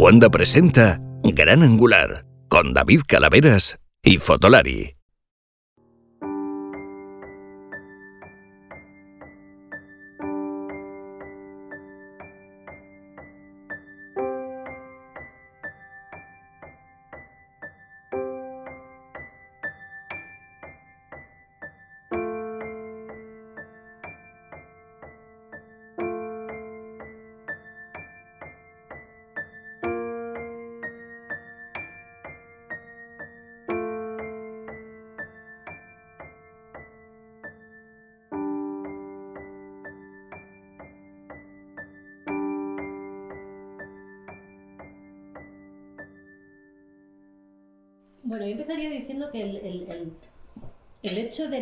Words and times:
Cuando 0.00 0.30
presenta 0.30 0.98
Gran 1.22 1.62
Angular 1.62 2.24
con 2.48 2.72
David 2.72 3.02
Calaveras 3.06 3.78
y 4.02 4.16
Fotolari. 4.16 4.99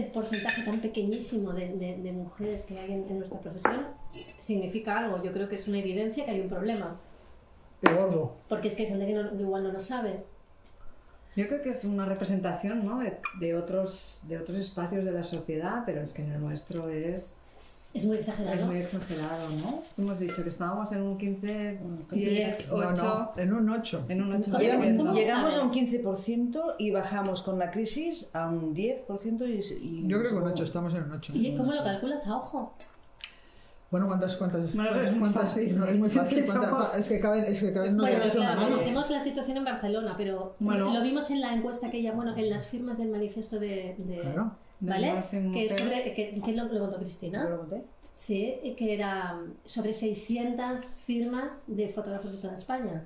Del 0.02 0.10
porcentaje 0.10 0.62
tan 0.62 0.80
pequeñísimo 0.80 1.52
de, 1.52 1.68
de- 1.74 1.96
de 1.98 2.12
mujeres 2.12 2.62
que 2.62 2.78
hay 2.78 2.92
en, 2.92 3.06
en 3.08 3.18
nuestra 3.18 3.40
profesión 3.40 3.86
significa 4.38 4.98
algo. 4.98 5.22
Yo 5.22 5.32
creo 5.32 5.48
que 5.48 5.56
es 5.56 5.68
una 5.68 5.78
evidencia 5.78 6.24
que 6.24 6.30
hay 6.30 6.40
un 6.40 6.48
problema. 6.48 6.98
Gordo. 7.82 8.34
Porque 8.48 8.68
es 8.68 8.76
que 8.76 8.82
hay 8.84 8.88
gente 8.88 9.06
que, 9.06 9.14
no- 9.14 9.30
que 9.30 9.42
igual 9.42 9.62
no 9.62 9.72
lo 9.72 9.80
sabe. 9.80 10.24
Yo 11.36 11.46
creo 11.46 11.62
que 11.62 11.70
es 11.70 11.84
una 11.84 12.04
representación 12.04 12.84
¿no? 12.84 12.98
de, 12.98 13.18
de 13.40 13.54
otros, 13.54 14.20
de 14.24 14.38
otros 14.38 14.58
espacios 14.58 15.04
de 15.04 15.12
la 15.12 15.22
sociedad, 15.22 15.82
pero 15.86 16.00
es 16.02 16.12
que 16.12 16.22
en 16.22 16.32
el 16.32 16.40
nuestro 16.40 16.88
es, 16.88 17.34
Es 17.94 18.04
muy 18.04 18.16
es 18.18 18.28
exagerado. 18.28 18.66
muy 18.66 18.76
exagerado, 18.76 19.48
¿no? 19.62 19.82
Hemos 19.96 20.18
dicho 20.20 20.42
que 20.42 20.50
estábamos 20.50 20.92
en 20.92 21.02
un 21.02 21.16
15, 21.18 21.80
10, 22.10 22.30
Diez. 22.30 22.66
8, 22.70 22.84
No, 22.84 22.92
no, 22.94 23.32
en 23.36 23.52
un 23.54 23.70
8. 23.70 24.04
en 24.08 24.22
un 24.22 24.32
8 24.34 24.56
Oye, 24.56 24.96
¿cómo 24.96 25.12
Llegamos 25.14 25.54
a 25.56 25.62
un 25.62 25.74
sabes? 25.74 25.90
15% 26.04 26.74
y 26.78 26.90
bajamos 26.90 27.42
con 27.42 27.58
la 27.58 27.70
crisis 27.70 28.30
a 28.34 28.46
un 28.48 28.74
10% 28.74 29.46
y, 29.48 29.86
y 30.02 30.06
Yo 30.06 30.18
creo 30.18 30.30
que 30.30 30.36
un 30.36 30.48
8, 30.48 30.64
estamos 30.64 30.92
en 30.94 31.04
un 31.04 31.12
8. 31.12 31.32
¿Y 31.34 31.56
cómo 31.56 31.72
lo 31.72 31.82
calculas 31.82 32.26
a 32.26 32.36
ojo? 32.36 32.74
Bueno, 33.90 34.06
¿cuántas, 34.06 34.36
cuántas, 34.36 34.76
Bueno, 34.76 35.00
es 35.00 35.10
muy 35.12 35.20
cuántas- 35.20 35.42
fácil. 35.54 35.78
no, 35.78 35.86
es 35.86 35.98
muy 35.98 36.10
fácil. 36.10 36.38
Es 36.40 36.46
que 36.46 36.52
somos- 36.52 36.94
es 36.94 37.08
que 37.08 37.20
caben, 37.20 37.44
es 37.46 37.58
que 37.60 37.72
caben 37.72 37.96
no 37.96 38.02
Bueno, 38.02 38.30
claro, 38.32 38.60
conocemos 38.68 39.08
la 39.08 39.20
situación 39.22 39.56
en 39.56 39.64
Barcelona, 39.64 40.14
pero 40.14 40.54
Bueno. 40.58 40.92
lo 40.92 41.00
vimos 41.02 41.30
en 41.30 41.40
la 41.40 41.54
encuesta 41.54 41.90
que 41.90 42.02
ya, 42.02 42.12
bueno, 42.12 42.36
en 42.36 42.50
las 42.50 42.68
firmas 42.68 42.98
del 42.98 43.08
manifiesto 43.08 43.58
de... 43.58 43.94
de- 43.98 44.20
Claro. 44.20 44.52
¿Vale? 44.80 45.12
Que, 45.52 45.68
sobre, 45.68 46.14
que, 46.14 46.40
que 46.44 46.52
lo, 46.52 46.64
lo 46.66 46.80
contó 46.80 46.98
Cristina. 46.98 47.42
¿Yo 47.44 47.50
lo 47.50 47.58
conté? 47.58 47.82
Sí, 48.14 48.74
que 48.76 48.94
era 48.94 49.40
sobre 49.64 49.92
600 49.92 50.80
firmas 51.04 51.64
de 51.66 51.88
fotógrafos 51.88 52.32
de 52.32 52.38
toda 52.38 52.54
España. 52.54 53.04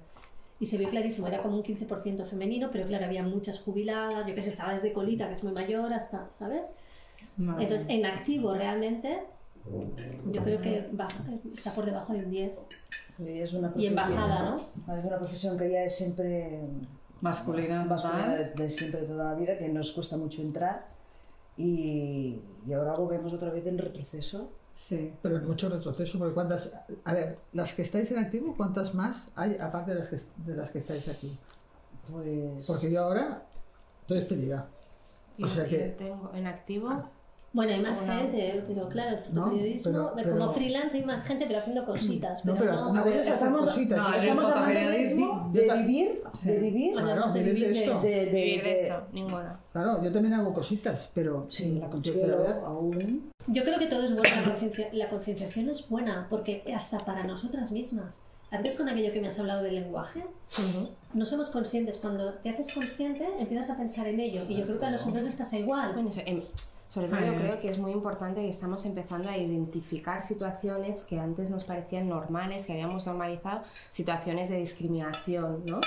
Y 0.58 0.66
se 0.66 0.78
vio 0.78 0.88
clarísimo, 0.88 1.26
era 1.26 1.42
como 1.42 1.56
un 1.56 1.62
15% 1.64 2.24
femenino, 2.24 2.70
pero 2.70 2.86
claro, 2.86 3.04
había 3.06 3.22
muchas 3.22 3.58
jubiladas, 3.60 4.26
yo 4.26 4.34
que 4.34 4.42
sé, 4.42 4.50
estaba 4.50 4.72
desde 4.74 4.92
Colita, 4.92 5.26
que 5.28 5.34
es 5.34 5.42
muy 5.44 5.52
mayor, 5.52 5.92
hasta, 5.92 6.28
¿sabes? 6.38 6.74
Madre 7.36 7.64
Entonces, 7.64 7.88
en 7.90 8.06
activo 8.06 8.54
realmente, 8.54 9.18
yo 10.30 10.42
creo 10.44 10.60
que 10.60 10.88
baja- 10.92 11.24
está 11.52 11.72
por 11.74 11.84
debajo 11.84 12.12
de 12.12 12.20
un 12.20 12.30
10. 12.30 12.52
Y 13.18 13.38
es 13.40 13.52
una 13.54 13.72
Y 13.76 13.86
en 13.86 13.94
bajada, 13.96 14.56
¿no? 14.86 14.94
Es 14.96 15.04
una 15.04 15.18
profesión 15.18 15.58
que 15.58 15.70
ya 15.70 15.82
es 15.84 15.96
siempre 15.96 16.60
masculina, 17.20 17.84
masculina 17.84 18.34
de, 18.34 18.50
de 18.50 18.70
siempre 18.70 19.00
de 19.00 19.06
toda 19.08 19.32
la 19.32 19.34
vida, 19.34 19.58
que 19.58 19.68
nos 19.68 19.92
cuesta 19.92 20.16
mucho 20.16 20.42
entrar. 20.42 20.86
Y, 21.66 22.40
y 22.66 22.72
ahora 22.72 22.94
volvemos 22.94 23.32
otra 23.32 23.50
vez 23.50 23.64
en 23.66 23.78
retroceso. 23.78 24.50
Sí. 24.74 25.12
Pero 25.22 25.36
en 25.36 25.46
mucho 25.46 25.68
retroceso, 25.68 26.18
porque 26.18 26.34
cuántas. 26.34 26.72
A 27.04 27.12
ver, 27.14 27.38
las 27.52 27.72
que 27.72 27.82
estáis 27.82 28.10
en 28.10 28.18
activo, 28.18 28.54
¿cuántas 28.56 28.94
más 28.94 29.30
hay 29.36 29.56
aparte 29.60 29.92
de 29.92 29.98
las 29.98 30.08
que, 30.08 30.16
de 30.50 30.56
las 30.56 30.70
que 30.72 30.78
estáis 30.78 31.08
aquí? 31.08 31.38
Pues 32.10 32.66
Porque 32.66 32.90
yo 32.90 33.04
ahora 33.04 33.42
estoy 34.00 34.18
despedida. 34.18 34.66
Y 35.38 35.44
O 35.44 35.48
sea 35.48 35.64
yo 35.64 35.70
que- 35.70 35.88
tengo 35.90 36.30
en 36.34 36.46
activo. 36.46 36.90
Bueno, 37.54 37.72
hay 37.74 37.80
más 37.82 38.00
gente, 38.00 38.64
pero 38.66 38.88
claro, 38.88 39.18
el 39.18 39.22
fotoperiodismo, 39.22 39.92
pero- 39.92 40.14
de 40.16 40.22
pero- 40.22 40.38
como 40.38 40.52
freelance 40.54 40.96
hay 40.96 41.04
más 41.04 41.22
gente, 41.22 41.44
pero 41.46 41.58
haciendo 41.58 41.84
cositas. 41.84 42.44
No, 42.46 42.54
pero 42.54 42.70
pero 42.70 42.92
no, 42.92 42.98
A 43.00 43.04
ver, 43.04 43.12
es 43.12 43.20
hacer 43.20 43.32
estamos- 43.34 43.66
cositas. 43.66 43.98
no, 43.98 44.14
estamos 44.14 44.44
hablando 44.46 44.90
de, 44.90 44.98
de 44.98 45.66
Yo 45.68 45.76
vivir, 45.76 46.22
Sí. 46.40 46.48
de 46.48 46.58
vivir, 46.58 46.92
Claro, 46.94 47.30
de 47.30 47.42
vivir 47.42 47.62
de 47.62 47.68
vivir 47.68 47.74
de- 47.74 47.84
esto. 47.84 48.00
de, 48.00 48.10
de- 48.10 48.24
Vivir 48.32 48.62
de 48.62 48.68
de- 48.70 48.82
esto, 48.88 49.02
ninguna. 49.12 49.60
Claro, 49.72 50.02
yo 50.04 50.12
también 50.12 50.34
hago 50.34 50.52
cositas, 50.52 51.10
pero. 51.14 51.46
Sí, 51.48 51.76
la 51.78 51.86
yo- 51.86 51.90
consuelo 51.90 52.38
verdad- 52.38 52.64
aún. 52.64 53.30
Yo 53.46 53.62
creo 53.64 53.78
que 53.78 53.86
todo 53.86 54.02
es 54.04 54.14
bueno, 54.14 54.34
la, 54.36 54.44
conciencia- 54.44 54.88
la 54.92 55.08
concienciación 55.08 55.68
es 55.70 55.88
buena, 55.88 56.26
porque 56.30 56.62
hasta 56.74 56.98
para 56.98 57.24
nosotras 57.24 57.72
mismas. 57.72 58.20
Antes 58.50 58.76
con 58.76 58.86
aquello 58.88 59.12
que 59.14 59.20
me 59.22 59.28
has 59.28 59.38
hablado 59.38 59.62
del 59.62 59.76
lenguaje, 59.76 60.22
no 61.14 61.24
somos 61.26 61.48
conscientes. 61.50 61.96
Cuando 61.96 62.34
te 62.34 62.50
haces 62.50 62.72
consciente, 62.74 63.26
empiezas 63.38 63.70
a 63.70 63.78
pensar 63.78 64.06
en 64.08 64.20
ello. 64.20 64.42
Y 64.46 64.56
yo 64.56 64.62
creo 64.66 64.78
que 64.78 64.84
a 64.86 64.90
los 64.90 65.06
hombres 65.06 65.24
les 65.24 65.34
pasa 65.34 65.58
igual. 65.58 65.94
Bueno, 65.94 66.12
so- 66.12 66.20
em, 66.26 66.42
sobre 66.86 67.08
todo 67.08 67.20
yo 67.20 67.34
creo 67.34 67.60
que 67.62 67.70
es 67.70 67.78
muy 67.78 67.92
importante 67.92 68.42
que 68.42 68.50
estamos 68.50 68.84
empezando 68.84 69.30
a 69.30 69.38
identificar 69.38 70.22
situaciones 70.22 71.04
que 71.04 71.18
antes 71.18 71.48
nos 71.48 71.64
parecían 71.64 72.10
normales, 72.10 72.66
que 72.66 72.74
habíamos 72.74 73.06
normalizado, 73.06 73.62
situaciones 73.90 74.50
de 74.50 74.58
discriminación, 74.58 75.62
¿no? 75.66 75.80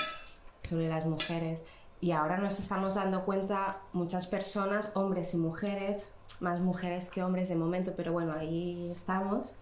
Sobre 0.68 0.88
las 0.88 1.06
mujeres. 1.06 1.62
Y 2.00 2.10
ahora 2.12 2.36
nos 2.38 2.58
estamos 2.60 2.94
dando 2.94 3.24
cuenta 3.24 3.78
muchas 3.92 4.26
personas, 4.26 4.90
hombres 4.94 5.32
y 5.34 5.38
mujeres, 5.38 6.12
más 6.40 6.60
mujeres 6.60 7.08
que 7.10 7.22
hombres 7.22 7.48
de 7.48 7.54
momento, 7.56 7.92
pero 7.96 8.12
bueno, 8.12 8.32
ahí 8.38 8.90
estamos. 8.90 9.54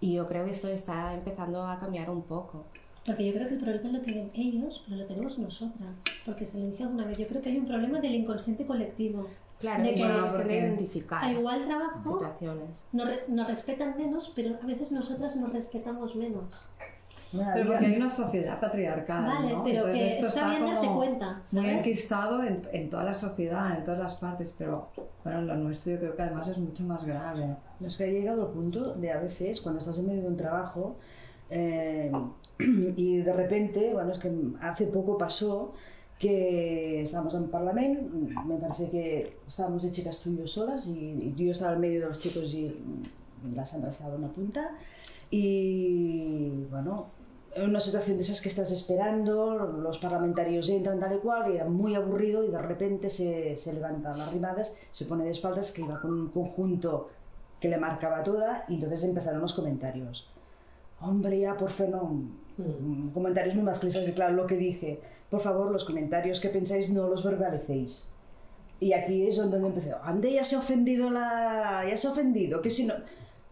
Y 0.00 0.14
yo 0.14 0.28
creo 0.28 0.44
que 0.44 0.52
esto 0.52 0.68
está 0.68 1.14
empezando 1.14 1.66
a 1.66 1.78
cambiar 1.80 2.10
un 2.10 2.22
poco. 2.22 2.64
Porque 3.04 3.26
yo 3.26 3.32
creo 3.34 3.48
que 3.48 3.54
el 3.54 3.60
problema 3.60 3.98
lo 3.98 4.00
tienen 4.00 4.30
ellos, 4.34 4.82
pero 4.86 5.00
lo 5.00 5.06
tenemos 5.06 5.38
nosotras. 5.38 5.90
Porque 6.24 6.46
se 6.46 6.58
lo 6.58 6.66
dije 6.66 6.84
alguna 6.84 7.04
vez, 7.06 7.18
yo 7.18 7.26
creo 7.26 7.42
que 7.42 7.50
hay 7.50 7.58
un 7.58 7.66
problema 7.66 8.00
del 8.00 8.14
inconsciente 8.14 8.66
colectivo. 8.66 9.26
Claro, 9.60 9.82
De 9.84 9.94
que- 9.94 10.04
de 10.04 10.28
porque 10.36 10.58
identificar 10.58 11.24
A 11.24 11.32
igual 11.32 11.64
trabajo, 11.64 12.02
situaciones. 12.18 12.84
nos, 12.92 13.08
nos 13.28 13.46
respetan 13.46 13.96
menos, 13.96 14.32
pero 14.34 14.56
a 14.62 14.66
veces 14.66 14.90
nosotras 14.92 15.36
nos 15.36 15.52
respetamos 15.52 16.16
menos. 16.16 16.66
Pero 17.54 17.66
porque 17.66 17.86
hay 17.86 17.96
una 17.96 18.10
sociedad 18.10 18.60
patriarcal, 18.60 19.24
Vale, 19.24 19.52
¿no? 19.52 19.64
pero 19.64 19.76
Entonces 19.78 19.98
que 19.98 20.06
esto 20.08 20.28
está 20.28 20.50
bien 20.50 20.66
darte 20.66 20.88
cuenta, 20.88 21.32
Muy 21.52 21.62
¿sabes? 21.62 21.78
enquistado 21.78 22.42
en, 22.44 22.62
en 22.72 22.90
toda 22.90 23.04
la 23.04 23.12
sociedad, 23.12 23.76
en 23.76 23.84
todas 23.84 24.00
las 24.00 24.14
partes, 24.14 24.54
pero 24.56 24.88
bueno, 25.22 25.42
lo 25.42 25.56
nuestro 25.56 25.92
yo 25.92 25.98
creo 25.98 26.16
que 26.16 26.22
además 26.22 26.48
es 26.48 26.58
mucho 26.58 26.84
más 26.84 27.04
grave. 27.04 27.56
Es 27.84 27.96
que 27.96 28.04
ha 28.04 28.08
llegado 28.08 28.46
al 28.46 28.52
punto 28.52 28.94
de 28.94 29.12
a 29.12 29.20
veces, 29.20 29.60
cuando 29.60 29.80
estás 29.80 29.98
en 29.98 30.06
medio 30.06 30.22
de 30.22 30.28
un 30.28 30.36
trabajo 30.36 30.96
eh, 31.50 32.10
y 32.58 33.18
de 33.18 33.32
repente, 33.32 33.92
bueno, 33.92 34.12
es 34.12 34.18
que 34.18 34.32
hace 34.60 34.86
poco 34.86 35.18
pasó 35.18 35.72
que 36.18 37.02
estábamos 37.02 37.34
en 37.34 37.48
Parlamento, 37.48 38.10
me 38.46 38.56
parece 38.56 38.88
que 38.88 39.36
estábamos 39.46 39.82
de 39.82 39.90
chicas 39.90 40.20
tú 40.20 40.30
y 40.30 40.38
yo 40.38 40.46
solas 40.46 40.86
y, 40.86 41.18
y 41.20 41.34
yo 41.36 41.50
estaba 41.52 41.74
en 41.74 41.80
medio 41.80 42.00
de 42.02 42.08
los 42.08 42.18
chicos 42.18 42.54
y, 42.54 42.74
la 43.54 43.66
Sandra 43.66 43.90
estaba 43.90 44.14
en 44.14 44.24
una 44.24 44.32
punta 44.32 44.70
y 45.30 46.48
bueno, 46.70 47.08
en 47.18 47.23
una 47.56 47.78
situación 47.80 48.16
de 48.16 48.22
esas 48.24 48.40
que 48.40 48.48
estás 48.48 48.70
esperando, 48.72 49.56
los 49.58 49.98
parlamentarios 49.98 50.68
entran 50.68 50.98
tal 50.98 51.14
y 51.14 51.18
cual 51.18 51.52
y 51.52 51.56
era 51.56 51.66
muy 51.66 51.94
aburrido 51.94 52.44
y 52.44 52.50
de 52.50 52.58
repente 52.60 53.08
se, 53.10 53.56
se 53.56 53.72
levantan 53.72 54.18
las 54.18 54.32
rimadas, 54.32 54.76
se 54.92 55.04
pone 55.04 55.24
de 55.24 55.30
espaldas 55.30 55.70
que 55.72 55.82
iba 55.82 56.00
con 56.00 56.12
un 56.12 56.28
conjunto 56.30 57.10
que 57.60 57.68
le 57.68 57.76
marcaba 57.78 58.22
toda 58.22 58.64
y 58.68 58.74
entonces 58.74 59.04
empezaron 59.04 59.40
los 59.40 59.54
comentarios. 59.54 60.28
Hombre, 61.00 61.38
ya 61.40 61.56
por 61.56 61.70
fe 61.70 61.88
no. 61.88 62.04
Mm, 62.56 63.10
Comentarios 63.10 63.54
muy 63.54 63.64
masculinos, 63.64 64.08
y 64.08 64.12
claro, 64.12 64.34
lo 64.34 64.46
que 64.46 64.56
dije. 64.56 65.00
Por 65.30 65.40
favor, 65.40 65.70
los 65.70 65.84
comentarios 65.84 66.40
que 66.40 66.48
pensáis 66.48 66.90
no 66.92 67.08
los 67.08 67.24
verbalicéis. 67.24 68.04
Y 68.80 68.92
aquí 68.92 69.26
es 69.26 69.36
donde 69.36 69.58
empezó. 69.58 69.96
Ande, 70.02 70.32
ya 70.32 70.44
se 70.44 70.56
ha 70.56 70.58
ofendido 70.60 71.10
la. 71.10 71.84
Ya 71.88 71.96
se 71.96 72.06
ha 72.06 72.10
ofendido. 72.10 72.60
Que 72.62 72.70
si 72.70 72.84
no. 72.86 72.94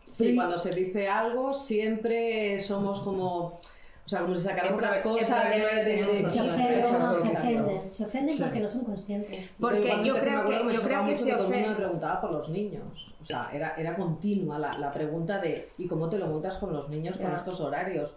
Sí, 0.09 0.25
Pero- 0.25 0.37
cuando 0.37 0.59
se 0.59 0.71
dice 0.73 1.09
algo 1.09 1.55
siempre 1.55 2.61
somos 2.61 3.00
como... 3.00 3.59
O 4.05 4.09
sea, 4.09 4.21
como 4.21 4.81
las 4.81 4.99
pro- 4.99 5.17
el 5.17 5.21
cosas 5.21 5.29
Se 5.53 6.41
ofenden, 6.41 6.87
se 6.87 7.31
ofenden. 7.31 7.93
Se 7.93 8.05
ofenden 8.05 8.37
Sí. 8.37 8.43
porque 8.43 8.61
no 8.61 8.69
son 8.69 8.85
conscientes. 8.85 9.57
Porque 9.61 10.05
yo 10.05 10.17
creo 10.17 10.45
que, 10.45 10.65
me 10.65 10.75
yo 10.75 10.83
creo 10.83 11.05
que 11.07 11.15
se 11.15 11.33
todo 11.33 11.45
el 11.47 11.53
mundo 11.53 11.69
me 11.69 11.75
preguntaba 11.77 12.21
por 12.21 12.33
los 12.33 12.49
niños. 12.49 13.15
O 13.23 13.25
sea, 13.25 13.49
era, 13.53 13.75
era 13.77 13.95
continua 13.97 14.59
la, 14.59 14.71
la 14.81 14.91
pregunta 14.91 15.39
de 15.39 15.69
¿y 15.79 15.87
cómo 15.87 16.09
te 16.09 16.19
lo 16.19 16.27
montas 16.27 16.57
con 16.59 16.73
los 16.73 16.89
niños 16.89 17.17
con 17.17 17.33
estos 17.33 17.61
horarios? 17.61 18.17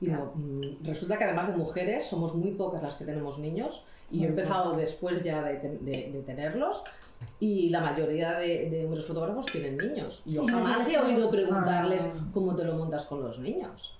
Y 0.00 0.06
no, 0.08 0.32
mm, 0.34 0.84
resulta 0.84 1.16
que 1.18 1.24
además 1.24 1.48
de 1.48 1.56
mujeres 1.56 2.06
somos 2.06 2.34
muy 2.34 2.52
pocas 2.52 2.82
las 2.82 2.96
que 2.96 3.04
tenemos 3.04 3.38
niños 3.38 3.84
y 4.10 4.20
yo 4.20 4.24
he 4.26 4.28
empezado 4.28 4.74
después 4.76 5.22
ya 5.22 5.42
de, 5.42 5.58
de- 5.58 6.10
de 6.12 6.22
tenerlos 6.24 6.82
y 7.40 7.68
la 7.70 7.80
mayoría 7.80 8.32
de, 8.38 8.68
de 8.70 8.84
hombres 8.86 9.04
fotógrafos 9.06 9.46
tienen 9.46 9.76
niños. 9.76 10.22
Y 10.26 10.32
yo 10.32 10.42
Sí, 10.46 10.48
jamás 10.52 10.88
he 10.88 10.98
oído 10.98 11.30
preguntarles 11.30 12.02
Ah. 12.04 12.26
cómo 12.32 12.54
te 12.56 12.64
lo 12.64 12.74
montas 12.74 13.04
con 13.06 13.22
los 13.22 13.38
niños. 13.38 13.92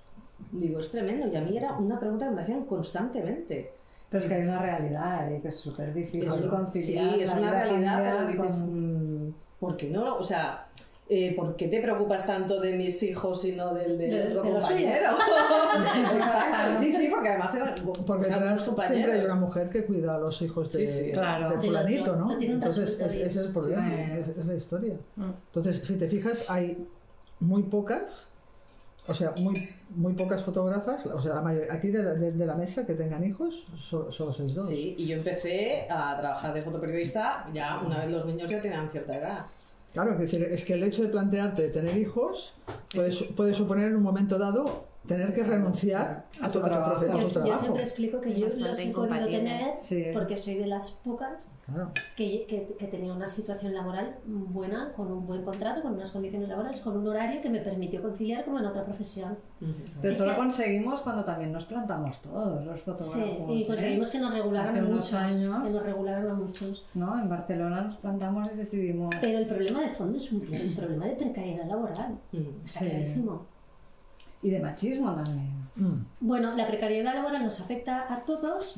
Digo, 0.53 0.81
es 0.81 0.91
tremendo. 0.91 1.27
Y 1.27 1.37
a 1.37 1.41
mí 1.41 1.57
era 1.57 1.73
una 1.77 1.99
pregunta 1.99 2.29
que 2.29 2.35
me 2.35 2.43
hacían 2.43 2.65
constantemente. 2.65 3.73
Pero 4.09 4.23
es 4.23 4.29
que 4.29 4.35
hay 4.37 4.43
una 4.43 4.61
realidad 4.61 5.29
y 5.31 5.41
que 5.41 5.49
es 5.49 5.57
súper 5.57 5.93
difícil 5.93 6.25
Es- 6.25 6.35
conciliar. 6.43 7.15
sí, 7.15 7.21
es 7.23 7.31
la 7.31 7.37
una 7.39 7.51
realidad, 7.51 7.99
pero 8.05 8.29
dices, 8.29 8.61
con- 8.61 9.27
mm, 9.29 9.35
¿por 9.59 9.77
qué 9.77 9.91
no? 9.91 10.17
O 10.17 10.23
sea, 10.23 10.69
eh, 11.09 11.35
¿por 11.35 11.57
qué 11.57 11.67
te 11.69 11.81
preocupas 11.81 12.25
tanto 12.25 12.61
de 12.61 12.75
mis 12.77 13.03
hijos 13.03 13.45
y 13.45 13.53
no 13.53 13.75
del 13.75 13.99
de, 13.99 14.07
De- 14.09 14.27
otro 14.29 14.43
de 14.45 14.51
compañero? 14.53 15.11
Exacto, 16.17 16.79
sí, 16.81 16.93
sí, 16.93 17.09
porque 17.11 17.29
además 17.31 17.55
era 17.55 17.75
Porque 18.07 18.27
detrás 18.29 18.65
siempre 18.87 19.13
hay 19.13 19.25
una 19.25 19.35
mujer 19.35 19.71
que 19.71 19.85
cuida 19.87 20.15
a 20.15 20.19
los 20.19 20.41
hijos 20.43 20.73
de, 20.73 20.87
Sí, 20.87 21.05
sí. 21.07 21.13
Claro. 21.13 21.51
de 21.51 21.59
fulanito, 21.59 22.17
¿no? 22.17 22.41
Entonces, 22.41 22.91
es- 23.01 23.01
ese 23.01 23.27
es 23.27 23.37
el 23.37 23.53
problema, 23.53 23.93
Sí. 23.93 24.01
es, 24.19 24.29
es 24.29 24.47
la 24.47 24.55
historia. 24.55 24.95
Mm. 25.17 25.31
Entonces, 25.47 25.79
si 25.79 25.97
te 25.97 26.09
fijas, 26.09 26.49
hay 26.51 26.87
muy 27.41 27.65
pocas, 27.65 28.29
o 29.09 29.15
sea, 29.15 29.33
muy, 29.41 29.69
muy 29.91 30.13
pocas 30.15 30.43
fotógrafas, 30.43 31.07
o 31.07 31.21
sea, 31.21 31.35
la 31.35 31.43
mayoría, 31.43 31.73
aquí 31.73 31.89
de 31.89 32.03
la, 32.03 32.15
de- 32.15 32.33
de 32.33 32.47
la 32.47 32.55
mesa 32.55 32.85
que 32.85 32.95
tengan 32.95 33.25
hijos, 33.25 33.65
so- 33.77 34.11
solo 34.11 34.33
sois 34.33 34.55
dos. 34.55 34.67
Sí, 34.69 34.95
y 34.99 35.07
yo 35.07 35.17
empecé 35.17 35.87
a 35.91 36.17
trabajar 36.19 36.53
de 36.55 36.63
fotoperiodista 36.63 37.47
ya 37.55 37.79
una 37.85 37.99
vez 38.01 38.11
los 38.11 38.27
niños 38.27 38.51
ya 38.51 38.61
tenían 38.61 38.91
cierta 38.91 39.17
edad. 39.17 39.41
Claro, 39.93 40.13
es, 40.13 40.19
decir, 40.19 40.43
es 40.43 40.65
que 40.65 40.75
el 40.75 40.83
hecho 40.83 41.03
de 41.03 41.09
plantearte 41.09 41.69
tener 41.69 41.97
hijos 41.97 42.55
puede, 42.95 43.11
puede 43.35 43.55
suponer 43.55 43.89
en 43.89 43.97
un 43.97 44.03
momento 44.03 44.39
dado 44.39 44.85
tener 45.07 45.33
que 45.33 45.43
renunciar 45.43 46.27
a 46.41 46.51
tu, 46.51 46.59
a 46.59 46.63
tu 46.63 46.69
trabajo. 46.69 46.95
profe- 47.05 47.09
a 47.09 47.13
tu 47.13 47.19
Yo, 47.19 47.23
yo 47.27 47.31
trabajo. 47.31 47.61
siempre 47.61 47.83
explico 47.83 48.21
que 48.21 48.35
yo 48.35 48.47
bastante 48.47 48.69
los 48.69 48.79
he 48.81 48.93
podido 48.93 49.27
tener 49.29 49.77
Sí. 49.77 50.05
porque 50.13 50.37
soy 50.37 50.55
de 50.55 50.67
las 50.67 50.91
pocas 50.91 51.53
Claro. 51.67 51.91
que, 52.17 52.47
que, 52.47 52.77
que 52.79 52.87
tenía 52.87 53.13
una 53.13 53.29
situación 53.29 53.75
laboral 53.75 54.17
buena, 54.27 54.93
con 54.95 55.11
un 55.11 55.27
buen 55.27 55.43
contrato, 55.43 55.83
con 55.83 55.95
unas 55.95 56.11
condiciones 56.11 56.49
laborales, 56.49 56.81
con 56.81 56.97
un 56.97 57.07
horario 57.09 57.41
que 57.41 57.51
me 57.51 57.61
permitió 57.61 58.03
conciliar 58.03 58.45
como 58.45 58.59
en 58.59 58.67
otra 58.67 58.85
profesión. 58.85 59.37
Pero 59.59 60.13
Es 60.13 60.17
eso 60.17 60.27
lo 60.27 60.37
conseguimos 60.37 61.01
cuando 61.01 61.25
también 61.25 61.51
nos 61.53 61.65
plantamos 61.67 62.21
todos 62.23 62.65
los 62.65 62.79
Sí, 62.79 62.85
fotógrafos. 62.85 63.51
y 63.57 63.63
¿eh? 63.63 63.67
conseguimos 63.67 64.11
que 64.11 64.19
nos 64.21 64.33
regularan 64.33 64.69
Hace 64.71 64.79
a 64.79 64.83
unos 64.83 64.95
muchos. 64.97 65.15
años. 65.15 65.67
Que 65.67 65.73
nos 65.73 65.83
regularan 65.83 66.29
a 66.29 66.35
muchos. 66.35 66.87
¿no? 66.95 67.19
En 67.21 67.29
Barcelona 67.29 67.81
nos 67.83 67.97
plantamos 67.97 68.51
y 68.53 68.57
decidimos. 68.57 69.15
Pero 69.21 69.39
el 69.39 69.47
problema 69.47 69.81
de 69.83 69.91
fondo 69.91 70.19
es 70.19 70.31
un, 70.33 70.41
un 70.43 70.77
problema 70.77 71.07
de 71.07 71.13
precariedad 71.17 71.67
laboral. 71.67 72.19
Está 72.65 72.81
Sí. 72.81 72.91
clarísimo. 72.91 73.47
Y 74.43 74.51
de 74.51 74.61
machismo 74.61 75.15
también. 75.15 75.67
Mm. 75.77 76.05
Bueno, 76.21 76.55
la 76.57 76.67
precariedad 76.67 77.15
laboral 77.15 77.43
nos 77.45 77.61
afecta 77.61 78.13
a 78.13 78.21
todos, 78.21 78.77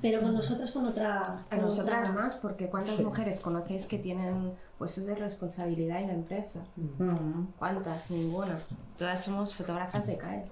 pero 0.00 0.20
con 0.20 0.34
nosotros 0.34 0.70
con 0.72 0.86
otra. 0.86 1.20
A 1.20 1.44
con 1.50 1.60
nosotras 1.60 2.08
otra- 2.08 2.22
más, 2.22 2.34
porque 2.36 2.68
¿cuántas 2.68 2.96
Sí. 2.96 3.04
mujeres 3.04 3.40
conocéis 3.40 3.86
que 3.86 3.98
tienen 3.98 4.52
puestos 4.78 5.06
de 5.06 5.14
responsabilidad 5.14 6.00
en 6.00 6.06
la 6.08 6.14
empresa? 6.14 6.60
Mm. 6.76 7.44
¿Cuántas? 7.58 8.10
Ninguna. 8.10 8.58
Todas 8.96 9.22
somos 9.22 9.54
fotógrafas 9.54 10.06
de 10.06 10.16
CAE. 10.16 10.44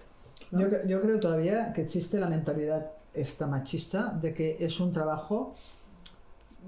Yo, 0.52 0.66
yo 0.86 1.00
creo 1.00 1.20
todavía 1.20 1.72
que 1.72 1.82
existe 1.82 2.18
la 2.18 2.28
mentalidad 2.28 2.90
esta 3.14 3.46
machista 3.46 4.12
de 4.12 4.32
que 4.32 4.56
es 4.60 4.78
un 4.80 4.92
trabajo 4.92 5.52
mm, 5.52 5.52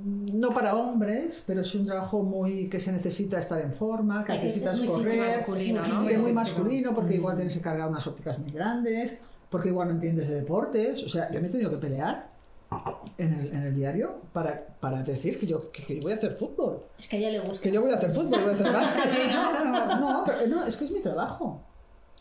no 0.04 0.50
para 0.50 0.74
hombres, 0.76 1.42
pero 1.46 1.60
es 1.60 1.74
un 1.74 1.86
trabajo 1.86 2.22
muy 2.22 2.68
que 2.68 2.80
se 2.80 2.92
necesita 2.92 3.38
estar 3.38 3.60
en 3.60 3.72
forma, 3.72 4.24
que 4.24 4.34
es 4.34 4.42
necesitas 4.44 4.78
muy 4.78 4.88
físico, 4.88 5.02
correr, 5.02 5.36
masculino, 5.36 5.86
¿no? 5.86 6.06
que 6.06 6.12
es 6.14 6.18
muy 6.18 6.32
masculino 6.32 6.94
porque 6.94 7.14
igual 7.14 7.36
tienes 7.36 7.54
que 7.54 7.60
cargar 7.60 7.88
unas 7.88 8.06
ópticas 8.06 8.38
muy 8.38 8.50
grandes, 8.50 9.18
porque 9.48 9.68
igual 9.68 9.88
no 9.88 9.94
entiendes 9.94 10.28
de 10.28 10.36
deportes, 10.36 11.02
o 11.04 11.08
sea, 11.08 11.30
yo 11.30 11.40
me 11.40 11.48
he 11.48 11.50
tenido 11.50 11.70
que 11.70 11.76
pelear 11.76 12.30
en 13.18 13.32
el, 13.34 13.46
en 13.52 13.62
el 13.64 13.74
diario 13.74 14.14
para, 14.32 14.66
para 14.80 15.02
decir 15.02 15.38
que 15.38 15.46
yo, 15.46 15.70
que, 15.70 15.84
que 15.84 15.96
yo 15.96 16.02
voy 16.02 16.12
a 16.12 16.16
hacer 16.16 16.32
fútbol, 16.32 16.82
Es 16.98 17.06
que 17.06 17.16
a 17.16 17.18
ella 17.18 17.30
le 17.30 17.40
gusta. 17.40 17.62
que 17.62 17.70
yo 17.70 17.82
voy 17.82 17.90
a 17.92 17.96
hacer 17.96 18.10
fútbol, 18.10 18.40
voy 18.40 18.50
a 18.50 18.54
hacer 18.54 18.72
básquet. 18.72 19.04
No, 20.00 20.22
pero 20.24 20.46
no, 20.48 20.64
es 20.64 20.76
que 20.76 20.84
es 20.86 20.90
mi 20.90 21.00
trabajo. 21.00 21.60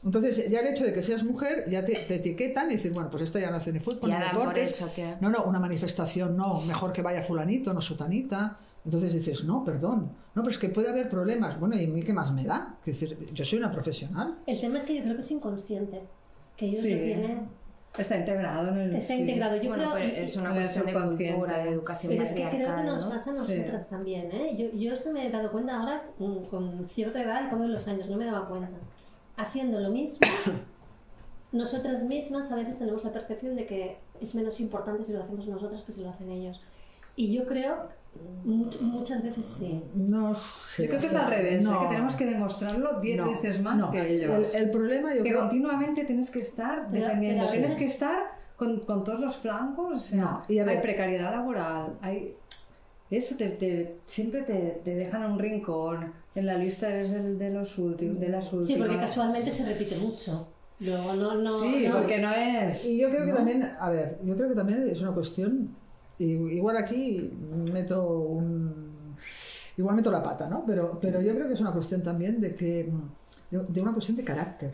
Entonces, 0.03 0.49
ya 0.49 0.59
el 0.61 0.67
hecho 0.67 0.83
de 0.83 0.93
que 0.93 1.01
seas 1.03 1.23
mujer, 1.23 1.65
ya 1.69 1.83
te, 1.85 1.93
te 1.93 2.15
etiquetan 2.15 2.71
y 2.71 2.75
dicen, 2.75 2.91
bueno, 2.93 3.09
pues 3.09 3.23
esta 3.23 3.39
ya 3.39 3.51
no 3.51 3.57
hace 3.57 3.71
ni 3.71 3.79
fútbol 3.79 4.09
Ya 4.09 4.19
ni 4.19 4.25
deportes. 4.39 4.71
hecho 4.71 4.91
que... 4.93 5.15
No, 5.21 5.29
no, 5.29 5.43
una 5.43 5.59
manifestación, 5.59 6.35
no, 6.35 6.61
mejor 6.61 6.91
que 6.91 7.01
vaya 7.03 7.21
fulanito, 7.21 7.71
no 7.73 7.81
sutanita. 7.81 8.57
Entonces 8.83 9.13
dices, 9.13 9.43
no, 9.43 9.63
perdón, 9.63 10.11
no, 10.33 10.41
pero 10.41 10.49
es 10.49 10.57
que 10.57 10.69
puede 10.69 10.89
haber 10.89 11.07
problemas. 11.07 11.59
Bueno, 11.59 11.75
¿y 11.75 11.85
a 11.85 11.87
mí 11.87 12.01
qué 12.01 12.13
más 12.13 12.31
me 12.33 12.43
da? 12.43 12.77
Es 12.83 12.99
decir, 12.99 13.15
yo 13.31 13.45
soy 13.45 13.59
una 13.59 13.71
profesional. 13.71 14.39
El 14.47 14.59
tema 14.59 14.79
es 14.79 14.85
que 14.85 14.95
yo 14.95 15.03
creo 15.03 15.15
que 15.15 15.21
es 15.21 15.31
inconsciente. 15.31 16.01
Que 16.57 16.65
ellos 16.65 16.81
Sí. 16.81 16.93
lo 16.95 16.99
tienen. 17.03 17.61
Está 17.97 18.17
integrado 18.17 18.69
en 18.69 18.77
el. 18.79 18.95
Está 18.95 19.13
sí. 19.13 19.19
integrado. 19.19 19.55
Yo 19.57 19.69
bueno, 19.69 19.91
creo. 19.93 20.07
es 20.23 20.35
una 20.37 20.53
cuestión 20.53 20.85
de 20.87 20.93
cultura, 20.93 21.57
de 21.63 21.69
educación 21.71 22.13
Pero 22.13 22.23
es 22.23 22.31
que 22.31 22.49
creo 22.49 22.75
que 22.77 22.83
nos 22.83 23.03
¿no? 23.03 23.09
pasa 23.11 23.31
a 23.33 23.35
Sí. 23.45 23.53
nosotras 23.59 23.89
también, 23.89 24.31
¿eh? 24.31 24.55
Yo, 24.57 24.79
yo 24.79 24.93
esto 24.93 25.11
me 25.11 25.27
he 25.27 25.29
dado 25.29 25.51
cuenta 25.51 25.77
ahora 25.77 26.03
mm, 26.17 26.45
con 26.45 26.89
cierta 26.89 27.21
edad, 27.21 27.49
cabo 27.49 27.63
de 27.63 27.69
los 27.69 27.87
años, 27.87 28.09
no 28.09 28.17
me 28.17 28.25
daba 28.25 28.47
cuenta. 28.47 28.69
Haciendo 29.37 29.79
lo 29.79 29.89
mismo, 29.89 30.19
nosotras 31.51 32.03
mismas 32.05 32.51
a 32.51 32.55
veces 32.55 32.77
tenemos 32.77 33.03
la 33.03 33.11
percepción 33.11 33.55
de 33.55 33.65
que 33.65 33.97
es 34.19 34.35
menos 34.35 34.59
importante 34.59 35.03
si 35.03 35.13
lo 35.13 35.21
hacemos 35.23 35.47
nosotras 35.47 35.83
que 35.83 35.91
si 35.91 36.01
lo 36.01 36.09
hacen 36.09 36.29
ellos. 36.29 36.61
Y 37.15 37.33
yo 37.33 37.45
creo, 37.45 37.75
much- 38.45 38.79
muchas 38.79 39.21
veces 39.21 39.45
sí. 39.45 39.83
No 39.93 40.33
sé. 40.33 40.83
Yo 40.83 40.89
creo 40.89 41.01
que 41.01 41.07
es 41.07 41.15
al 41.15 41.29
revés, 41.29 41.61
¿eh? 41.61 41.65
No, 41.65 41.81
que 41.81 41.87
tenemos 41.87 42.15
que 42.15 42.25
demostrarlo 42.25 42.99
diez 43.01 43.17
no, 43.17 43.29
veces 43.31 43.61
más 43.61 43.77
no. 43.77 43.91
que 43.91 44.15
ellos. 44.15 44.55
El, 44.55 44.63
el 44.63 44.71
problema 44.71 45.13
yo 45.13 45.23
que 45.23 45.29
creo... 45.29 45.41
continuamente 45.41 46.05
tienes 46.05 46.31
que 46.31 46.39
estar 46.39 46.89
defendiendo, 46.89 47.45
tienes 47.47 47.75
que 47.75 47.85
estar 47.85 48.33
con, 48.55 48.79
con 48.81 49.03
todos 49.03 49.19
los 49.19 49.35
flancos, 49.37 49.97
o 49.97 49.99
sea, 49.99 50.21
No, 50.21 50.43
y 50.47 50.59
a 50.59 50.63
ver- 50.63 50.77
hay 50.77 50.81
precariedad 50.81 51.31
laboral, 51.31 51.97
hay 52.01 52.33
eso 53.17 53.35
te, 53.35 53.49
te- 53.49 53.97
siempre 54.05 54.41
te, 54.43 54.81
te 54.83 54.95
dejan 54.95 55.23
a 55.23 55.27
un 55.27 55.39
rincón, 55.39 56.13
en 56.35 56.45
la 56.45 56.57
lista 56.57 56.87
de, 56.87 57.35
de 57.35 57.49
los 57.49 57.77
últimos, 57.77 58.19
de 58.19 58.29
las 58.29 58.45
últimas. 58.53 58.67
Sí, 58.67 58.75
porque 58.77 58.97
casualmente 58.97 59.51
se 59.51 59.65
repite 59.65 59.97
mucho. 59.97 60.47
Luego 60.79 61.13
no, 61.13 61.35
no. 61.35 61.59
Sí, 61.61 61.87
no. 61.87 61.97
porque 61.97 62.19
no 62.19 62.31
es. 62.33 62.85
Y 62.85 62.99
yo 62.99 63.09
creo 63.09 63.25
que 63.25 63.31
¿no? 63.31 63.37
también, 63.37 63.63
a 63.79 63.89
ver, 63.89 64.17
yo 64.23 64.35
creo 64.35 64.49
que 64.49 64.55
también 64.55 64.87
es 64.87 65.01
una 65.01 65.11
cuestión, 65.11 65.75
igual 66.17 66.77
aquí 66.77 67.31
meto 67.71 68.07
un, 68.11 69.15
igual 69.77 69.95
meto 69.95 70.09
la 70.11 70.23
pata, 70.23 70.47
¿no? 70.49 70.63
Pero, 70.65 70.97
pero 70.99 71.21
yo 71.21 71.35
creo 71.35 71.47
que 71.47 71.53
es 71.53 71.61
una 71.61 71.71
cuestión 71.73 72.01
también 72.01 72.39
de 72.41 72.55
que, 72.55 72.89
de, 73.51 73.81
una 73.81 73.91
cuestión 73.93 74.17
de 74.17 74.23
carácter, 74.23 74.73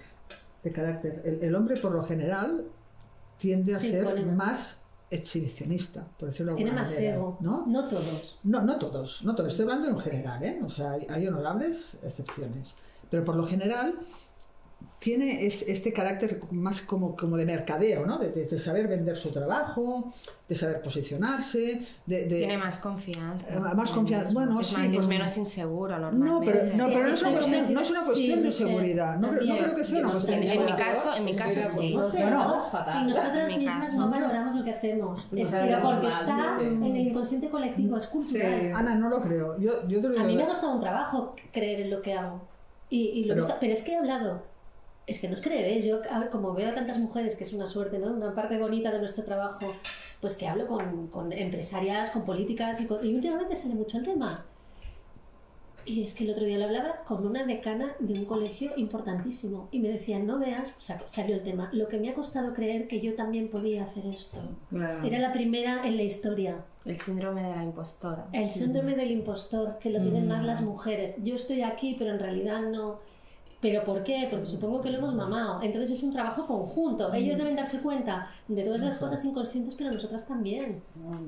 de 0.64 0.72
carácter. 0.72 1.22
El, 1.26 1.44
el 1.44 1.56
hombre 1.56 1.76
por 1.78 1.92
lo 1.92 2.04
general 2.04 2.66
tiende 3.38 3.76
a 3.76 3.78
Sí, 3.80 3.90
ser 3.90 4.04
pone 4.06 4.24
más. 4.26 4.82
Más 5.10 5.20
exhibicionista, 5.20 6.08
por 6.18 6.30
decirlo 6.30 6.52
de 6.52 6.58
Tiene 6.58 6.72
alguna 6.72 6.82
más 6.84 6.94
manera, 6.94 7.16
ego. 7.16 7.38
¿no? 7.40 7.66
No 7.66 7.88
todos. 7.88 8.40
No, 8.44 8.62
no 8.62 8.78
todos, 8.78 9.24
no 9.24 9.36
todos. 9.36 9.52
Estoy 9.52 9.64
hablando 9.64 9.88
en 9.90 10.00
general, 10.00 10.44
¿eh? 10.44 10.60
O 10.64 10.70
sea, 10.70 10.92
hay, 10.92 11.08
hay 11.10 11.28
honorables 11.28 11.98
excepciones. 12.04 12.76
Pero 13.10 13.24
por 13.24 13.36
lo 13.36 13.46
general 13.46 13.96
tiene 15.08 15.46
es- 15.46 15.62
este 15.76 15.94
carácter 15.94 16.40
más 16.52 16.82
como, 16.82 17.16
como 17.16 17.38
de 17.38 17.46
mercadeo, 17.46 18.06
¿no? 18.06 18.18
De, 18.18 18.30
de- 18.32 18.44
de 18.46 18.60
saber 18.60 18.88
vender 18.90 19.16
su 19.16 19.30
trabajo, 19.32 20.06
de 20.50 20.56
saber 20.56 20.82
posicionarse, 20.82 21.80
de... 22.06 22.26
de- 22.26 22.38
Tiene 22.40 22.58
más 22.58 22.78
confianza. 22.78 23.46
Eh, 23.50 23.58
más 23.60 23.92
confianza. 23.92 24.28
Es 24.28 24.34
Bueno, 24.34 24.52
más- 24.56 24.68
sí, 24.68 24.76
es 24.82 24.96
pues- 24.96 25.08
menos 25.08 25.38
inseguro 25.38 25.94
No, 25.98 26.12
normalmente. 26.12 26.52
pero, 26.52 26.78
no, 26.78 26.88
pero 26.94 27.08
no 27.08 27.14
es 27.14 27.22
una 27.22 27.32
cuestión, 27.32 27.74
no 27.74 27.80
es 27.80 27.90
una 27.92 28.04
cuestión 28.06 28.36
sí, 28.38 28.42
de 28.42 28.50
no 28.50 28.52
seguridad. 28.52 29.18
No, 29.18 29.30
creo- 29.30 29.44
no 29.46 29.58
creo 29.60 29.76
que 29.76 29.84
sea 29.86 29.98
una 30.00 30.08
no 30.08 30.12
cuestión 30.14 30.40
de 30.42 30.46
En, 30.46 30.52
en 30.52 30.58
mi 30.60 30.66
seguridad. 30.66 30.88
caso, 30.94 31.16
en 31.18 31.26
mi 31.26 31.32
Estoy 31.32 31.54
caso 31.56 31.82
sí. 31.82 31.94
no, 31.96 32.62
fatal. 32.62 33.04
y 33.04 33.10
nosotras 33.14 33.48
mismas 33.58 33.94
no 33.96 34.10
valoramos 34.10 34.56
lo 34.58 34.64
que 34.66 34.72
hacemos. 34.72 35.28
Es 35.34 35.48
Claro, 35.50 35.66
pero 35.68 35.82
porque 35.90 36.08
está 36.08 36.58
sí, 36.60 36.66
sí. 36.66 36.68
en 36.68 36.84
el 36.84 37.08
inconsciente 37.08 37.50
colectivo, 37.50 37.96
es 37.98 38.08
cultural. 38.08 38.60
Sí. 38.62 38.68
Ana, 38.76 38.96
no 38.96 39.08
lo 39.10 39.22
creo. 39.22 39.58
Yo, 39.58 39.88
yo 39.88 40.02
te 40.02 40.08
lo 40.10 40.14
digo 40.16 40.24
A 40.26 40.28
mí 40.28 40.36
me 40.36 40.44
ha 40.44 40.48
costado 40.48 40.74
un 40.74 40.80
trabajo 40.82 41.34
creer 41.54 41.80
en 41.82 41.92
lo 41.92 42.02
que 42.02 42.14
hago. 42.14 42.42
Y, 42.90 43.02
y 43.10 43.22
lo 43.26 43.36
Pero- 43.36 43.46
visto- 43.46 43.58
pero 43.62 43.74
es 43.74 43.84
que 43.84 43.92
he 43.94 43.96
hablado. 43.98 44.57
Es 45.08 45.20
que 45.22 45.28
no 45.30 45.36
es 45.36 45.42
creer, 45.42 45.66
¿eh? 45.66 45.82
Yo, 45.82 46.02
a 46.12 46.20
ver, 46.20 46.30
como 46.30 46.54
veo 46.54 46.70
a 46.70 46.76
tantas 46.76 47.00
mujeres, 47.00 47.36
que 47.38 47.46
es 47.46 47.54
una 47.54 47.66
suerte, 47.66 47.98
¿no? 47.98 48.08
Una 48.14 48.36
parte 48.36 48.58
bonita 48.60 48.92
de 48.92 49.00
nuestro 49.00 49.24
trabajo, 49.24 49.66
pues 50.20 50.36
que 50.36 50.48
hablo 50.48 50.68
con, 50.68 51.08
con 51.08 51.32
empresarias, 51.32 52.10
con 52.10 52.26
políticas, 52.26 52.82
y, 52.82 52.86
con- 52.88 53.06
y 53.06 53.16
últimamente 53.16 53.56
sale 53.56 53.74
mucho 53.74 53.98
el 53.98 54.04
tema. 54.04 54.46
Y 55.86 56.04
es 56.04 56.14
que 56.14 56.26
el 56.26 56.32
otro 56.32 56.44
día 56.44 56.58
lo 56.58 56.66
hablaba 56.66 57.04
con 57.08 57.26
una 57.26 57.46
decana 57.46 57.96
de 58.00 58.12
un 58.20 58.26
colegio 58.26 58.72
importantísimo. 58.76 59.70
Y 59.72 59.80
me 59.80 59.88
decían, 59.88 60.28
no 60.28 60.38
veas, 60.38 60.76
o 60.78 60.82
sea, 60.82 61.02
salió 61.06 61.36
el 61.36 61.44
tema, 61.44 61.70
lo 61.72 61.88
que 61.88 61.98
me 61.98 62.10
ha 62.10 62.14
costado 62.14 62.54
creer 62.54 62.90
que 62.90 63.00
yo 63.00 63.16
también 63.16 63.48
podía 63.48 63.86
hacer 63.86 64.06
esto. 64.08 64.40
Era 65.06 65.20
la 65.20 65.32
primera 65.32 65.88
en 65.88 65.96
la 65.96 66.04
historia. 66.04 66.58
El 66.84 66.98
síndrome 67.00 67.42
de 67.44 67.56
la 67.56 67.64
impostora. 67.64 68.28
El 68.34 68.52
síndrome 68.52 68.96
del 68.98 69.12
impostor, 69.12 69.78
que 69.80 69.90
lo 69.90 70.02
tienen 70.02 70.28
más 70.28 70.44
las 70.44 70.62
mujeres. 70.62 71.16
Yo 71.24 71.36
estoy 71.36 71.62
aquí, 71.62 71.96
pero 71.98 72.12
en 72.12 72.20
realidad 72.20 72.64
no. 72.64 73.00
¿Pero 73.60 73.84
por 73.84 74.04
qué? 74.04 74.28
Porque 74.30 74.46
supongo 74.46 74.82
que 74.82 74.92
lo 74.92 75.00
hemos 75.00 75.16
mamado. 75.16 75.62
Entonces 75.64 75.98
es 75.98 76.04
un 76.04 76.12
trabajo 76.12 76.46
conjunto. 76.46 77.12
Ellos 77.14 77.38
deben 77.38 77.56
darse 77.56 77.80
cuenta 77.82 78.30
de 78.48 78.64
todas 78.64 78.82
las 78.82 78.98
cosas 79.00 79.24
inconscientes, 79.26 79.74
pero 79.76 79.92
nosotras 79.92 80.28
también. 80.28 80.82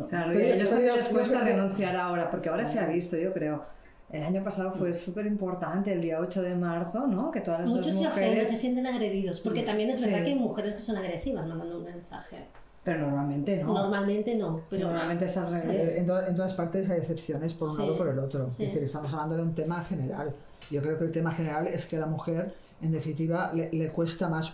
Claro, 0.09 0.31
Pero 0.33 0.37
a 0.37 0.79
ellos 0.79 1.07
cuesta 1.09 1.09
creo 1.41 1.43
que- 1.43 1.51
renunciar 1.55 1.95
ahora, 1.95 2.29
porque 2.29 2.49
ahora 2.49 2.65
se 2.67 2.79
ha 2.79 2.85
visto, 2.85 3.17
yo 3.17 3.33
creo. 3.33 3.63
El 4.11 4.23
año 4.23 4.43
pasado 4.43 4.71
fue 4.73 4.93
súper 4.93 5.25
importante, 5.27 5.91
el 5.93 6.01
día 6.01 6.19
8 6.19 6.41
de 6.41 6.55
marzo, 6.55 7.05
¿no? 7.07 7.29
Que 7.31 7.41
todas 7.41 7.61
las 7.61 7.69
Muchos 7.69 7.93
dos 7.93 8.03
se 8.03 8.07
ofenden, 8.07 8.31
se 8.31 8.39
mujeres... 8.41 8.59
sienten 8.61 8.87
agredidos, 8.87 9.41
porque 9.41 9.61
también 9.63 9.89
es 9.91 9.99
Sí. 9.99 10.05
verdad 10.05 10.23
que 10.23 10.29
hay 10.31 10.35
mujeres 10.39 10.73
que 10.75 10.81
son 10.81 10.97
agresivas 10.97 11.45
mandando 11.47 11.77
un 11.77 11.83
mensaje. 11.83 12.37
Pero 12.83 13.01
normalmente 13.01 13.61
no. 13.63 13.73
Normalmente 13.73 14.35
no, 14.35 14.61
pero 14.69 14.87
Normalmente 14.87 15.25
es 15.25 15.37
al 15.37 15.53
Sí. 15.53 15.67
revés. 15.67 15.97
En, 15.97 16.05
to- 16.07 16.25
en 16.27 16.35
todas 16.35 16.53
partes 16.53 16.89
hay 16.89 16.97
excepciones 16.99 17.53
por 17.53 17.69
un 17.69 17.75
Sí, 17.75 17.81
lado 17.81 17.93
o 17.93 17.97
por 17.97 18.07
el 18.07 18.17
otro. 18.19 18.49
sí. 18.49 18.63
Es 18.63 18.69
decir, 18.69 18.83
estamos 18.83 19.11
hablando 19.13 19.35
de 19.35 19.43
un 19.43 19.53
tema 19.53 19.83
general. 19.83 20.33
Yo 20.71 20.81
creo 20.81 20.97
que 20.97 21.05
el 21.05 21.11
tema 21.11 21.33
general 21.33 21.67
es 21.67 21.85
que 21.85 21.97
a 21.97 21.99
la 21.99 22.05
mujer, 22.05 22.53
en 22.81 22.91
definitiva, 22.91 23.51
le, 23.53 23.69
le 23.71 23.89
cuesta 23.89 24.29
más. 24.29 24.53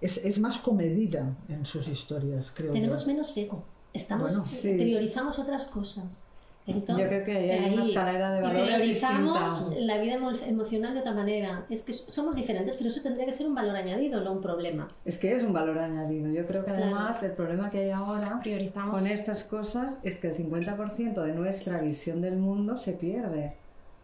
es, 0.00 0.18
es 0.24 0.38
más 0.38 0.58
comedida 0.58 1.34
en 1.48 1.64
sus 1.64 1.88
historias, 1.88 2.52
creo 2.54 2.72
Tenemos 2.72 3.02
yo. 3.02 3.06
menos 3.08 3.36
ego. 3.36 3.62
Estamos, 3.92 4.28
Bueno, 4.32 4.44
sí. 4.44 4.74
priorizamos 4.74 5.38
otras 5.38 5.66
cosas. 5.66 6.22
Entonces, 6.68 7.04
Yo 7.04 7.08
creo 7.08 7.24
que 7.24 7.36
ahí 7.36 7.50
hay 7.50 7.74
una 7.74 7.84
escalera 7.86 8.32
de 8.32 8.42
valores 8.42 8.74
priorizamos 8.74 9.60
distinta. 9.60 9.80
la 9.86 9.98
vida 10.00 10.14
emo- 10.18 10.46
emocional 10.48 10.94
de 10.94 11.00
otra 11.00 11.14
manera. 11.14 11.64
Es 11.70 11.82
que 11.82 11.92
somos 11.92 12.34
diferentes, 12.34 12.74
pero 12.76 12.88
eso 12.88 13.00
tendría 13.02 13.24
que 13.24 13.32
ser 13.32 13.46
un 13.46 13.54
valor 13.54 13.76
añadido, 13.76 14.20
no 14.22 14.32
un 14.32 14.40
problema. 14.42 14.88
Es 15.04 15.16
que 15.18 15.32
es 15.32 15.44
un 15.44 15.52
valor 15.52 15.78
añadido. 15.78 16.28
Yo 16.32 16.44
creo 16.44 16.64
que 16.64 16.72
Claro. 16.72 16.84
además 16.86 17.22
el 17.22 17.32
problema 17.32 17.70
que 17.70 17.78
hay 17.84 17.90
ahora 17.90 18.40
Priorizamos. 18.42 18.90
con 18.96 19.06
estas 19.06 19.44
cosas 19.44 19.98
es 20.02 20.18
que 20.18 20.26
el 20.28 20.34
50% 20.36 21.22
de 21.22 21.32
nuestra 21.32 21.78
visión 21.80 22.20
del 22.20 22.36
mundo 22.36 22.76
se 22.76 22.92
pierde. 22.94 23.54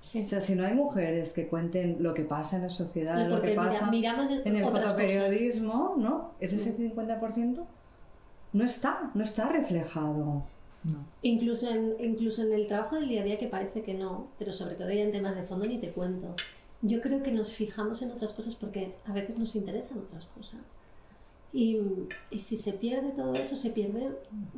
Sí. 0.02 0.22
O 0.24 0.26
sea, 0.26 0.40
si 0.42 0.54
no 0.56 0.66
hay 0.66 0.74
mujeres 0.74 1.32
que 1.32 1.46
cuenten 1.46 2.02
lo 2.02 2.12
que 2.12 2.24
pasa 2.24 2.56
en 2.56 2.62
la 2.62 2.68
sociedad, 2.68 3.26
lo 3.28 3.40
que 3.40 3.50
mira- 3.50 3.62
pasa 3.70 3.88
miramos 3.90 4.30
en 4.30 4.56
el 4.56 4.64
fotoperiodismo, 4.64 5.94
¿no? 5.96 6.32
Es 6.40 6.52
ese 6.52 6.76
50% 6.76 7.64
no 8.52 8.64
está, 8.64 9.10
no 9.14 9.22
está 9.22 9.48
reflejado. 9.48 10.44
No. 10.84 11.06
Incluso 11.22 11.70
en, 11.70 11.94
incluso 12.00 12.42
en 12.42 12.52
el 12.52 12.66
trabajo 12.66 12.96
del 12.96 13.08
día 13.08 13.20
a 13.20 13.24
día 13.24 13.38
que 13.38 13.46
parece 13.46 13.82
que 13.82 13.94
no, 13.94 14.26
pero 14.38 14.52
sobre 14.52 14.74
todo 14.74 14.90
ya 14.90 15.02
en 15.02 15.12
temas 15.12 15.36
de 15.36 15.44
fondo 15.44 15.66
ni 15.66 15.78
te 15.78 15.90
cuento. 15.92 16.34
Yo 16.82 17.00
creo 17.00 17.22
que 17.22 17.30
nos 17.30 17.54
fijamos 17.54 18.02
en 18.02 18.10
otras 18.10 18.32
cosas 18.32 18.56
porque 18.56 18.96
a 19.06 19.12
veces 19.12 19.38
nos 19.38 19.54
interesan 19.54 19.98
otras 19.98 20.26
cosas. 20.36 20.80
Y, 21.52 21.78
y 22.30 22.38
si 22.40 22.56
se 22.56 22.72
pierde 22.72 23.10
todo 23.12 23.34
eso, 23.34 23.54
se 23.54 23.70
pierde, 23.70 24.08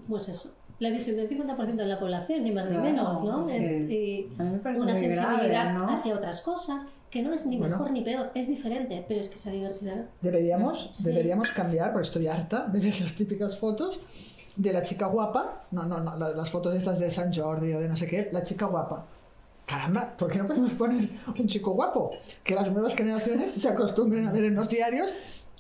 pues 0.09 0.29
eso, 0.31 0.53
la 0.81 0.91
visión 0.91 1.17
del 1.17 1.29
50% 1.29 1.75
de 1.77 1.87
la 1.87 1.99
población, 1.99 2.43
ni 2.45 2.53
más 2.53 2.65
ni 2.67 2.71
Claro, 2.73 2.85
menos, 2.85 3.25
¿no? 3.25 3.49
sí. 3.49 3.55
Es- 3.57 3.85
y 3.91 4.27
me 4.39 4.45
una 4.45 4.53
muy 4.73 4.81
grave, 4.83 4.95
sensibilidad 5.01 5.73
¿no? 5.75 5.89
hacia 5.89 6.15
otras 6.15 6.41
cosas 6.41 6.87
que 7.11 7.23
no 7.23 7.33
es 7.33 7.47
ni 7.47 7.57
Bueno. 7.59 7.77
mejor 7.77 7.93
ni 7.93 8.03
peor, 8.03 8.31
es 8.35 8.49
diferente, 8.49 9.05
pero 9.07 9.21
es 9.21 9.29
que 9.29 9.37
esa 9.37 9.51
diversidad 9.51 10.07
Deberíamos, 10.21 10.91
Sí. 10.95 11.05
deberíamos 11.05 11.51
cambiar, 11.53 11.93
porque 11.93 12.07
estoy 12.09 12.27
harta 12.27 12.67
de 12.67 12.81
ver 12.81 13.01
las 13.01 13.15
típicas 13.15 13.57
fotos 13.57 14.01
de 14.57 14.73
la 14.73 14.83
chica 14.83 15.07
guapa, 15.07 15.63
no, 15.71 15.85
no, 15.85 16.01
no, 16.01 16.17
la- 16.17 16.31
las 16.33 16.51
fotos 16.51 16.75
estas 16.75 16.99
de 16.99 17.11
San 17.11 17.33
Jordi 17.33 17.73
o 17.73 17.81
de 17.81 17.89
no 17.89 17.97
sé 17.97 18.07
qué, 18.07 18.29
la 18.33 18.43
chica 18.43 18.67
guapa. 18.67 19.07
Caramba, 19.67 20.15
¿por 20.17 20.31
qué 20.31 20.39
no 20.39 20.47
podemos 20.47 20.73
poner 20.73 21.09
un 21.39 21.47
chico 21.49 21.71
guapo? 21.71 22.11
Que 22.43 22.55
las 22.55 22.71
nuevas 22.71 22.95
generaciones 22.95 23.53
se 23.53 23.69
acostumbren 23.69 24.27
a 24.27 24.33
ver 24.33 24.45
en 24.45 24.55
los 24.55 24.69
diarios 24.69 25.11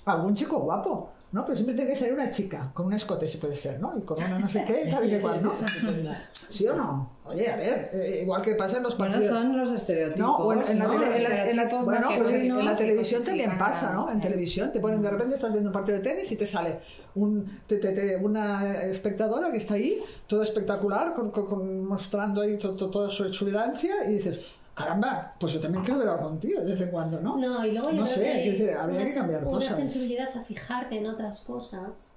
algún 0.07 0.35
chico 0.35 0.59
guapo, 0.59 1.11
¿no? 1.33 1.45
Pero 1.45 1.55
siempre 1.55 1.75
tiene 1.75 1.91
que 1.91 1.97
ser 1.97 2.13
una 2.13 2.31
chica, 2.31 2.71
con 2.75 2.87
un 2.87 2.93
escote 2.93 3.27
si 3.29 3.39
puede 3.39 3.57
ser, 3.57 3.81
¿no? 3.81 3.93
Y 3.97 4.03
con 4.03 4.23
una 4.23 4.39
no 4.39 4.49
sé 4.49 4.65
qué, 4.67 4.89
tal 4.91 5.07
y 5.07 5.11
que 5.11 5.21
cual, 5.21 5.43
¿no? 5.43 5.53
¿Sí 6.51 6.67
o 6.69 6.75
no? 6.77 7.11
Oye, 7.25 7.51
a 7.51 7.57
ver, 7.57 7.91
eh, 7.95 8.21
igual 8.23 8.43
que 8.43 8.55
pasa 8.55 8.77
en 8.77 8.83
los 8.83 8.99
Bueno, 8.99 9.15
partidos... 9.15 9.35
son 9.39 9.57
los 9.59 9.73
estereotipos. 9.73 10.19
No, 10.21 10.37
o 10.37 10.53
en, 10.53 10.61
en 10.69 10.79
la, 10.79 10.89
tele- 10.89 11.17
en 11.17 11.23
la- 11.25 11.51
en 11.51 11.57
la- 11.57 11.65
bueno, 11.83 12.09
pues 12.19 12.35
en- 12.35 12.65
la 12.65 12.77
televisión 12.77 13.25
también 13.25 13.57
pasa, 13.57 13.93
¿no? 13.93 14.11
En 14.11 14.21
televisión 14.21 14.71
te 14.73 14.81
ponen 14.81 15.01
de 15.01 15.11
repente 15.11 15.35
estás 15.37 15.51
viendo 15.53 15.71
un 15.71 15.73
partido 15.73 15.97
de 15.99 16.05
tenis 16.05 16.31
y 16.31 16.37
te 16.37 16.47
sale 16.47 16.81
un, 17.15 17.61
te- 17.67 17.79
te- 17.79 17.93
te- 17.93 18.17
una 18.17 18.83
espectadora 18.83 19.51
que 19.51 19.57
está 19.57 19.75
ahí, 19.75 20.03
toda 20.27 20.43
espectacular, 20.45 21.15
con- 21.15 21.31
con- 21.31 21.47
con- 21.47 21.85
mostrando 21.87 22.43
ahí 22.43 22.59
to- 22.59 22.75
to- 22.77 22.91
toda 22.91 23.09
su 23.09 23.25
exuberancia 23.25 24.05
y 24.09 24.13
dices, 24.15 24.57
caramba, 24.75 25.35
pues 25.39 25.53
yo 25.53 25.61
también 25.61 25.85
quiero 25.85 26.01
ver 26.01 26.09
algo 26.09 26.25
contigo 26.25 26.61
de 26.61 26.67
vez 26.67 26.81
en 26.81 26.91
cuando, 26.91 27.21
¿no? 27.21 27.37
No, 27.37 27.65
y 27.65 27.73
luego 27.73 27.91
yo 27.91 27.97
No 28.01 28.05
creo 28.05 28.17
sé, 28.17 28.23
que 28.23 28.51
decir, 28.51 28.71
habría 28.73 29.01
una, 29.01 29.09
que 29.09 29.15
cambiar 29.15 29.43
una 29.43 29.51
cosas. 29.51 29.77
sensibilidad 29.77 30.29
a 30.37 30.43
fijarte 30.43 30.99
en 30.99 31.07
otras 31.07 31.41
cosas, 31.43 32.13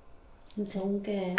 según 0.65 1.01
que, 1.01 1.35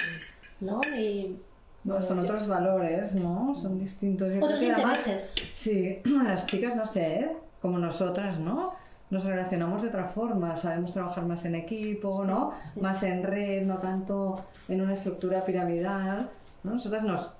¿no? 0.61 0.81
Y 0.97 1.37
No, 1.85 2.01
son 2.03 2.19
otros 2.21 2.47
valores, 2.47 3.15
¿no? 3.15 3.55
Son 3.55 3.79
distintos. 3.79 4.33
Yo 4.33 4.45
otros 4.45 4.61
que 4.61 4.73
además- 4.73 4.99
intereses. 4.99 5.35
Sí, 5.55 6.01
las 6.25 6.47
chicas, 6.47 6.77
no 6.77 6.87
sé, 6.87 7.07
¿eh? 7.21 7.37
como 7.61 7.79
nosotras, 7.79 8.39
¿no? 8.39 8.73
Nos 9.11 9.25
relacionamos 9.25 9.81
de 9.83 9.89
otra 9.89 10.05
forma, 10.05 10.55
sabemos 10.57 10.93
trabajar 10.93 11.25
más 11.25 11.45
en 11.47 11.55
equipo, 11.55 12.23
Sí, 12.25 12.29
¿no? 12.29 12.53
sí. 12.63 12.81
Más 12.81 13.03
en 13.03 13.23
red, 13.23 13.63
no 13.67 13.79
tanto 13.79 14.45
en 14.69 14.83
una 14.83 14.93
estructura 14.93 15.43
piramidal. 15.47 16.29
¿no? 16.63 16.73
Nosotras 16.75 17.05
nos 17.05 17.31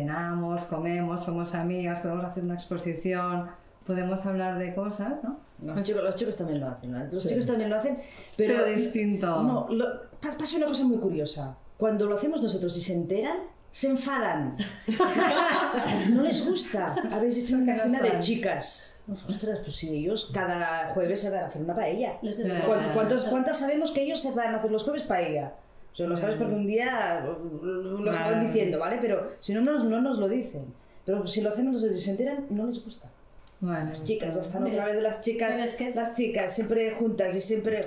cenamos, 0.00 0.64
comemos, 0.64 1.24
somos 1.24 1.54
amigas, 1.54 2.00
podemos 2.00 2.24
hacer 2.26 2.44
una 2.44 2.54
exposición, 2.54 3.48
podemos 3.86 4.26
hablar 4.26 4.58
de 4.58 4.74
cosas, 4.74 5.14
¿no? 5.22 5.38
Los 5.62 5.80
chicos, 5.86 6.02
los 6.04 6.14
chicos 6.16 6.36
también 6.36 6.60
lo 6.60 6.68
hacen, 6.68 6.92
¿no? 6.92 6.98
Los 7.10 7.22
Sí. 7.22 7.30
chicos 7.30 7.46
también 7.46 7.70
lo 7.70 7.76
hacen, 7.76 7.98
pero, 8.36 8.54
Pero 8.62 8.76
distinto. 8.76 9.42
No, 9.42 9.66
lo- 9.70 10.02
pa- 10.20 10.36
pasa 10.36 10.56
una 10.58 10.66
cosa 10.66 10.84
muy 10.84 10.98
curiosa. 10.98 11.56
Cuando 11.78 12.06
lo 12.06 12.16
hacemos 12.16 12.42
nosotros 12.42 12.76
y 12.76 12.82
se 12.82 12.92
enteran, 12.94 13.38
se 13.72 13.88
enfadan. 13.88 14.56
no 16.12 16.22
les 16.22 16.46
gusta. 16.46 16.94
Habéis 17.12 17.38
hecho 17.38 17.56
una 17.56 17.78
cena 17.78 18.00
de 18.00 18.18
chicas. 18.20 19.00
Ostras, 19.28 19.60
pues 19.60 19.74
si 19.76 19.94
ellos 19.96 20.30
cada 20.34 20.90
jueves 20.92 21.20
se 21.20 21.30
van 21.30 21.44
a 21.44 21.46
hacer 21.46 21.62
una 21.62 21.74
paella. 21.74 22.14
Los 22.22 22.36
de- 22.38 22.48
Eh, 22.58 22.62
¿Cuántos- 22.66 22.92
cuántos- 22.92 23.24
¿Cuántas 23.26 23.58
sabemos 23.58 23.92
que 23.92 24.02
ellos 24.02 24.20
se 24.20 24.32
van 24.32 24.54
a 24.54 24.58
hacer 24.58 24.70
los 24.70 24.82
jueves 24.84 25.04
paella? 25.04 25.52
O 25.96 25.98
sea, 25.98 26.06
lo 26.08 26.14
sabes 26.18 26.36
porque 26.36 26.52
un 26.52 26.66
día 26.66 27.24
lo 27.62 28.10
estaban 28.12 28.34
Vale. 28.34 28.46
diciendo, 28.46 28.78
¿vale? 28.78 28.98
Pero 29.00 29.32
si 29.40 29.54
no 29.54 29.62
nos, 29.62 29.82
no 29.86 30.02
nos 30.02 30.18
lo 30.18 30.28
dicen. 30.28 30.66
Pero 31.06 31.26
si 31.26 31.40
lo 31.40 31.48
hacemos 31.48 31.72
nosotros 31.76 31.96
y 31.98 32.04
se 32.04 32.10
enteran, 32.10 32.44
no 32.50 32.66
les 32.66 32.84
gusta. 32.84 33.08
Bueno, 33.60 33.86
Las 33.86 34.04
chicas, 34.04 34.34
ya 34.34 34.42
están 34.42 34.64
otra 34.64 34.74
¿Ves? 34.76 34.84
vez 34.84 34.94
de 34.96 35.00
las 35.00 35.20
chicas, 35.22 35.56
es 35.56 35.74
que 35.76 35.86
es- 35.86 35.96
las 35.96 36.14
chicas, 36.14 36.54
siempre 36.54 36.90
juntas 36.90 37.34
y 37.34 37.40
siempre... 37.40 37.80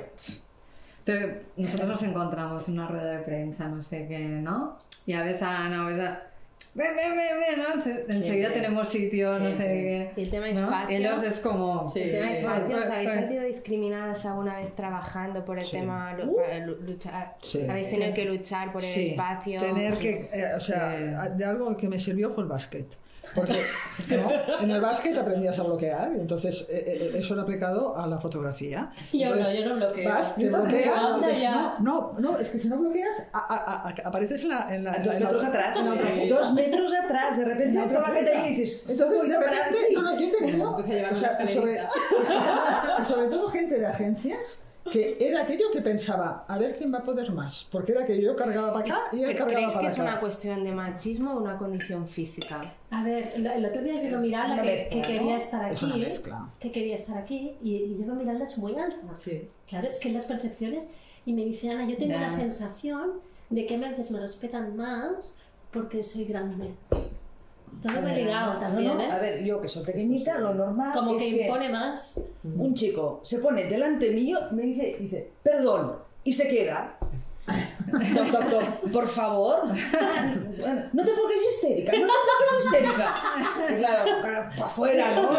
Pero 1.06 1.36
nosotros 1.56 1.88
nos 1.88 2.02
encontramos 2.02 2.68
en 2.68 2.74
una 2.80 2.88
rueda 2.88 3.12
de 3.12 3.20
prensa, 3.20 3.68
no 3.68 3.84
sé 3.84 4.08
qué, 4.08 4.18
¿no? 4.20 4.80
Y 5.06 5.14
a 5.14 5.22
veces 5.22 5.44
a 5.44 5.66
Ana, 5.66 5.86
ves 5.88 6.00
a... 6.00 6.24
Ven, 6.76 6.96
ven, 6.96 7.18
ven, 7.18 7.40
ven, 7.40 7.60
¿no? 7.78 7.84
Se- 7.84 8.06
Enseguida 8.08 8.54
tenemos 8.54 8.88
sitio, 8.88 9.40
no 9.40 9.52
sé 9.52 9.64
qué. 9.64 10.12
Y 10.16 10.24
el 10.24 10.30
tema 10.30 10.48
¿no? 10.48 10.54
espacio. 10.54 10.90
Y 11.00 11.02
ellos 11.02 11.24
es 11.24 11.40
como... 11.40 11.90
Sí. 11.90 12.00
El 12.02 12.12
tema 12.12 12.26
de 12.28 12.32
espacio, 12.34 12.78
¿os 12.78 12.86
habéis 12.86 13.12
sentido 13.12 13.44
discriminadas 13.44 14.26
alguna 14.26 14.58
vez 14.58 14.76
trabajando 14.76 15.44
por 15.44 15.58
el 15.60 15.70
tema 15.70 16.14
lu- 16.14 16.36
para 16.36 16.60
lu- 16.60 16.78
luchar? 16.82 17.36
Sí. 17.42 17.66
¿Habéis 17.68 17.90
tenido 17.90 18.14
que 18.14 18.26
luchar 18.26 18.72
por 18.72 18.82
el 18.82 18.88
Sí, 18.88 19.10
espacio? 19.10 19.60
tener 19.60 19.96
que, 19.96 20.30
eh, 20.32 20.54
o 20.56 20.60
sea, 20.60 21.30
de 21.30 21.44
algo 21.46 21.76
que 21.76 21.90
me 21.90 21.98
sirvió 21.98 22.30
fue 22.30 22.44
el 22.44 22.50
básquet. 22.50 22.86
Porque 23.36 23.54
¿no? 24.10 24.60
en 24.64 24.72
el 24.72 24.82
básquet 24.82 25.16
aprendías 25.18 25.58
a 25.60 25.64
bloquear, 25.64 26.12
entonces 26.16 26.66
eh, 26.70 26.84
eh, 27.14 27.18
eso 27.20 27.36
lo 27.36 27.42
he 27.42 27.44
aplicado 27.44 27.98
a 27.98 28.08
la 28.08 28.18
fotografía. 28.18 28.92
Yo 29.14 29.30
no, 29.30 29.36
Entonces, 29.36 29.60
yo 29.60 29.70
no 29.70 29.76
bloqueo. 29.76 30.10
Vas, 30.10 30.36
te 30.36 30.48
bloqueas, 30.50 31.22
te- 31.22 31.40
no, 31.50 31.80
no, 31.80 32.14
no, 32.20 32.38
es 32.40 32.50
que 32.50 32.58
si 32.60 32.68
no 32.70 32.78
bloqueas, 32.78 33.24
a- 33.34 33.38
a- 33.40 33.90
a- 33.90 34.08
apareces 34.08 34.42
en 34.44 34.50
la. 34.50 34.74
En 34.76 34.84
la 34.84 34.92
dos 34.98 35.14
en 35.14 35.14
la- 35.14 35.20
metros 35.28 35.44
atrás. 35.44 35.78
en 35.78 35.86
la 35.86 35.94
otra 35.94 36.10
punta. 36.10 36.36
Dos 36.36 36.54
metros 36.54 36.94
atrás. 36.94 37.38
De 37.38 37.46
repente 37.46 37.80
En 37.80 37.88
toda 37.88 38.02
la 38.02 38.16
gente 38.16 38.42
dices... 38.50 38.86
Entonces, 38.90 39.22
"Uy, 39.22 39.30
de 39.30 39.34
no, 39.36 39.40
repente, 39.42 39.78
aquí". 39.86 39.94
no, 39.96 40.02
no, 40.02 40.20
yo 40.20 40.28
he 40.28 40.32
tenido, 40.32 40.80
Empieza 40.80 40.92
a 40.92 40.96
llevar 40.96 41.14
o 41.14 41.16
sea, 41.16 41.48
sobre, 41.48 41.84
y 43.02 43.06
sobre 43.06 43.28
todo 43.28 43.50
gente 43.50 43.80
de 43.80 43.86
agencias 43.88 44.62
que 44.90 45.18
era 45.20 45.44
aquello 45.44 45.66
que 45.72 45.82
pensaba, 45.82 46.46
a 46.48 46.58
ver 46.58 46.76
quién 46.78 46.94
va 46.94 46.98
a 47.00 47.02
poder 47.02 47.32
más, 47.32 47.68
porque 47.72 47.92
era 47.94 48.06
que 48.06 48.22
yo 48.22 48.36
cargaba 48.36 48.74
para 48.74 48.86
acá 48.86 49.00
y 49.14 49.22
él 49.24 49.28
¿Pero 49.34 49.38
cargaba 49.46 49.52
¿Creéis 49.54 49.72
para 49.74 49.82
que 49.82 49.88
es 49.88 50.00
acá. 50.00 50.04
una 50.12 50.20
cuestión 50.20 50.64
de 50.64 50.72
machismo 50.72 51.34
o 51.34 51.42
una 51.42 51.58
condición 51.58 52.08
física? 52.08 52.62
A 52.92 53.04
ver, 53.04 53.32
el 53.36 53.66
otro 53.66 53.82
día 53.84 53.96
llegó 54.02 54.20
Miralda 54.20 54.54
Una 54.56 54.64
que, 54.64 54.70
mezcla, 54.70 54.90
que 54.90 54.98
¿no? 54.98 55.04
quería 55.20 55.36
estar 55.36 55.72
Es 55.72 55.84
aquí, 55.84 56.00
mezcla. 56.00 56.50
que 56.60 56.72
quería 56.72 56.96
estar 56.96 57.18
aquí, 57.18 57.58
y, 57.62 57.76
y 57.76 57.96
llegó 57.96 58.16
Miralda 58.16 58.46
es 58.46 58.58
muy 58.58 58.76
alta. 58.76 58.98
Sí. 59.18 59.48
Claro, 59.68 59.88
es 59.90 60.00
que 60.00 60.12
las 60.12 60.26
percepciones, 60.26 60.88
y 61.26 61.34
me 61.34 61.46
dice 61.46 61.70
Ana, 61.70 61.88
yo 61.88 61.96
tengo 61.98 62.12
Ya. 62.14 62.22
la 62.22 62.30
sensación 62.30 63.14
de 63.50 63.66
que 63.66 63.76
a 63.76 63.78
veces 63.80 64.12
me 64.12 64.20
respetan 64.20 64.76
más 64.76 65.40
porque 65.72 66.02
soy 66.04 66.26
grande. 66.26 66.72
Todo 67.82 68.02
ligado 68.02 68.54
No, 68.56 68.60
también, 68.60 68.98
no, 68.98 69.02
¿eh? 69.02 69.12
a 69.12 69.18
ver, 69.20 69.44
yo 69.44 69.62
que 69.62 69.68
soy 69.68 69.86
pequeñita, 69.86 70.38
lo 70.38 70.54
normal 70.54 70.92
Como 70.94 71.16
es 71.16 71.24
que 71.24 71.38
que 71.38 71.46
impone 71.46 71.70
más. 71.70 72.20
un 72.44 72.74
chico 72.74 73.22
se 73.24 73.40
pone 73.40 73.66
delante 73.66 74.12
mío, 74.12 74.38
me 74.52 74.64
dice, 74.64 74.98
dice, 75.00 75.32
perdón, 75.42 75.96
y 76.24 76.34
se 76.34 76.48
queda. 76.48 76.98
Toc, 77.92 78.92
por 78.92 79.08
favor. 79.08 79.64
No 79.68 81.04
te 81.06 81.12
pongas 81.12 81.38
histérica, 81.56 81.92
no 81.94 82.08
te 82.08 82.14
pongas 82.30 82.66
histérica. 82.66 83.16
Claro, 83.78 84.12
para 84.22 84.50
afuera, 84.66 85.16
¿no? 85.16 85.30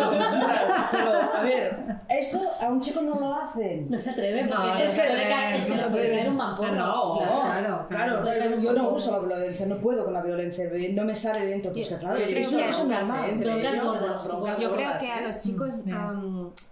Pero, 0.91 1.35
a 1.35 1.43
ver, 1.43 1.77
esto 2.09 2.39
a 2.61 2.67
un 2.69 2.81
chico 2.81 3.01
no 3.03 3.19
lo 3.19 3.35
hacen. 3.35 3.91
No 3.91 3.99
se 3.99 4.11
atreve, 4.11 4.45
porque 4.49 4.55
No, 4.55 4.75
es, 4.77 4.79
no 4.79 4.85
que 4.85 4.91
se 4.91 5.01
puede 5.01 5.17
es 5.17 5.23
que 5.23 5.29
caer 5.31 5.73
un 5.75 5.81
atreve. 5.81 6.37
vampiro. 6.37 6.73
No, 6.73 7.19
claro, 7.19 7.87
Claro, 7.89 8.23
claro. 8.23 8.59
yo 8.59 8.73
no 8.73 8.89
uso 8.91 9.13
la 9.13 9.19
violencia, 9.27 9.67
no 9.67 9.77
puedo 9.79 10.05
con 10.05 10.15
la 10.15 10.23
violencia, 10.23 10.65
no 10.93 11.05
me 11.05 11.15
sale 11.15 11.47
dentro. 11.47 11.73
Pues 11.73 11.89
que 11.89 11.97
claro, 11.97 12.19
yo 12.19 12.25
creo 12.27 12.39
es 12.39 12.53
una 12.53 12.67
cosa 12.67 12.85
normal. 12.85 13.39
broncas 13.39 14.59
Yo 14.59 14.73
creo 14.73 14.91
que 14.99 15.07
a 15.07 15.21
¿eh? 15.21 15.27
los 15.27 15.41
chicos, 15.41 15.85
bien. 15.85 15.97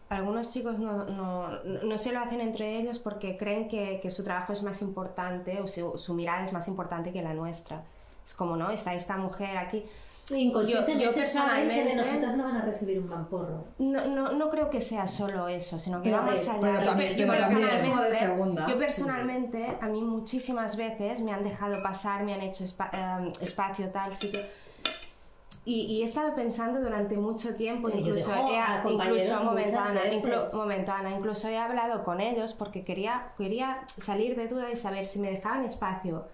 Algunos 0.09 0.51
chicos 0.53 0.79
no, 0.79 1.05
no, 1.05 1.51
no 1.63 1.99
se 1.99 2.13
lo 2.13 2.21
hacen 2.21 2.41
entre 2.41 2.77
ellos 2.79 2.99
porque 2.99 3.37
creen 3.37 3.69
que, 3.69 4.01
que 4.03 4.11
su 4.11 4.25
trabajo 4.25 4.53
es 4.53 4.63
más 4.63 4.81
importante 4.83 5.61
o 5.61 5.69
su, 5.69 5.99
su 5.99 6.15
mirada 6.15 6.45
es 6.45 6.53
más 6.53 6.67
importante 6.69 7.13
que 7.13 7.23
la 7.23 7.35
nuestra. 7.35 7.83
Es 8.27 8.35
como, 8.35 8.57
¿no? 8.57 8.71
Está 8.71 8.95
esta 8.95 9.17
mujer 9.17 9.57
aquí. 9.59 9.85
Inconscientemente 10.31 11.05
Yo- 11.05 11.15
yo 11.15 11.27
saben 11.27 11.69
que 11.71 11.75
de 11.75 11.83
personalmente- 11.85 11.97
nosotras 11.97 12.37
no 12.37 12.45
van 12.45 12.57
a 12.57 12.63
recibir 12.67 12.99
un 12.99 13.09
vamporro. 13.09 13.65
No, 13.79 14.05
no, 14.07 14.33
no 14.33 14.51
creo 14.51 14.69
que 14.69 14.81
sea 14.83 15.07
solo 15.07 15.49
eso, 15.49 15.79
sino 15.79 16.03
que 16.03 16.11
Pero 16.11 16.21
va 16.23 16.31
más 16.31 16.47
allá. 16.49 16.81
Yo 16.81 16.85
también- 16.85 17.17
de 17.17 17.27
personalmente- 17.27 18.19
segunda. 18.19 18.69
Yo 18.69 18.79
personalmente, 18.79 19.79
a 19.81 19.87
mí 19.87 20.03
muchísimas 20.03 20.77
veces 20.77 21.23
me 21.23 21.33
han 21.33 21.45
dejado 21.45 21.83
pasar, 21.83 22.25
me 22.25 22.35
han 22.35 22.43
hecho 22.43 22.63
espa- 22.65 22.91
em, 22.93 23.33
espacio 23.41 23.89
tal, 23.89 24.15
sí 24.15 24.31
que... 24.31 24.68
y, 25.69 25.83
y 25.83 26.03
he 26.03 26.05
estado 26.05 26.35
pensando 26.35 26.81
durante 26.81 27.17
mucho 27.17 27.55
tiempo, 27.55 27.89
Pero 27.89 28.01
incluso, 28.01 28.33
he, 28.35 28.59
a 28.59 28.83
incluso, 28.89 29.39
un 29.41 29.45
momento, 29.47 29.71
muchas 29.73 29.87
Ana, 29.91 30.03
veces. 30.03 30.23
inclu- 30.25 30.53
un 30.53 30.59
momento, 30.59 30.93
Ana, 30.93 31.11
incluso 31.17 31.49
he 31.49 31.59
hablado 31.59 32.05
con 32.05 32.21
ellos 32.21 32.55
porque 32.55 32.85
quería, 32.85 33.33
quería 33.37 33.81
salir 33.99 34.35
de 34.37 34.49
duda 34.49 34.71
y 34.71 34.77
saber 34.77 35.05
si 35.05 35.19
me 35.21 35.31
dejaban 35.31 35.65
espacio 35.65 36.25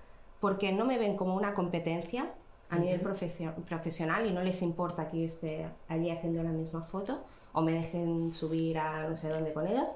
porque 0.40 0.72
no 0.72 0.84
me 0.84 0.98
ven 0.98 1.16
como 1.16 1.34
una 1.34 1.54
competencia 1.54 2.26
a 2.70 2.76
nivel 2.78 3.00
profesio- 3.00 3.52
profesional 3.68 4.26
y 4.26 4.32
no 4.32 4.42
les 4.42 4.62
importa 4.62 5.08
que 5.08 5.20
yo 5.20 5.26
esté 5.26 5.66
allí 5.88 6.10
haciendo 6.10 6.42
la 6.42 6.50
misma 6.50 6.82
foto 6.82 7.22
o 7.52 7.60
me 7.62 7.72
dejen 7.72 8.32
subir 8.32 8.78
a 8.78 9.08
no 9.08 9.14
sé 9.16 9.28
dónde 9.28 9.52
con 9.52 9.66
ellos 9.66 9.88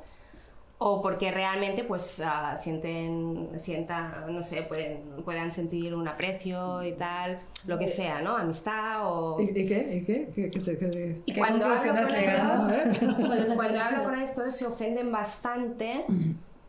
o 0.80 1.02
porque 1.02 1.32
realmente 1.32 1.82
pues 1.82 2.20
ah, 2.25 2.56
sienten 2.56 3.50
sientan 3.58 4.32
no 4.32 4.44
sé 4.44 4.62
pueden 4.62 5.02
puedan 5.25 5.50
sentir 5.50 5.92
un 5.94 6.06
aprecio 6.06 6.85
y 6.85 6.92
tal 6.92 7.40
lo 7.66 7.76
que 7.78 7.88
sea 7.88 8.20
no 8.23 8.37
amistad 8.37 9.00
o 9.12 9.37
¿Y, 9.40 9.44
y 9.61 9.66
qué? 9.66 9.88
¿Y 9.97 10.04
qué? 10.04 10.28
¿Qué, 10.32 10.50
qué, 10.50 10.61
te- 10.61 10.78
qué- 10.78 11.23
y 11.26 11.32
¿Qué 11.32 11.38
cuando 11.40 11.66
hablo 11.66 11.92
con 12.04 12.12
llegado? 12.14 12.68
ellos- 12.70 13.14
¿Cuál 13.26 13.38
es 13.42 13.49
la 13.49 13.54
cuando 13.56 13.80
hablo 13.80 14.04
con 14.04 14.14
todos 14.37 14.54
se 14.54 14.66
ofenden 14.66 15.11
bastante 15.11 16.04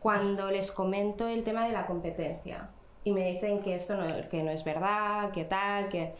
cuando 0.00 0.50
les 0.50 0.72
comento 0.72 1.28
el 1.28 1.44
tema 1.44 1.66
de 1.66 1.72
la 1.72 1.86
competencia 1.86 2.68
y 3.04 3.12
me 3.12 3.30
dicen 3.32 3.60
que 3.62 3.76
esto 3.76 3.96
no, 3.96 4.28
que 4.28 4.42
no 4.42 4.50
es 4.50 4.64
verdad 4.64 5.30
que 5.30 5.44
tal 5.44 5.88
que 5.88 6.14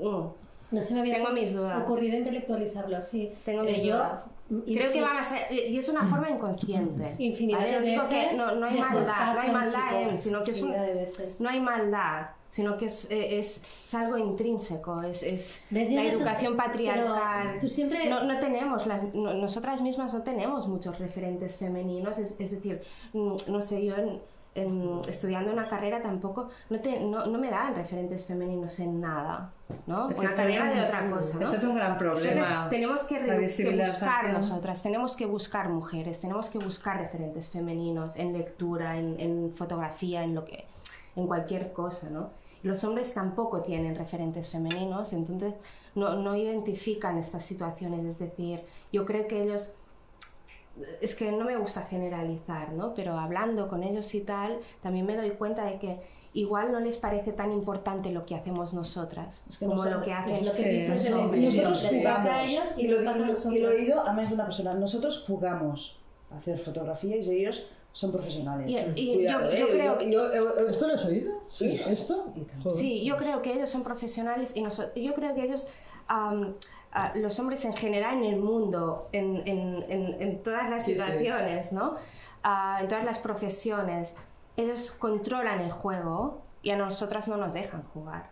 Mm. 0.00 0.28
No 0.70 0.80
se 0.80 0.94
me 0.94 1.00
había 1.00 1.16
Tengo 1.16 1.30
mis 1.30 1.54
dudas. 1.54 1.82
ocurrido 1.82 2.16
intelectualizarlo 2.16 2.96
así. 2.96 3.32
Tengo 3.44 3.64
mis 3.64 3.82
yo, 3.82 3.94
dudas. 3.96 4.26
Creo 4.66 4.92
que 4.92 5.00
van 5.00 5.16
a 5.18 5.24
ser, 5.24 5.52
y 5.52 5.76
es 5.78 5.88
una 5.88 6.04
forma 6.06 6.30
inconsciente. 6.30 7.14
Infinidad 7.18 7.60
de 7.60 7.70
que 7.70 7.80
veces 7.80 8.36
no, 8.36 8.52
no 8.56 8.66
hay 8.66 8.78
maldad, 8.78 9.34
no 9.34 9.40
hay 9.40 9.50
maldad 9.50 10.02
en, 10.02 10.18
sino 10.18 10.42
que 10.42 10.50
es 10.52 10.62
un, 10.62 10.68
Infinidad 10.68 10.86
de 10.94 10.94
veces. 11.06 11.40
no 11.40 11.48
hay 11.48 11.60
maldad, 11.60 12.26
sino 12.48 12.76
que 12.76 12.86
es, 12.86 13.08
es, 13.10 13.62
es 13.86 13.94
algo 13.94 14.18
intrínseco, 14.18 15.02
es, 15.02 15.22
es 15.22 15.62
la 15.70 15.82
estás- 15.82 16.12
educación 16.14 16.56
patriarcal. 16.56 17.58
tú 17.60 17.68
siempre- 17.68 18.08
No, 18.10 18.24
no 18.24 18.38
tenemos, 18.40 18.86
las- 18.86 19.14
no- 19.14 19.34
nosotras 19.34 19.82
mismas 19.82 20.14
no 20.14 20.22
tenemos 20.22 20.66
muchos 20.66 20.98
referentes 20.98 21.58
femeninos, 21.58 22.18
es, 22.18 22.40
es 22.40 22.50
decir, 22.50 22.82
mm, 23.12 23.34
no 23.48 23.60
sé, 23.62 23.84
yo 23.84 23.94
en- 23.96 24.20
en- 24.54 25.00
estudiando 25.08 25.52
una 25.52 25.68
carrera 25.68 26.02
tampoco, 26.02 26.48
no, 26.70 26.80
te, 26.80 27.00
no, 27.00 27.26
no 27.26 27.38
me 27.38 27.50
dan 27.50 27.74
referentes 27.74 28.24
femeninos 28.24 28.78
en 28.80 29.00
nada, 29.00 29.52
¿no? 29.86 30.08
Es 30.10 30.16
que 30.16 30.20
una 30.22 30.30
esto 30.30 30.42
es 30.42 30.58
carrera 30.58 30.74
de 30.74 30.84
otra 30.86 31.10
cosa, 31.10 31.38
¿no? 31.38 31.44
Esto 31.44 31.56
es 31.56 31.64
un 31.64 31.74
gran 31.76 31.92
Entonces, 31.92 32.28
problema. 32.28 32.68
tenemos 32.68 33.00
que, 33.04 33.76
buscar 33.76 34.32
nosotras, 34.32 34.82
tenemos 34.82 35.16
que 35.16 35.26
buscar 35.26 35.68
mujeres, 35.68 36.20
tenemos 36.20 36.48
que 36.50 36.58
buscar 36.58 36.98
referentes 36.98 37.50
femeninos 37.50 38.16
en 38.16 38.32
lectura, 38.32 38.98
en, 38.98 39.18
en 39.20 39.52
fotografía, 39.54 40.24
en 40.24 40.34
lo 40.34 40.44
que, 40.44 40.64
en 41.16 41.26
cualquier 41.26 41.72
cosa, 41.72 42.10
¿no? 42.10 42.30
Los 42.62 42.84
hombres 42.84 43.14
tampoco 43.14 43.62
tienen 43.62 43.94
referentes 43.94 44.50
femeninos, 44.50 45.12
entonces 45.14 45.54
no, 45.94 46.16
no 46.16 46.36
identifican 46.36 47.16
estas 47.18 47.44
situaciones, 47.44 48.04
es 48.04 48.18
decir, 48.18 48.62
yo 48.92 49.06
creo 49.06 49.26
que 49.26 49.42
ellos 49.44 49.72
es 51.00 51.14
que 51.16 51.30
no 51.32 51.44
me 51.44 51.56
gusta 51.56 51.82
generalizar, 51.82 52.72
¿no? 52.72 52.94
Pero 52.94 53.18
hablando 53.18 53.68
con 53.68 53.82
ellos 53.82 54.14
y 54.14 54.20
tal, 54.22 54.58
también 54.82 55.06
me 55.06 55.16
doy 55.16 55.30
cuenta 55.32 55.64
de 55.64 55.78
que 55.78 56.00
igual 56.32 56.70
no 56.72 56.78
les 56.80 56.96
parece 56.98 57.32
tan 57.32 57.50
importante 57.52 58.10
lo 58.12 58.24
que 58.24 58.36
hacemos 58.36 58.72
nosotras 58.72 59.44
Es 59.48 59.58
que 59.58 59.64
como 59.66 59.76
nosotros- 59.78 60.00
lo 60.00 60.04
que 60.06 60.12
hacen 60.12 60.46
lo 60.46 60.52
que 60.52 60.84
Sí, 60.84 60.88
nosotros. 60.88 61.36
Nosotros 61.36 61.90
pasa 62.04 62.20
a 62.20 62.46
jugamos, 62.46 62.50
ellos 62.50 62.64
y 62.76 62.80
y 62.84 62.88
lo, 62.88 63.00
y 63.02 63.58
lo- 63.58 63.70
he 63.70 63.74
oído 63.74 64.00
a 64.06 64.12
más 64.12 64.28
de 64.28 64.34
una 64.36 64.44
persona, 64.44 64.74
nosotros 64.74 65.24
jugamos 65.26 66.00
a 66.30 66.36
hacer 66.38 66.58
fotografías 66.58 67.26
y 67.26 67.30
ellos 67.40 67.68
son 67.92 68.12
profesionales. 68.12 68.70
Y- 68.70 69.00
y 69.00 69.14
Cuidado, 69.16 69.50
yo- 69.50 69.56
yo 69.56 69.64
¿eh? 69.66 69.68
creo 69.72 69.98
que- 69.98 70.10
yo- 70.12 70.32
yo- 70.32 70.34
yo- 70.56 70.68
¿Esto 70.68 70.86
lo 70.86 70.94
has 70.94 71.04
oído? 71.04 71.32
¿Sí? 71.48 71.80
¿Esto? 71.88 72.32
Sí, 72.76 73.04
yo 73.04 73.16
creo 73.16 73.42
que 73.42 73.52
ellos 73.52 73.68
son 73.68 73.82
profesionales 73.82 74.56
y 74.56 74.62
noso- 74.62 74.94
yo 74.94 75.12
creo 75.14 75.34
que 75.34 75.42
ellos, 75.42 75.66
am, 76.06 76.54
los 77.14 77.38
hombres 77.38 77.64
en 77.64 77.74
general 77.74 78.18
en 78.18 78.24
el 78.24 78.40
mundo, 78.40 79.08
en, 79.12 79.46
en- 79.46 79.84
en- 79.88 80.20
en 80.22 80.42
todas 80.42 80.68
las 80.70 80.84
Sí, 80.84 80.92
sí. 80.94 80.98
situaciones, 80.98 81.72
¿no? 81.72 81.96
En 82.80 82.88
todas 82.88 83.04
las 83.04 83.18
profesiones, 83.18 84.16
ellos 84.56 84.90
controlan 84.92 85.60
el 85.60 85.70
juego 85.70 86.40
y 86.62 86.70
a 86.70 86.76
nosotras 86.76 87.28
no 87.28 87.36
nos 87.36 87.54
dejan 87.54 87.82
jugar. 87.94 88.28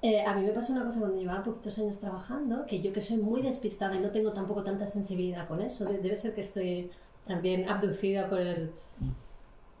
Eh, 0.00 0.24
a 0.24 0.32
mí 0.34 0.42
me 0.44 0.52
pasó 0.52 0.72
una 0.72 0.84
cosa 0.84 1.00
cuando 1.00 1.18
llevaba 1.18 1.42
poquitos 1.42 1.76
años 1.78 1.98
trabajando, 2.00 2.64
que 2.66 2.80
yo 2.80 2.92
que 2.92 3.02
soy 3.02 3.16
muy 3.18 3.42
despistada 3.42 3.96
y 3.96 3.98
no 3.98 4.10
tengo 4.10 4.32
tampoco 4.32 4.62
tanta 4.62 4.86
sensibilidad 4.86 5.48
con 5.48 5.60
eso, 5.60 5.84
de- 5.84 5.98
debe 5.98 6.14
ser 6.16 6.34
que 6.34 6.40
estoy 6.42 6.90
también 7.26 7.68
abducida 7.68 8.28
por 8.28 8.38
el... 8.40 8.72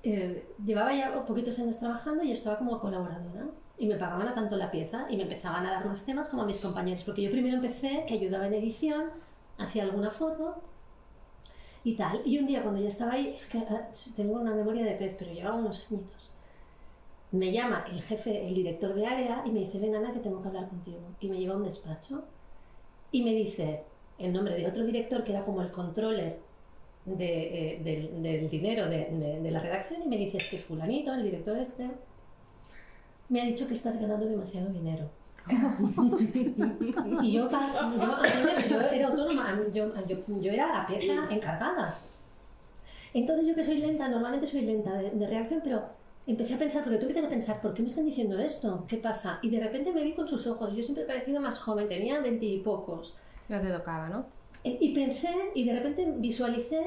eh, 0.02 0.46
llevaba 0.64 0.92
ya 0.94 1.24
poquitos 1.24 1.58
años 1.58 1.78
trabajando 1.78 2.22
y 2.24 2.32
estaba 2.32 2.58
como 2.58 2.78
colaboradora 2.80 3.46
y 3.78 3.86
me 3.86 3.96
pagaban 3.96 4.28
a 4.28 4.34
tanto 4.34 4.56
la 4.56 4.70
pieza 4.70 5.06
y 5.10 5.16
me 5.16 5.22
empezaban 5.24 5.64
a 5.66 5.70
dar 5.70 5.86
más 5.86 6.04
temas 6.04 6.28
como 6.28 6.42
a 6.42 6.46
mis 6.46 6.60
compañeros, 6.60 7.04
porque 7.04 7.22
yo 7.22 7.30
primero 7.30 7.56
empecé 7.56 8.04
que 8.06 8.14
ayudaba 8.14 8.46
en 8.46 8.54
edición, 8.54 9.10
hacía 9.58 9.84
alguna 9.84 10.10
foto 10.10 10.60
y 11.84 11.94
tal. 11.94 12.20
Y 12.24 12.38
un 12.38 12.46
día 12.46 12.62
cuando 12.62 12.80
ya 12.80 12.88
estaba 12.88 13.12
ahí, 13.12 13.34
es 13.36 13.46
que 13.48 13.58
ah, 13.58 13.88
tengo 14.16 14.34
una 14.40 14.54
memoria 14.54 14.84
de 14.84 14.92
pez, 14.92 15.14
pero 15.18 15.32
llevaba 15.32 15.56
unos 15.56 15.86
añitos 15.90 16.30
me 17.30 17.52
llama 17.52 17.84
el 17.90 18.00
jefe, 18.00 18.46
el 18.48 18.54
director 18.54 18.94
de 18.94 19.06
área 19.06 19.42
y 19.44 19.50
me 19.50 19.60
dice, 19.60 19.78
ven 19.78 19.94
Ana 19.94 20.12
que 20.14 20.20
tengo 20.20 20.40
que 20.40 20.48
hablar 20.48 20.66
contigo. 20.68 20.98
Y 21.20 21.28
me 21.28 21.38
lleva 21.38 21.54
a 21.54 21.56
un 21.58 21.64
despacho 21.64 22.24
y 23.12 23.22
me 23.22 23.32
dice 23.34 23.84
el 24.18 24.32
nombre 24.32 24.54
de 24.56 24.66
otro 24.66 24.82
director 24.84 25.22
que 25.24 25.32
era 25.32 25.44
como 25.44 25.60
el 25.60 25.70
controller 25.70 26.38
de, 27.04 27.74
eh, 27.74 27.80
del, 27.84 28.22
del 28.22 28.48
dinero 28.48 28.86
de, 28.88 29.10
de- 29.10 29.40
de 29.42 29.50
la 29.50 29.60
redacción 29.60 30.02
y 30.02 30.08
me 30.08 30.16
dice, 30.16 30.38
es 30.38 30.48
que 30.48 30.56
fulanito, 30.58 31.12
el 31.12 31.22
director 31.22 31.58
este, 31.58 31.90
me 33.28 33.40
ha 33.40 33.44
dicho 33.44 33.66
que 33.66 33.74
estás 33.74 34.00
ganando 34.00 34.26
demasiado 34.26 34.70
dinero. 34.70 35.10
y 37.22 37.32
yo, 37.32 37.48
yo, 37.48 38.68
yo 38.68 38.80
era 38.92 39.08
autónoma, 39.08 39.58
yo, 39.72 39.92
yo, 40.06 40.16
yo 40.40 40.52
era 40.52 40.72
la 40.80 40.86
pieza 40.86 41.26
encargada. 41.30 41.96
Entonces 43.14 43.46
yo 43.46 43.54
que 43.54 43.64
soy 43.64 43.78
lenta, 43.78 44.08
normalmente 44.08 44.46
soy 44.46 44.62
lenta 44.62 44.92
de, 44.94 45.10
de 45.10 45.26
reacción, 45.26 45.60
pero 45.64 45.82
empecé 46.26 46.54
a 46.54 46.58
pensar, 46.58 46.82
porque 46.84 46.98
tú 46.98 47.06
empiezas 47.06 47.24
a 47.24 47.30
pensar, 47.30 47.60
¿por 47.62 47.72
qué 47.72 47.82
me 47.82 47.88
están 47.88 48.04
diciendo 48.04 48.38
esto? 48.38 48.84
¿Qué 48.86 48.98
pasa? 48.98 49.38
Y 49.42 49.50
de 49.50 49.60
repente 49.60 49.92
me 49.92 50.04
vi 50.04 50.12
con 50.14 50.28
sus 50.28 50.46
ojos, 50.46 50.74
yo 50.74 50.82
siempre 50.82 51.04
he 51.04 51.06
parecido 51.06 51.40
más 51.40 51.58
joven, 51.58 51.88
tenía 51.88 52.20
veinte 52.20 52.44
y 52.44 52.58
pocos. 52.60 53.16
No 53.48 53.60
te 53.60 53.70
tocaba, 53.70 54.08
¿no? 54.08 54.26
E- 54.64 54.76
Y 54.80 54.94
pensé, 54.94 55.30
y 55.54 55.64
de 55.64 55.74
repente 55.74 56.12
visualicé 56.18 56.82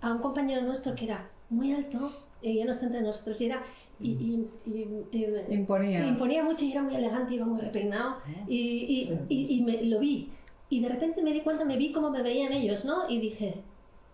a 0.00 0.12
un 0.12 0.18
compañero 0.20 0.62
nuestro 0.62 0.94
que 0.94 1.04
era 1.04 1.28
muy 1.50 1.72
alto, 1.72 2.10
ya 2.42 2.64
no 2.64 2.70
está 2.72 2.86
entre 2.86 3.02
nosotros, 3.02 3.40
y 3.40 3.46
era... 3.46 3.62
Y, 3.98 4.10
y- 4.10 4.50
y- 4.66 5.06
y- 5.18 5.54
Imponía. 5.54 6.06
imponía 6.06 6.44
mucho 6.44 6.64
y 6.66 6.72
era 6.72 6.82
muy 6.82 6.94
elegante, 6.94 7.34
iba 7.34 7.46
muy 7.46 7.60
repeinado, 7.60 8.16
y, 8.46 8.58
y- 8.58 9.18
y- 9.28 9.56
y 9.56 9.62
me, 9.62 9.82
lo 9.84 9.98
vi. 9.98 10.30
Y 10.68 10.80
de 10.80 10.88
repente 10.88 11.22
me 11.22 11.32
di 11.32 11.40
cuenta, 11.40 11.64
me 11.64 11.76
vi 11.78 11.92
cómo 11.92 12.10
me 12.10 12.22
veían 12.22 12.52
ellos, 12.52 12.84
¿no? 12.84 13.08
Y 13.08 13.20
dije, 13.20 13.62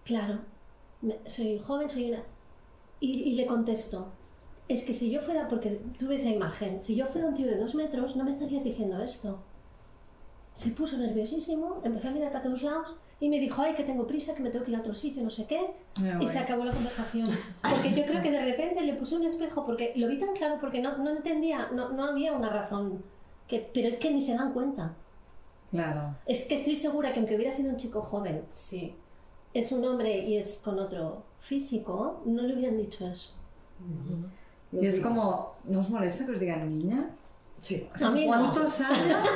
claro, 0.04 0.38
me- 1.00 1.18
soy 1.26 1.58
joven, 1.58 1.90
soy 1.90 2.10
una... 2.10 2.22
Y, 3.00 3.22
y 3.30 3.34
le 3.34 3.46
contesto, 3.46 4.12
es 4.68 4.84
que 4.84 4.94
si 4.94 5.10
yo 5.10 5.20
fuera, 5.20 5.48
porque 5.48 5.80
tuve 5.98 6.14
esa 6.14 6.30
imagen, 6.30 6.80
si 6.82 6.94
yo 6.94 7.06
fuera 7.06 7.26
un 7.26 7.34
tío 7.34 7.48
de 7.48 7.56
dos 7.56 7.74
metros, 7.74 8.14
no 8.14 8.22
me 8.22 8.30
estarías 8.30 8.62
diciendo 8.62 9.02
esto. 9.02 9.40
Se 10.54 10.70
puso 10.70 10.96
nerviosísimo, 10.98 11.80
empezó 11.82 12.08
a 12.08 12.12
mirar 12.12 12.30
para 12.30 12.44
todos 12.44 12.62
lados 12.62 12.94
y 13.22 13.28
me 13.28 13.38
dijo, 13.38 13.62
ay, 13.62 13.74
que 13.74 13.84
tengo 13.84 14.04
prisa, 14.04 14.34
que 14.34 14.42
me 14.42 14.50
tengo 14.50 14.64
que 14.64 14.72
ir 14.72 14.76
a 14.76 14.80
otro 14.80 14.92
sitio, 14.92 15.22
no 15.22 15.30
sé 15.30 15.46
qué. 15.46 15.60
Y 16.20 16.26
se 16.26 16.40
acabó 16.40 16.64
la 16.64 16.72
conversación. 16.72 17.28
Porque 17.62 17.94
yo 17.94 18.04
creo 18.04 18.20
que 18.20 18.32
de 18.32 18.44
repente 18.44 18.80
le 18.80 18.94
puse 18.94 19.14
un 19.14 19.24
espejo, 19.24 19.64
porque 19.64 19.92
lo 19.94 20.08
vi 20.08 20.18
tan 20.18 20.34
claro, 20.34 20.56
porque 20.60 20.82
no, 20.82 20.98
no 20.98 21.08
entendía, 21.08 21.68
no, 21.72 21.90
no 21.90 22.04
había 22.04 22.32
una 22.32 22.48
razón. 22.48 23.04
Que, 23.46 23.70
pero 23.72 23.86
es 23.86 23.94
que 23.94 24.10
ni 24.10 24.20
se 24.20 24.34
dan 24.34 24.52
cuenta. 24.52 24.96
Claro. 25.70 26.16
Es 26.26 26.46
que 26.48 26.56
estoy 26.56 26.74
segura 26.74 27.12
que 27.12 27.20
aunque 27.20 27.36
hubiera 27.36 27.52
sido 27.52 27.70
un 27.70 27.76
chico 27.76 28.02
joven, 28.02 28.42
sí, 28.54 28.96
es 29.54 29.70
un 29.70 29.84
hombre 29.84 30.18
y 30.24 30.36
es 30.36 30.58
con 30.58 30.80
otro 30.80 31.22
físico, 31.38 32.22
no 32.26 32.42
le 32.42 32.56
hubieran 32.56 32.76
dicho 32.76 33.06
eso. 33.06 33.30
Y 34.72 34.84
es 34.84 34.98
como, 34.98 35.52
¿no 35.62 35.78
os 35.78 35.88
molesta 35.88 36.26
que 36.26 36.32
os 36.32 36.40
digan 36.40 36.66
niña? 36.66 37.08
Sí. 37.62 37.88
No. 38.00 38.12
¿Cuántos 38.26 38.80
años? 38.80 39.26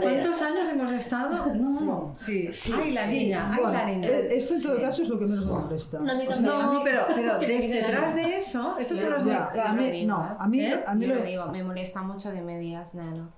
¿Cuántos 0.00 0.40
años 0.42 0.68
hemos 0.70 0.92
estado? 0.92 1.52
No, 1.52 2.12
sí. 2.14 2.48
Ay, 2.80 2.92
la 2.92 3.06
niña, 3.08 3.48
ay, 3.52 3.60
Bueno, 3.60 3.72
la 3.76 3.84
niña. 3.86 4.08
eh, 4.08 4.28
esto 4.36 4.54
en 4.54 4.62
todo 4.62 4.80
caso 4.80 5.02
es 5.02 5.08
lo 5.08 5.18
que 5.18 5.24
menos 5.26 5.44
me 5.46 5.52
molesta. 5.52 5.98
No, 5.98 6.12
O 6.12 6.32
sea, 6.32 6.40
No, 6.40 6.80
pero, 6.84 7.06
pero 7.14 7.38
detrás 7.40 8.14
de 8.14 8.36
eso, 8.36 8.76
estos 8.78 9.00
son 9.00 9.10
los... 9.10 9.24
Ya, 9.24 9.46
a 9.46 9.68
lo 9.70 9.74
mí, 9.82 9.90
digo, 9.90 10.08
no, 10.08 10.36
a 10.38 10.46
mí, 10.48 10.60
¿Eh? 10.64 10.80
a 10.86 10.94
mí 10.94 11.02
Yo 11.06 11.12
lo 11.12 11.18
lo 11.20 11.24
digo, 11.24 11.46
me 11.48 11.64
molesta 11.64 12.02
mucho 12.02 12.32
que 12.32 12.40
me 12.40 12.56
digas 12.60 12.94
nano. 12.94 13.30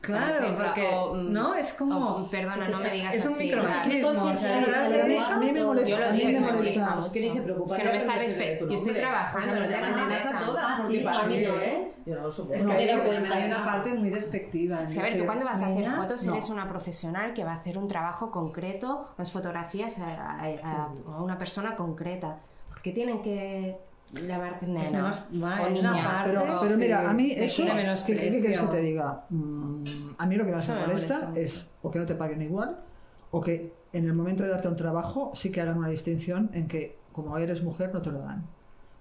Claro, 0.00 0.26
Por 0.36 0.44
ejemplo, 0.44 0.64
porque, 0.64 0.88
o, 0.94 1.14
mm, 1.14 1.32
¿no? 1.32 1.54
Es 1.54 1.72
como... 1.74 1.98
o, 1.98 2.30
perdona, 2.30 2.68
no 2.70 2.78
me 2.80 2.88
digas 2.90 3.14
es 3.14 3.26
un 3.26 3.36
micromachismo, 3.36 4.22
o 4.24 4.34
sea, 4.36 4.60
detrás 4.60 4.86
a 4.86 4.90
de 4.96 5.04
mí, 5.04 5.52
me 5.52 5.62
molesta, 5.64 5.90
Yo 5.90 5.98
lo 5.98 6.06
a 6.06 6.10
mí 6.12 6.18
digo, 6.20 6.40
me 6.40 6.52
molesta. 6.52 6.98
Es 7.04 7.08
que 7.10 7.20
ni 7.20 7.30
se 7.30 7.42
preocupa. 7.42 7.74
Es 7.76 7.82
que 7.82 7.84
no 7.84 7.90
me 7.92 7.98
está 7.98 8.12
hablar 8.14 8.26
de 8.28 8.34
respe- 8.34 8.58
tu 8.60 8.68
yo 8.68 8.74
estoy 8.76 8.94
trabajando, 8.94 9.40
O 9.40 9.44
sea, 9.44 9.58
nos 9.58 9.68
ya 9.68 9.76
llaman 9.80 10.08
me 10.08 10.14
a 10.14 10.46
todas 10.46 10.78
sí, 10.88 11.04
a 11.06 11.22
mí 11.24 11.36
mí- 11.36 11.44
no, 11.44 11.60
¿eh? 11.60 11.77
Yo 12.08 12.14
no 12.16 12.22
lo 12.22 12.32
soporto. 12.32 12.54
Es 12.54 12.62
que 12.62 12.66
No 12.68 12.72
hay, 12.72 13.20
me 13.20 13.46
una 13.46 13.64
parte 13.64 13.92
muy 13.94 14.08
despectiva. 14.10 14.82
Es 14.82 14.94
que 14.94 15.00
a 15.00 15.02
ver, 15.02 15.18
tú 15.18 15.26
cuando 15.26 15.44
vas 15.44 15.62
a 15.62 15.66
hacer 15.66 15.90
fotos 15.90 16.26
no. 16.26 16.32
eres 16.34 16.48
una 16.50 16.68
profesional 16.68 17.34
que 17.34 17.44
va 17.44 17.52
a 17.52 17.56
hacer 17.56 17.76
un 17.76 17.86
trabajo 17.88 18.30
concreto, 18.30 19.10
unas 19.18 19.30
fotografías 19.30 19.98
a, 19.98 20.06
a- 20.06 20.44
a- 20.62 20.84
a 21.16 21.22
una 21.22 21.36
persona 21.38 21.76
concreta. 21.76 22.38
¿Por 22.68 22.80
qué 22.82 22.92
tienen 22.92 23.20
que 23.22 23.76
llamarte 24.26 24.64
Es 24.80 24.90
menos- 24.92 25.20
o 25.30 25.70
niña. 25.70 25.92
parte- 26.02 26.30
Pero, 26.30 26.58
pero 26.62 26.76
mira, 26.78 27.10
a 27.10 27.12
mí 27.12 27.30
eso, 27.32 27.62
¿qué, 27.62 27.68
qué- 27.72 27.74
qué 28.14 28.18
quieres 28.18 28.42
que 28.42 28.48
menosprecio. 28.48 28.68
te 28.70 28.80
diga? 28.80 29.24
Mm, 29.28 29.84
a 30.16 30.26
mí 30.26 30.36
lo 30.36 30.44
que 30.46 30.52
más 30.52 30.66
me 30.68 30.74
me 30.76 30.80
molesta 30.80 31.14
molesta 31.14 31.28
mucho. 31.28 31.40
es 31.42 31.70
o 31.82 31.90
que 31.90 31.98
no 31.98 32.06
te 32.06 32.14
paguen 32.14 32.40
igual 32.40 32.78
o 33.32 33.40
que 33.42 33.74
en 33.92 34.04
el 34.06 34.14
momento 34.14 34.42
de 34.44 34.48
darte 34.48 34.68
un 34.68 34.76
trabajo 34.76 35.32
sí 35.34 35.52
que 35.52 35.60
hagan 35.60 35.76
una 35.76 35.88
distinción 35.88 36.48
en 36.54 36.66
que 36.68 36.96
como 37.12 37.36
eres 37.36 37.62
mujer 37.62 37.92
no 37.92 38.00
te 38.00 38.10
lo 38.10 38.20
dan. 38.20 38.46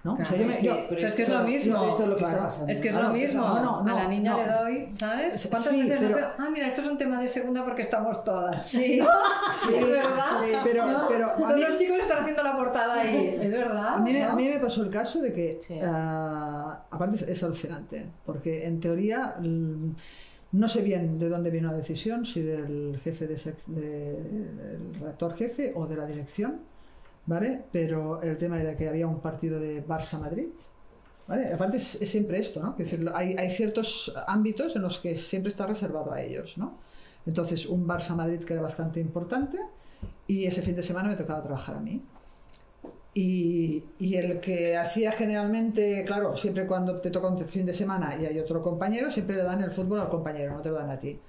¿No? 0.08 0.14
O 0.14 0.16
sea, 0.18 0.26
Claro, 0.26 0.42
yo 0.42 0.48
me- 0.48 0.54
Es 0.54 0.60
que- 0.60 0.86
pero 0.90 1.08
es 1.08 1.14
que 1.16 1.24
es 1.24 1.30
lo 1.30 1.44
mismo. 1.44 1.84
Esto 1.88 2.04
es 2.04 2.10
lo 2.10 2.16
que 2.16 2.20
Claro. 2.20 2.34
está 2.36 2.44
pasando. 2.46 2.72
Es 2.74 2.82
que 2.82 2.88
es 2.88 2.94
Claro, 2.94 3.08
lo 3.10 3.14
mismo. 3.14 3.42
no, 3.42 3.60
no, 3.64 3.84
no, 3.84 3.92
a 3.98 4.04
la 4.04 4.08
niña 4.08 4.36
le 4.38 4.46
doy, 4.52 4.90
¿sabes? 4.98 5.48
¿Cuántas 5.50 5.72
Sí, 5.72 5.84
veces 5.90 5.98
pero- 6.16 6.28
Ah, 6.38 6.50
mira, 6.52 6.68
esto 6.68 6.82
es 6.82 6.88
un 6.88 6.98
tema 6.98 7.22
de 7.22 7.28
segunda 7.28 7.64
porque 7.66 7.82
estamos 7.82 8.24
todas. 8.24 8.66
Sí, 8.66 9.00
Sí, 9.62 9.74
Es 9.76 9.88
verdad. 9.88 10.62
pero, 10.64 10.84
pero 11.08 11.26
a 11.28 11.36
Todos 11.36 11.56
mí- 11.56 11.62
los 11.62 11.78
chicos 11.78 11.98
están 12.00 12.20
haciendo 12.24 12.44
la 12.44 12.56
portada 12.56 13.02
ahí. 13.02 13.38
Es 13.42 13.52
verdad. 13.52 13.96
A 13.96 14.00
mí, 14.00 14.22
a 14.22 14.34
mí 14.34 14.48
me 14.50 14.60
pasó 14.60 14.82
el 14.84 14.90
caso 14.90 15.22
de 15.22 15.34
que, 15.34 15.60
ah, 15.84 16.84
aparte 16.90 17.16
es, 17.18 17.22
es 17.24 17.44
alucinante, 17.44 18.06
porque 18.26 18.66
en 18.66 18.80
teoría 18.80 19.36
mm, 19.40 19.96
no 20.54 20.68
sé 20.70 20.82
bien 20.82 21.20
de 21.20 21.28
dónde 21.30 21.50
vino 21.50 21.70
la 21.70 21.78
decisión, 21.78 22.26
si 22.26 22.42
del 22.42 22.98
jefe 23.04 23.28
de, 23.28 23.36
de- 23.36 24.24
del 24.24 24.96
redactor 25.00 25.36
jefe 25.36 25.74
o 25.76 25.86
de 25.88 25.96
la 25.98 26.06
dirección, 26.06 26.62
¿vale? 27.28 27.66
Pero 27.72 28.22
el 28.22 28.38
tema 28.38 28.60
era 28.60 28.76
que 28.76 28.90
había 28.90 29.06
un 29.06 29.20
partido 29.20 29.60
de 29.60 29.86
Barça-Madrid, 29.86 30.48
¿vale? 31.28 31.54
Aparte 31.54 31.78
es, 31.78 32.02
es 32.02 32.10
siempre 32.10 32.40
esto, 32.40 32.62
¿no? 32.62 32.72
Es 32.72 32.90
decir, 32.90 33.12
hay, 33.14 33.36
hay 33.38 33.52
ciertos 33.52 34.12
ámbitos 34.28 34.76
en 34.76 34.82
los 34.82 34.98
que 35.00 35.16
siempre 35.18 35.50
está 35.50 35.68
reservado 35.68 36.12
a 36.12 36.22
ellos, 36.22 36.58
¿no? 36.58 36.80
Entonces, 37.26 37.66
un 37.66 37.86
Barça-Madrid 37.86 38.44
que 38.44 38.54
era 38.54 38.62
bastante 38.62 39.00
importante 39.00 39.60
y 40.26 40.46
ese 40.46 40.62
fin 40.62 40.76
de 40.76 40.84
semana 40.84 41.10
me 41.10 41.16
tocaba 41.16 41.44
trabajar 41.44 41.76
a 41.76 41.80
mí. 41.80 42.02
Y, 43.14 43.84
y 44.00 44.16
el 44.16 44.40
que 44.40 44.78
hacía 44.78 45.12
generalmente, 45.12 46.04
claro, 46.06 46.36
siempre 46.36 46.68
cuando 46.68 47.02
te 47.02 47.10
toca 47.10 47.28
un 47.28 47.38
fin 47.48 47.66
de 47.66 47.74
semana 47.74 48.16
y 48.22 48.26
hay 48.26 48.40
otro 48.40 48.62
compañero, 48.62 49.10
siempre 49.10 49.36
le 49.36 49.44
dan 49.44 49.62
el 49.64 49.72
fútbol 49.72 50.00
al 50.00 50.10
compañero, 50.10 50.54
no 50.54 50.62
te 50.62 50.70
lo 50.70 50.76
dan 50.76 50.92
a 50.92 51.00
ti. 51.00 51.20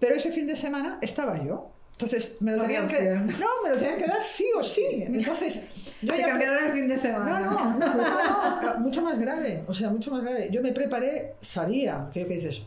Pero 0.00 0.16
ese 0.16 0.32
fin 0.32 0.46
de 0.46 0.56
semana 0.56 0.98
estaba 1.02 1.36
yo. 1.44 1.70
Entonces, 1.94 2.36
me 2.40 2.52
lo, 2.52 2.62
tenían 2.62 2.88
que, 2.88 3.02
no, 3.10 3.46
me 3.62 3.70
lo 3.70 3.76
tenían 3.76 3.98
que 3.98 4.06
dar 4.06 4.22
sí 4.24 4.46
o 4.58 4.62
sí. 4.62 5.04
Entonces, 5.06 5.60
yo 6.02 6.12
Te 6.12 6.18
ya 6.18 6.26
cambiaron 6.26 6.64
el 6.66 6.72
fin 6.72 6.88
de 6.88 6.96
semana. 6.96 7.40
no, 7.40 7.50
no, 7.50 7.78
no, 7.78 7.94
no, 7.94 8.62
no, 8.62 8.80
mucho 8.80 9.00
más 9.00 9.18
grave, 9.18 9.62
o 9.68 9.72
sea, 9.72 9.90
mucho 9.90 10.10
más 10.10 10.22
grave. 10.22 10.48
Yo 10.50 10.60
me 10.60 10.72
preparé, 10.72 11.36
sabía, 11.40 12.08
que 12.12 12.26
que 12.26 12.34
dices, 12.34 12.62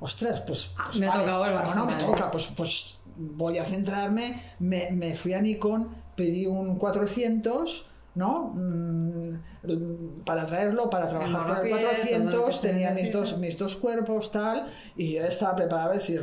ostras, 0.00 0.40
pues, 0.40 0.70
pues 0.84 0.98
me 0.98 1.06
ha 1.06 1.12
tocado 1.12 1.46
el 1.46 1.52
bueno, 1.52 1.74
no 1.74 1.86
me 1.86 1.92
vale. 1.94 2.04
toca, 2.04 2.30
pues, 2.32 2.48
pues 2.56 2.98
voy 3.16 3.58
a 3.58 3.64
centrarme, 3.64 4.42
me, 4.58 4.90
me 4.90 5.14
fui 5.14 5.34
a 5.34 5.40
Nikon, 5.40 5.94
pedí 6.16 6.46
un 6.46 6.76
400, 6.76 7.86
¿no? 8.14 8.52
Mm, 8.54 10.22
para 10.24 10.46
traerlo, 10.46 10.88
para 10.90 11.06
trabajar 11.08 11.32
con 11.60 11.66
el 11.66 11.72
monopiel, 11.72 11.80
todo 11.80 11.86
lo 11.86 12.28
que 12.30 12.34
400, 12.40 12.56
se 12.56 12.68
tenía 12.68 12.90
mis 12.92 13.12
dos, 13.12 13.38
mis 13.38 13.58
dos 13.58 13.76
cuerpos, 13.76 14.30
tal, 14.30 14.68
y 14.96 15.14
yo 15.14 15.24
estaba 15.24 15.56
preparada 15.56 15.90
a 15.90 15.94
decir, 15.94 16.20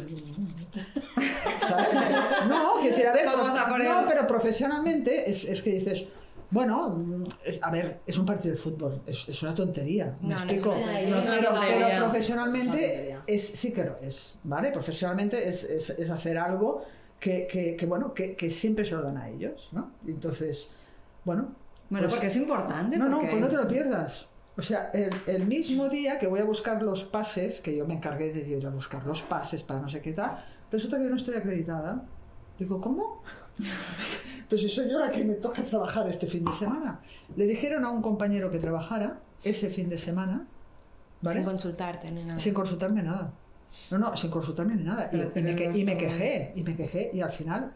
¿sabes? 1.68 1.88
No, 2.48 2.80
que 2.82 2.90
decir, 2.90 3.08
a 3.08 3.14
ver, 3.14 3.26
no, 3.26 4.06
pero 4.08 4.28
profesionalmente 4.28 5.30
es, 5.30 5.46
es 5.46 5.62
que 5.62 5.72
dices, 5.72 6.08
bueno, 6.50 6.90
mm, 6.90 7.24
es- 7.46 7.60
a 7.64 7.72
ver, 7.72 8.00
es 8.06 8.18
un 8.18 8.26
partido 8.26 8.54
de 8.54 8.60
fútbol, 8.60 9.02
es, 9.06 9.28
es 9.30 9.42
una 9.44 9.56
tontería, 9.56 10.16
me 10.22 10.30
No, 10.30 10.36
explico. 10.36 10.76
No 10.76 11.18
es 11.18 11.26
una 11.26 11.36
pero- 11.40 11.54
pero 11.60 11.98
profesionalmente 12.06 13.18
Es 13.28 13.46
sí 13.48 13.72
que 13.74 13.84
lo 13.86 13.98
es, 13.98 14.38
¿vale? 14.44 14.72
Profesionalmente 14.72 15.48
es, 15.48 15.64
es- 15.64 15.90
es 15.92 16.10
hacer 16.10 16.38
algo 16.38 16.84
que, 17.20 17.48
que- 17.48 17.76
que, 17.76 17.86
bueno, 17.86 18.14
que, 18.14 18.36
que 18.36 18.50
siempre 18.50 18.84
se 18.86 18.96
lo 18.96 19.02
dan 19.04 19.18
a 19.18 19.30
ellos, 19.30 19.70
¿no? 19.72 19.92
Entonces, 20.08 20.72
bueno. 21.24 21.56
Bueno, 21.92 22.06
pues- 22.08 22.16
porque 22.16 22.28
es 22.28 22.36
importante. 22.38 22.98
no, 22.98 23.08
no, 23.08 23.18
porque- 23.20 23.30
pues 23.30 23.42
no 23.42 23.48
te 23.50 23.58
lo 23.58 23.68
pierdas. 23.68 24.28
O 24.58 24.62
sea, 24.64 24.90
el, 24.94 25.10
el 25.28 25.46
mismo 25.48 25.88
día 25.90 26.18
que 26.20 26.26
voy 26.28 26.40
a 26.40 26.44
buscar 26.44 26.82
los 26.84 27.04
pases, 27.04 27.62
que 27.62 27.76
yo 27.78 27.86
me 27.88 27.94
encargué 27.94 28.34
de 28.34 28.58
ir 28.58 28.66
a 28.66 28.70
buscar 28.72 29.06
los 29.06 29.22
pases 29.24 29.62
para 29.64 29.80
no 29.80 29.88
sé 29.88 30.02
qué 30.02 30.12
tal, 30.12 30.38
resulta 30.72 30.98
que 30.98 31.04
yo 31.04 31.10
no 31.12 31.16
estoy 31.16 31.36
acreditada. 31.36 32.04
Digo, 32.58 32.82
¿cómo? 32.82 33.22
Pues 34.50 34.60
si 34.60 34.68
soy 34.68 34.90
yo 34.90 35.00
la 35.00 35.10
que 35.10 35.24
me 35.24 35.36
toca 35.36 35.64
trabajar 35.64 36.10
este 36.10 36.28
fin 36.28 36.44
de 36.44 36.52
semana. 36.52 37.00
Le 37.38 37.46
dijeron 37.46 37.86
a 37.86 37.90
un 37.90 38.02
compañero 38.02 38.52
que 38.52 38.60
trabajara 38.60 39.22
ese 39.46 39.70
fin 39.70 39.88
de 39.88 39.98
semana, 39.98 40.46
¿vale? 41.22 41.38
Sin 41.40 41.46
consultarte 41.46 42.12
ni 42.12 42.26
nada. 42.26 42.38
Sin 42.38 42.54
consultarme 42.54 43.02
nada. 43.02 43.32
No, 43.92 43.98
no, 43.98 44.18
sin 44.18 44.30
consultarme 44.30 44.76
ni 44.76 44.84
nada. 44.84 45.10
Y, 45.14 45.16
y 45.40 45.42
me, 45.42 45.56
que- 45.56 45.72
y 45.74 45.86
me 45.86 45.96
quejé, 45.98 46.52
y 46.58 46.64
me 46.64 46.76
quejé, 46.76 47.12
y 47.14 47.22
al 47.22 47.32
final 47.32 47.72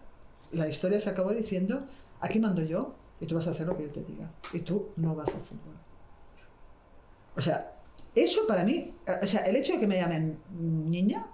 la 0.51 0.67
historia 0.67 0.99
se 0.99 1.09
acabó 1.09 1.31
diciendo, 1.31 1.85
aquí 2.19 2.41
mando 2.41 2.61
yo, 2.61 2.93
y 3.19 3.25
tú 3.25 3.35
vas 3.35 3.47
a 3.47 3.51
hacer 3.51 3.65
lo 3.67 3.77
que 3.77 3.83
yo 3.83 3.89
te 3.91 4.03
diga. 4.03 4.29
Y 4.53 4.59
tú 4.59 4.89
no 4.97 5.15
vas 5.15 5.27
al 5.29 5.41
fútbol. 5.41 5.73
O 7.35 7.41
sea, 7.41 7.73
eso 8.13 8.47
para 8.47 8.63
mí, 8.63 8.93
o 9.21 9.27
sea, 9.27 9.41
el 9.41 9.55
hecho 9.57 9.73
de 9.73 9.79
que 9.79 9.87
me 9.87 9.97
llamen 9.97 10.37
niña, 10.57 11.25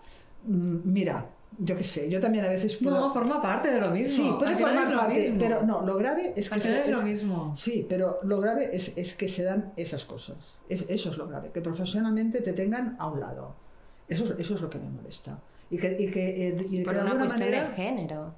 mm, 0.46 0.78
mira, 0.86 1.26
yo 1.60 1.76
qué 1.76 1.84
sé, 1.84 2.10
yo 2.10 2.20
también 2.20 2.46
a 2.46 2.50
veces 2.50 2.76
puedo... 2.78 3.00
No, 3.00 3.14
forma 3.14 3.42
parte 3.42 3.70
de 3.72 3.82
lo 3.82 3.92
mismo. 3.92 4.24
Sí, 4.24 4.32
puede 4.40 4.56
formar 4.56 4.96
parte, 4.96 5.20
mismo. 5.20 5.38
pero 5.40 5.64
no, 5.64 5.86
lo 5.86 5.96
grave 5.98 6.34
es 6.36 6.50
que... 6.50 6.56
Al 6.56 6.62
final 6.62 6.84
se- 6.84 6.90
es 6.92 6.98
lo 6.98 7.04
mismo. 7.04 7.56
Sí, 7.56 7.86
pero 7.88 8.20
lo 8.24 8.40
grave 8.40 8.70
es, 8.76 8.98
es 8.98 9.14
que 9.14 9.28
se 9.28 9.44
dan 9.44 9.74
esas 9.76 10.06
cosas. 10.06 10.60
Es- 10.70 10.86
eso 10.88 11.12
es 11.12 11.18
lo 11.18 11.28
grave, 11.28 11.52
que 11.54 11.62
profesionalmente 11.62 12.42
te 12.42 12.54
tengan 12.54 12.96
a 13.00 13.08
un 13.08 13.20
lado. 13.20 13.56
Eso, 14.08 14.24
es- 14.24 14.40
eso 14.40 14.56
es 14.56 14.62
lo 14.62 14.70
que 14.70 14.80
me 14.80 14.90
molesta. 14.90 15.38
Y 15.72 15.78
que, 15.78 15.96
y 15.98 16.12
que, 16.12 16.50
eh, 16.50 16.66
y 16.70 16.78
que 16.80 16.84
Por 16.84 16.94
de 16.94 17.00
una 17.02 17.12
alguna 17.12 17.26
cuestión 17.26 17.50
manera... 17.50 17.70
de 17.70 17.76
género. 17.76 18.36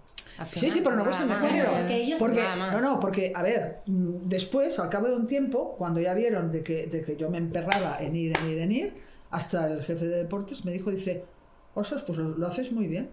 Sí, 0.55 0.71
sí, 0.71 0.81
por 0.81 0.93
una 0.93 1.03
cuestión 1.03 1.27
de 1.29 1.35
género. 1.35 1.71
Porque 2.19 2.43
no, 2.57 2.79
no, 2.79 2.99
porque, 2.99 3.33
a 3.35 3.41
ver, 3.43 3.79
mm, 3.87 4.29
después, 4.29 4.77
al 4.79 4.89
cabo 4.89 5.07
de 5.07 5.15
un 5.15 5.27
tiempo, 5.27 5.75
cuando 5.77 5.99
ya 5.99 6.13
vieron 6.13 6.51
de 6.51 6.63
que, 6.63 6.87
de 6.87 7.01
que 7.03 7.15
yo 7.17 7.29
me 7.29 7.39
emperraba 7.39 7.97
en 7.99 8.15
ir, 8.15 8.37
en 8.39 8.49
ir, 8.49 8.57
en 8.59 8.71
ir, 8.71 8.93
hasta 9.31 9.67
el 9.67 9.83
jefe 9.83 10.05
de 10.05 10.17
deportes 10.19 10.63
me 10.63 10.71
dijo, 10.71 10.91
dice, 10.91 11.25
ostras, 11.73 12.03
pues 12.03 12.17
lo, 12.19 12.29
lo 12.29 12.47
haces 12.47 12.71
muy 12.71 12.87
bien. 12.87 13.09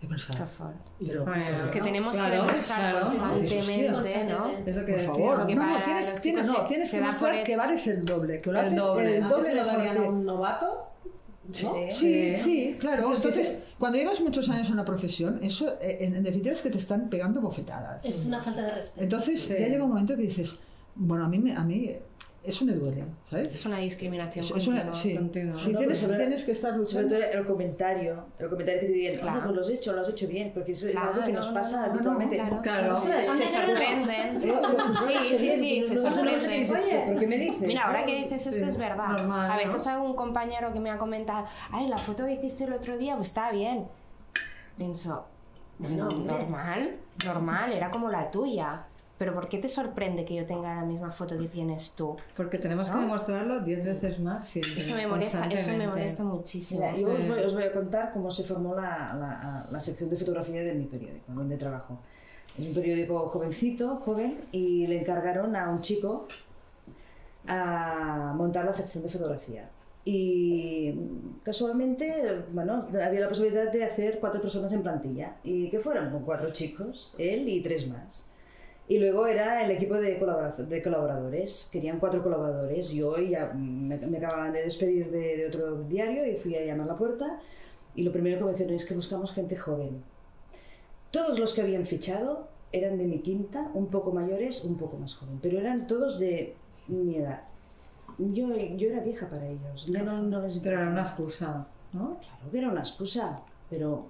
Y 0.00 0.06
pensaba, 0.08 0.46
Qué 0.98 1.06
pero, 1.06 1.24
Es 1.62 1.70
que 1.70 1.78
¿no? 1.78 1.84
tenemos 1.84 2.16
Claro, 2.16 2.30
que 2.32 2.36
demostrar 2.52 2.92
claro. 2.92 3.06
constantemente, 3.06 4.24
¿no? 4.24 4.48
Eso 4.66 4.84
que 4.84 4.92
por 4.94 5.14
favor, 5.14 5.38
no, 5.38 5.44
no, 5.44 5.80
tienes, 5.84 6.20
tienes- 6.20 6.46
no, 6.46 6.64
tienes 6.64 6.90
que 6.90 6.98
da 7.00 7.06
mostrar 7.06 7.34
por 7.36 7.42
que 7.44 7.56
vales 7.56 7.86
el 7.86 8.04
doble, 8.04 8.40
que 8.40 8.50
lo 8.52 8.58
El 8.60 8.66
haces 8.66 8.78
doble. 8.78 9.16
el 9.16 9.22
Antes 9.22 9.36
doble 9.36 9.48
se 9.50 9.54
lo 9.54 9.64
darían 9.64 9.96
a 9.98 10.00
un 10.02 10.24
novato, 10.26 10.91
¿no? 11.48 11.54
Sí, 11.90 12.36
Sí. 12.38 12.76
claro. 12.78 13.08
Sí, 13.08 13.12
es 13.12 13.20
que 13.20 13.28
Entonces, 13.28 13.58
cuando 13.78 13.98
llevas 13.98 14.20
muchos 14.20 14.48
años 14.48 14.68
en 14.68 14.74
una 14.74 14.84
profesión, 14.84 15.40
eso 15.42 15.74
eh, 15.80 15.98
en, 16.00 16.14
en 16.14 16.22
definitiva 16.22 16.52
es 16.54 16.60
que 16.62 16.70
te 16.70 16.78
están 16.78 17.08
pegando 17.10 17.40
bofetadas. 17.40 18.04
Es 18.04 18.24
una 18.26 18.40
falta 18.42 18.62
de 18.62 18.70
respeto. 18.74 19.02
Entonces 19.02 19.40
Sí. 19.42 19.54
ya 19.58 19.66
llega 19.68 19.82
un 19.84 19.90
momento 19.90 20.14
que 20.16 20.22
dices, 20.22 20.56
bueno, 20.94 21.24
a 21.24 21.28
mí, 21.28 21.38
me- 21.38 21.54
a 21.56 21.64
mí 21.64 21.90
eso 22.44 22.64
me 22.64 22.72
duele, 22.72 23.04
¿sabes? 23.30 23.54
Es 23.54 23.66
una 23.66 23.78
discriminación 23.78 24.44
Es- 24.44 24.50
es 24.50 24.66
una- 24.66 24.82
continua. 24.82 25.00
sí, 25.02 25.16
continua. 25.16 25.56
sí, 25.56 25.72
No, 25.72 25.78
tienes, 25.78 25.98
sobre- 25.98 26.16
tienes 26.16 26.44
que 26.44 26.52
estar 26.52 26.70
Sobre 26.72 26.80
luchando. 27.04 27.08
todo 27.30 27.38
el 27.40 27.46
comentario, 27.46 28.24
el 28.38 28.48
comentario 28.48 28.80
que 28.80 28.86
te 28.86 28.92
digan, 28.92 29.16
Claro. 29.20 29.38
"Ah, 29.38 29.42
pues 29.44 29.54
lo 29.54 29.60
has 29.60 29.70
hecho, 29.70 29.92
lo 29.92 30.00
has 30.00 30.08
hecho 30.08 30.26
bien, 30.28 30.50
porque 30.52 30.72
eso 30.72 30.86
es 30.86 30.92
Claro, 30.92 31.10
algo 31.14 31.24
que 31.26 31.32
nos 31.32 31.48
no, 31.48 31.54
pasa 31.54 31.76
no, 31.80 31.86
no, 31.86 31.92
habitualmente. 31.92 32.36
claro. 32.36 32.60
Claro. 32.62 32.94
Ostras, 32.96 33.26
Se 33.26 33.46
sorprenden. 33.46 34.40
Sí, 34.40 34.50
sí, 35.26 35.50
sí, 35.58 35.84
se 35.84 35.98
sorprenden. 35.98 36.68
¿Pero 37.06 37.20
qué 37.20 37.26
me 37.26 37.36
dices? 37.36 37.60
Mira, 37.60 37.82
ahora 37.86 38.04
que 38.04 38.16
dices 38.24 38.46
esto 38.48 38.66
es 38.68 38.76
verdad. 38.76 39.08
normal, 39.08 39.50
a 39.50 39.64
¿no? 39.64 39.72
veces 39.72 39.92
un 40.02 40.14
compañero 40.16 40.72
que 40.72 40.80
me 40.80 40.90
ha 40.90 40.98
comentado, 40.98 41.46
ay, 41.70 41.88
la 41.88 41.98
foto 41.98 42.26
que 42.26 42.32
hiciste 42.34 42.64
el 42.64 42.72
otro 42.72 42.98
día, 42.98 43.14
pues 43.16 43.28
está 43.28 43.50
bien. 43.52 43.86
Pienso, 44.76 45.26
bueno, 45.78 46.08
normal, 46.08 46.96
normal, 47.24 47.72
era 47.72 47.90
como 47.90 48.08
la 48.10 48.30
tuya. 48.30 48.84
Pero 49.22 49.34
¿por 49.34 49.48
qué 49.48 49.58
te 49.58 49.68
sorprende 49.68 50.24
que 50.24 50.34
yo 50.34 50.44
tenga 50.44 50.74
la 50.74 50.84
misma 50.84 51.08
foto 51.12 51.38
que 51.38 51.46
tienes 51.46 51.92
tú? 51.94 52.16
Porque 52.36 52.58
tenemos 52.58 52.90
que 52.90 52.98
demostrarlo 52.98 53.60
diez 53.60 53.84
veces 53.84 54.18
más 54.18 54.48
siempre. 54.48 54.78
Eso 54.80 54.96
me 54.96 55.06
molesta, 55.06 55.46
eso 55.46 55.70
me 55.78 55.86
molesta 55.86 56.24
muchísimo. 56.24 56.80
Mira, 56.80 56.96
yo 56.96 57.06
os 57.06 57.28
voy, 57.28 57.38
os 57.38 57.54
voy 57.54 57.62
a 57.62 57.72
contar 57.72 58.12
cómo 58.12 58.32
se 58.32 58.42
formó 58.42 58.74
la, 58.74 59.14
la- 59.14 59.66
la 59.70 59.80
sección 59.80 60.10
de 60.10 60.16
fotografía 60.16 60.64
de 60.64 60.74
mi 60.74 60.86
periódico, 60.86 61.30
donde 61.32 61.56
trabajo. 61.56 62.00
Es 62.58 62.66
un 62.66 62.74
periódico 62.74 63.28
jovencito, 63.28 63.96
joven, 63.98 64.40
y 64.50 64.88
le 64.88 64.98
encargaron 65.02 65.54
a 65.54 65.70
un 65.70 65.80
chico 65.82 66.26
a 67.46 68.32
montar 68.36 68.64
la 68.64 68.72
sección 68.72 69.04
de 69.04 69.08
fotografía. 69.08 69.70
Y 70.04 70.92
casualmente, 71.44 72.42
bueno, 72.52 72.88
había 73.04 73.20
la 73.20 73.28
posibilidad 73.28 73.70
de 73.70 73.84
hacer 73.84 74.18
cuatro 74.18 74.40
personas 74.40 74.72
en 74.72 74.82
plantilla. 74.82 75.36
¿Y 75.44 75.70
qué 75.70 75.78
fueron? 75.78 76.10
Con 76.10 76.24
cuatro 76.24 76.50
chicos, 76.52 77.14
él 77.18 77.48
y 77.48 77.60
tres 77.62 77.86
más. 77.86 78.31
Y 78.92 78.98
luego 78.98 79.26
era 79.26 79.64
el 79.64 79.70
equipo 79.70 79.94
de, 79.94 80.20
de 80.68 80.82
colaboradores. 80.82 81.70
Querían 81.72 81.98
cuatro 81.98 82.22
colaboradores. 82.22 82.90
Yo 82.90 83.16
ya 83.16 83.50
me, 83.54 83.96
me 83.96 84.18
acababan 84.18 84.52
de 84.52 84.64
despedir 84.64 85.10
de, 85.10 85.38
de 85.38 85.46
otro 85.46 85.84
diario 85.84 86.26
y 86.26 86.36
fui 86.36 86.54
a 86.56 86.62
llamar 86.62 86.88
a 86.88 86.92
la 86.92 86.98
puerta. 86.98 87.40
Y 87.94 88.02
lo 88.02 88.12
primero 88.12 88.36
que 88.36 88.44
me 88.44 88.50
dijeron 88.50 88.74
es 88.74 88.84
que 88.84 88.94
buscamos 88.94 89.32
gente 89.32 89.56
joven. 89.56 90.04
Todos 91.10 91.38
los 91.38 91.54
que 91.54 91.62
habían 91.62 91.86
fichado 91.86 92.48
eran 92.70 92.98
de 92.98 93.04
mi 93.04 93.20
quinta, 93.20 93.70
un 93.72 93.86
poco 93.86 94.12
mayores, 94.12 94.62
un 94.62 94.76
poco 94.76 94.98
más 94.98 95.14
joven. 95.14 95.38
Pero 95.40 95.58
eran 95.58 95.86
todos 95.86 96.18
de 96.18 96.54
mi 96.88 97.16
edad. 97.16 97.44
Yo, 98.18 98.54
yo 98.54 98.90
era 98.90 99.00
vieja 99.00 99.26
para 99.30 99.46
ellos. 99.46 99.86
Ya 99.86 100.02
no, 100.02 100.20
no 100.20 100.42
les 100.42 100.58
Pero 100.58 100.78
era 100.78 100.90
una 100.90 101.00
excusa, 101.00 101.66
¿no? 101.94 102.18
Claro 102.20 102.50
que 102.50 102.58
era 102.58 102.68
una 102.68 102.80
excusa, 102.80 103.40
pero... 103.70 104.04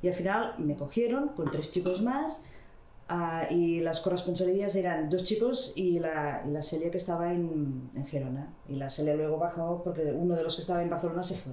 Y 0.00 0.06
al 0.06 0.14
final 0.14 0.54
me 0.58 0.76
cogieron 0.76 1.30
con 1.30 1.50
tres 1.50 1.72
chicos 1.72 2.02
más 2.02 2.44
Ah, 3.10 3.46
y 3.48 3.80
las 3.80 4.00
corresponsalías 4.00 4.74
eran 4.76 5.08
dos 5.08 5.24
chicos 5.24 5.72
y 5.76 5.98
la, 5.98 6.42
y 6.46 6.50
la 6.50 6.60
Celia 6.60 6.90
que 6.90 6.98
estaba 6.98 7.32
en, 7.32 7.90
en 7.94 8.06
Gerona. 8.06 8.54
Y 8.68 8.74
la 8.74 8.90
Celia 8.90 9.14
luego 9.14 9.38
bajó 9.38 9.82
porque 9.82 10.02
uno 10.12 10.36
de 10.36 10.42
los 10.42 10.54
que 10.56 10.60
estaba 10.60 10.82
en 10.82 10.90
Barcelona 10.90 11.22
se 11.22 11.36
fue. 11.36 11.52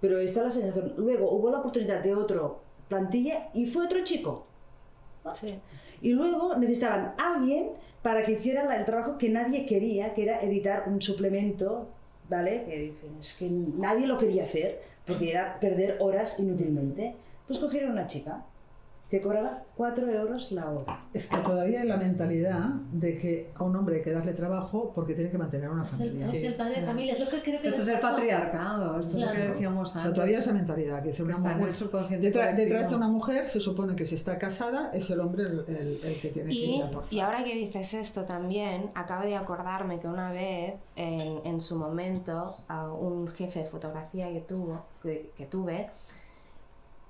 Pero 0.00 0.18
esta 0.18 0.40
es 0.40 0.46
la 0.46 0.50
sensación. 0.50 0.94
Luego 0.96 1.30
hubo 1.30 1.50
la 1.50 1.58
oportunidad 1.60 2.02
de 2.02 2.14
otro 2.14 2.62
plantilla 2.88 3.48
y 3.54 3.66
fue 3.66 3.84
otro 3.84 4.02
chico. 4.02 4.46
Sí. 5.34 5.54
Y 6.00 6.10
luego 6.14 6.56
necesitaban 6.56 7.14
alguien 7.16 7.70
para 8.02 8.24
que 8.24 8.32
hiciera 8.32 8.64
la- 8.64 8.76
el 8.76 8.84
trabajo 8.84 9.16
que 9.18 9.28
nadie 9.30 9.64
quería, 9.66 10.14
que 10.14 10.24
era 10.24 10.42
editar 10.42 10.84
un 10.88 11.00
suplemento, 11.00 11.86
¿vale? 12.28 12.64
Que 12.64 12.76
dicen, 12.78 13.16
es 13.20 13.36
que 13.36 13.48
nadie 13.48 14.08
lo 14.08 14.18
quería 14.18 14.42
hacer, 14.42 14.80
porque 15.06 15.30
era 15.30 15.60
perder 15.60 15.98
horas 16.00 16.40
inútilmente. 16.40 17.14
Pues 17.46 17.60
cogieron 17.60 17.92
una 17.92 18.08
chica 18.08 18.44
que 19.12 19.20
cobraba 19.20 19.62
4 19.76 20.08
euros 20.10 20.52
la 20.52 20.70
hora. 20.70 21.02
Es 21.12 21.26
que 21.26 21.36
todavía 21.36 21.82
hay 21.82 21.86
la 21.86 21.98
mentalidad 21.98 22.70
de 22.92 23.18
que 23.18 23.50
a 23.54 23.62
un 23.62 23.76
hombre 23.76 23.96
hay 23.96 24.02
que 24.02 24.10
darle 24.10 24.32
trabajo 24.32 24.90
porque 24.94 25.12
tiene 25.14 25.28
que 25.30 25.36
mantener 25.36 25.68
una 25.68 25.82
Es 25.82 25.90
el, 25.92 25.98
familia. 25.98 26.24
es 26.24 26.32
el 26.44 26.54
padre 26.54 26.80
de 26.80 26.86
familia, 26.86 27.12
es 27.12 27.20
lo 27.22 27.30
que 27.30 27.42
creo 27.42 27.60
que 27.60 27.68
Esto 27.68 27.82
es 27.82 27.88
el 27.88 28.00
pasó. 28.00 28.14
patriarcado, 28.16 28.98
esto 29.00 29.18
es 29.18 29.20
lo 29.20 29.30
que 29.30 29.34
Claro. 29.36 29.52
decíamos 29.52 29.88
O 29.88 29.92
antes. 29.92 30.02
sea, 30.04 30.12
todavía 30.14 30.38
esa 30.38 30.52
mentalidad 30.54 31.02
que 31.02 31.08
dice 31.08 31.22
una 31.24 31.34
Está 31.34 31.50
en 31.52 31.56
mujer. 31.58 31.68
el 31.68 31.74
subconsciente 31.76 32.26
Detrás, 32.26 32.56
detrás 32.56 32.88
de 32.88 32.96
una 32.96 33.08
mujer 33.08 33.48
se 33.50 33.60
supone 33.60 33.94
que 33.94 34.06
si 34.06 34.14
está 34.14 34.38
casada 34.38 34.90
es 34.94 35.10
el 35.10 35.20
hombre 35.20 35.42
el, 35.42 35.64
el- 35.68 35.98
el 36.04 36.20
que 36.22 36.28
tiene 36.30 36.48
que 36.48 36.54
Y, 36.56 36.76
ir 36.76 36.82
a 36.84 36.90
por. 36.90 37.04
y 37.10 37.20
ahora 37.20 37.44
que 37.44 37.54
dices 37.54 37.92
esto 37.92 38.22
también, 38.24 38.92
acabo 38.94 39.24
de 39.24 39.36
acordarme 39.36 40.00
que 40.00 40.08
una 40.08 40.32
vez, 40.32 40.76
en, 40.96 41.44
en 41.44 41.60
su 41.60 41.76
momento, 41.76 42.56
a 42.66 42.90
un 42.90 43.28
jefe 43.28 43.58
de 43.58 43.66
fotografía 43.66 44.32
que, 44.32 44.40
tuvo, 44.40 44.86
que, 45.02 45.32
que 45.36 45.44
tuve, 45.44 45.90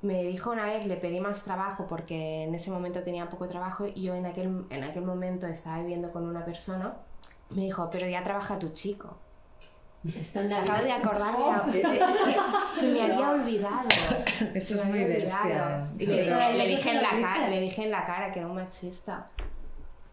me 0.02 0.24
dijo 0.24 0.50
una 0.50 0.66
vez, 0.66 0.86
le 0.86 0.96
pedí 0.96 1.20
más 1.20 1.44
trabajo 1.44 1.86
porque 1.88 2.44
en 2.44 2.54
ese 2.54 2.70
momento 2.70 3.02
tenía 3.02 3.28
poco 3.30 3.46
trabajo 3.46 3.86
y 3.86 4.02
yo 4.02 4.14
en 4.14 4.26
aquel, 4.26 4.66
en 4.68 4.84
aquel 4.84 5.02
momento 5.02 5.46
estaba 5.46 5.78
viviendo 5.78 6.10
con 6.10 6.24
una 6.24 6.44
persona, 6.44 6.94
me 7.50 7.62
dijo, 7.62 7.88
pero 7.90 8.08
ya 8.08 8.22
trabaja 8.24 8.58
tu 8.58 8.70
chico. 8.70 9.16
Está 10.04 10.40
en 10.40 10.50
la 10.50 10.62
Acabo 10.62 10.82
de 10.82 10.92
es 11.78 11.86
que 11.86 12.80
se 12.80 12.92
me 12.92 13.02
había 13.02 13.30
olvidado. 13.30 13.88
Esto 14.52 14.74
Se 14.74 14.80
es 14.80 14.84
muy 14.84 15.04
bestia. 15.04 15.86
Y 15.96 16.06
le, 16.06 16.22
dije, 16.24 16.52
le 16.54 16.64
eso 16.64 16.76
dije 16.76 16.82
se 16.82 16.90
en 16.90 17.02
la 17.02 17.10
cara, 17.10 17.48
le 17.48 17.60
dije 17.60 17.84
en 17.84 17.90
la 17.92 18.04
cara 18.04 18.32
que 18.32 18.40
era 18.40 18.48
un 18.48 18.56
machista. 18.56 19.24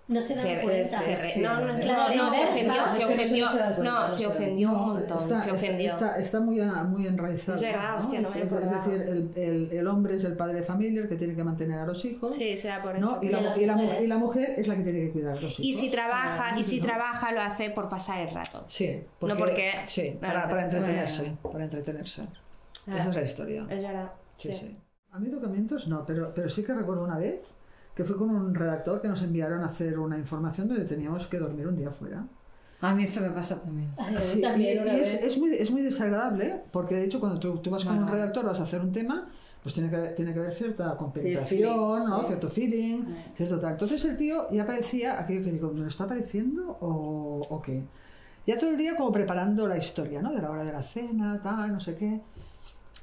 No 0.10 0.20
se 0.22 0.34
dan 0.36 0.44
Se- 0.44 0.62
cuenta. 0.64 1.02
se- 1.02 1.16
se- 1.16 1.40
no, 1.40 1.62
no, 1.66 1.76
Claro, 1.76 2.16
no, 2.16 2.32
se 2.32 2.44
ofendió, 2.44 2.74
se 2.74 2.78
no 2.80 2.88
se- 2.96 3.06
ofendió, 3.06 3.46
no 3.46 3.52
se 3.52 3.58
cuenta, 3.60 3.84
no, 3.84 4.10
se 4.10 4.16
se 4.18 4.28
ofendió 4.28 4.70
un 4.72 4.76
montón, 4.88 5.18
está, 5.20 5.40
se 5.40 5.52
ofendió. 5.52 5.88
está- 5.92 6.18
está 6.18 6.40
muy, 6.40 6.60
muy 6.88 7.06
enraizado. 7.06 7.56
Es 7.58 7.62
verdad, 7.62 7.96
hostia, 7.98 8.22
no 8.22 8.28
es, 8.30 8.36
me 8.36 8.42
es- 8.42 8.52
es 8.52 8.72
decir, 8.72 9.02
el, 9.04 9.32
el- 9.36 9.70
el 9.72 9.88
hombre 9.88 10.16
es 10.16 10.24
el 10.24 10.36
padre 10.36 10.56
de 10.56 10.64
familia, 10.64 11.04
el 11.04 11.08
que 11.10 11.16
tiene 11.16 11.36
que 11.36 11.44
mantener 11.44 11.78
a 11.78 11.86
los 11.86 12.04
hijos. 12.06 12.36
Sí, 12.36 12.58
será 12.58 12.82
por 12.82 12.98
¿no? 12.98 13.08
eso. 13.08 13.20
Y, 13.22 13.30
la, 13.30 13.40
Y 13.56 13.66
la 13.68 14.02
y 14.02 14.08
la 14.08 14.18
mujer 14.18 14.56
es 14.58 14.68
la 14.68 14.76
que 14.78 14.82
tiene 14.84 15.00
que 15.00 15.12
cuidar 15.12 15.34
a 15.34 15.36
los 15.36 15.44
hijos. 15.44 15.60
Y 15.60 15.74
si 15.74 15.92
trabaja, 15.92 16.58
y 16.58 16.64
si 16.64 16.80
¿no? 16.80 16.86
trabaja 16.88 17.32
lo 17.32 17.42
hace 17.42 17.70
por 17.70 17.88
pasar 17.88 18.20
el 18.28 18.34
rato. 18.34 18.64
Sí, 18.66 19.04
No 19.22 19.36
porque- 19.38 19.74
sí, 19.86 20.18
para, 20.20 20.50
para 20.50 20.64
entretenerse. 20.64 21.34
Para 21.44 21.64
entretenerse. 21.66 22.24
Esa 22.88 23.10
es 23.10 23.16
la 23.16 23.22
historia. 23.22 23.68
Es 23.70 23.84
verdad. 23.84 24.10
Sí, 24.38 24.52
sí. 24.54 24.58
sí. 24.60 24.78
A 25.12 25.20
mí 25.20 25.30
tocamientos 25.30 25.88
no, 25.88 26.04
pero, 26.04 26.34
pero 26.34 26.50
sí 26.50 26.64
que 26.64 26.74
recuerdo 26.74 27.04
una 27.04 27.18
vez 27.20 27.56
que 28.00 28.06
fue 28.06 28.16
con 28.16 28.30
un 28.30 28.56
redactor 28.56 29.02
que 29.02 29.10
nos 29.10 29.22
enviaron 29.24 29.62
a 29.62 29.66
hacer 29.66 30.00
una 30.00 30.18
información 30.18 30.70
donde 30.70 30.86
teníamos 30.86 31.28
que 31.28 31.38
dormir 31.38 31.68
un 31.68 31.76
día 31.76 31.92
fuera. 31.92 32.26
A 32.80 32.96
mí 32.96 33.04
esto 33.04 33.20
me 33.20 33.30
pasa 33.32 33.60
también. 33.60 33.90
Ay, 33.98 34.16
a 34.16 34.20
mí 34.20 34.26
Sí, 34.26 34.42
también 34.42 34.88
y, 34.88 34.90
y 34.90 35.00
es, 35.02 35.16
es 35.16 35.38
muy, 35.38 35.54
es 35.54 35.70
muy 35.70 35.82
desagradable 35.82 36.62
porque 36.72 36.96
de 36.96 37.04
hecho 37.04 37.20
cuando 37.20 37.38
tú, 37.42 37.58
tú 37.58 37.70
vas 37.70 37.84
con 37.84 37.98
No, 37.98 38.06
un 38.06 38.08
redactor 38.08 38.46
vas 38.46 38.62
a 38.62 38.64
hacer 38.64 38.80
un 38.80 38.94
tema 38.94 39.28
pues 39.62 39.76
tiene 39.76 39.90
que, 39.90 39.98
tiene 40.16 40.32
que 40.32 40.40
haber 40.40 40.54
cierta 40.54 40.96
compenetración, 40.96 41.46
feeling, 41.46 42.10
¿no? 42.10 42.22
sí. 42.22 42.28
cierto 42.28 42.50
feeling, 42.50 43.04
cierto 43.36 43.60
tal. 43.60 43.72
Entonces 43.74 44.06
el 44.06 44.16
tío 44.16 44.50
ya 44.50 44.66
parecía 44.66 45.20
aquello 45.20 45.44
que 45.44 45.52
digo, 45.52 45.70
¿me 45.74 45.82
lo 45.82 45.88
está 45.90 46.08
pareciendo 46.08 46.78
o, 46.80 47.42
o 47.50 47.62
qué? 47.62 47.84
Ya 48.48 48.58
todo 48.58 48.70
el 48.70 48.78
día 48.78 48.96
como 48.96 49.12
preparando 49.12 49.68
la 49.68 49.78
historia, 49.78 50.22
¿no? 50.22 50.32
De 50.32 50.42
la 50.42 50.50
hora 50.50 50.64
de 50.64 50.72
la 50.72 50.84
cena, 50.84 51.38
tal, 51.42 51.74
no 51.74 51.82
sé 51.82 51.96
qué. 51.98 52.22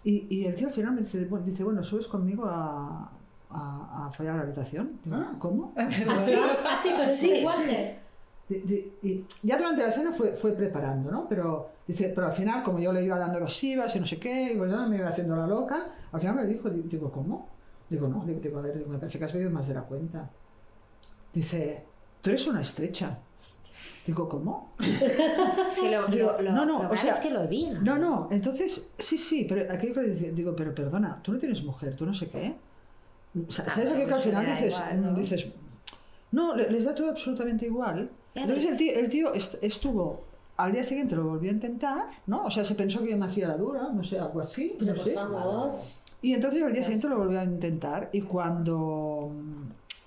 Y, 0.04 0.26
y 0.35 0.46
el 0.46 0.54
tío 0.54 0.68
al 0.68 0.72
final 0.72 0.94
me 0.94 1.02
dice, 1.02 1.26
bueno, 1.26 1.44
dice, 1.44 1.64
bueno, 1.64 1.82
subes 1.82 2.06
conmigo 2.06 2.46
a, 2.46 3.12
a, 3.50 4.06
a 4.06 4.12
follar 4.12 4.35
a 4.35 4.37
la 4.38 4.42
habitación. 4.44 4.98
Digo, 5.04 5.16
¿Cómo? 5.38 5.72
Así, 5.76 6.35
así, 6.35 6.90
pero 6.96 7.11
Sí. 7.11 7.44
Y 9.02 9.24
ya 9.42 9.56
durante 9.59 9.82
la 9.82 9.90
cena 9.90 10.12
fue, 10.12 10.35
fue 10.37 10.52
preparando, 10.52 11.11
¿no? 11.11 11.28
Pero, 11.28 11.68
dice, 11.87 12.12
pero 12.14 12.28
al 12.28 12.32
final, 12.32 12.62
como 12.62 12.78
yo 12.78 12.92
le 12.92 13.02
iba 13.02 13.18
dando 13.18 13.40
los 13.40 13.64
IVAs 13.64 13.96
y 13.96 14.00
no 14.00 14.06
sé 14.06 14.20
qué, 14.20 14.52
y 14.52 14.70
ya 14.70 14.87
me 14.87 14.96
iba 14.98 15.09
haciendo 15.09 15.35
la 15.35 15.46
loca, 15.48 15.87
al 16.12 16.20
final 16.20 16.37
me 16.37 16.46
dijo, 16.46 16.70
di- 16.70 16.82
digo, 16.82 17.11
¿cómo? 17.11 17.48
Digo, 17.90 18.06
no, 18.06 18.24
digo, 18.24 18.38
digo, 18.40 18.59
a 18.59 18.62
ver, 18.62 18.78
digo, 18.78 18.88
me 18.88 18.98
parece 18.98 19.18
que 19.18 19.24
has 19.24 19.32
bebido 19.32 19.50
más 19.50 19.66
de 19.66 19.74
la 19.74 19.82
cuenta. 19.82 20.30
Dice, 21.35 21.85
tú 22.22 22.30
eres 22.30 22.46
una 22.46 22.61
estrecha. 22.61 23.18
Digo, 24.06 24.28
¿cómo? 24.28 24.72
Es 24.78 25.80
que 25.80 25.90
lo, 25.90 26.06
Digo, 26.06 26.32
lo- 26.40 26.52
no, 26.52 26.64
no, 26.64 26.82
lo 26.85 26.90
o 26.90 26.96
sea, 26.96 27.14
es 27.14 27.18
que 27.20 27.30
lo 27.30 27.46
diga. 27.48 27.80
No, 27.80 27.98
no, 27.98 28.28
entonces, 28.30 28.88
sí, 28.98 29.18
sí, 29.18 29.44
pero 29.48 29.64
dice- 30.02 30.30
digo, 30.32 30.54
pero 30.54 30.72
perdona, 30.72 31.20
tú 31.22 31.32
no 31.32 31.38
tienes 31.40 31.64
mujer, 31.64 31.96
tú 31.96 32.06
no 32.06 32.14
sé 32.14 32.28
qué. 32.30 32.54
Sa- 33.49 33.68
¿Sabes 33.68 33.90
aquello 33.90 34.07
que 34.09 34.14
al 34.14 34.20
final 34.20 34.46
dices, 34.46 34.75
igual, 34.75 35.03
¿no? 35.03 35.14
dices, 35.14 35.46
no, 36.33 36.55
le- 36.57 36.70
les 36.70 36.85
da 36.85 36.94
todo 36.94 37.11
absolutamente 37.11 37.66
igual. 37.66 38.11
Ya 38.35 38.42
Entonces 38.42 38.66
el 38.66 38.77
tío, 38.77 38.92
el 38.99 39.09
tío 39.09 39.35
est- 39.35 39.62
estuvo, 39.62 40.25
al 40.57 40.72
día 40.72 40.85
siguiente 40.85 41.14
lo 41.16 41.25
volvió 41.25 41.51
a 41.51 41.55
intentar, 41.55 42.07
¿no? 42.27 42.44
O 42.46 42.51
sea, 42.51 42.64
se 42.64 42.75
pensó 42.75 43.03
que 43.03 43.11
yo 43.11 43.16
me 43.18 43.27
hacía 43.27 43.49
la 43.49 43.57
dura, 43.57 43.88
no 43.92 44.03
sé, 44.03 44.18
algo 44.18 44.40
así, 44.40 44.75
Pero 44.79 44.92
no 44.92 44.94
por 44.96 45.05
sé. 45.05 45.14
favor. 45.14 45.70
Y 46.22 46.33
entonces 46.35 46.62
al 46.62 46.72
día 46.72 46.83
siguiente 46.83 47.09
lo 47.09 47.18
volvió 47.18 47.40
a 47.40 47.44
intentar 47.44 48.09
y 48.12 48.22
cuando, 48.22 49.31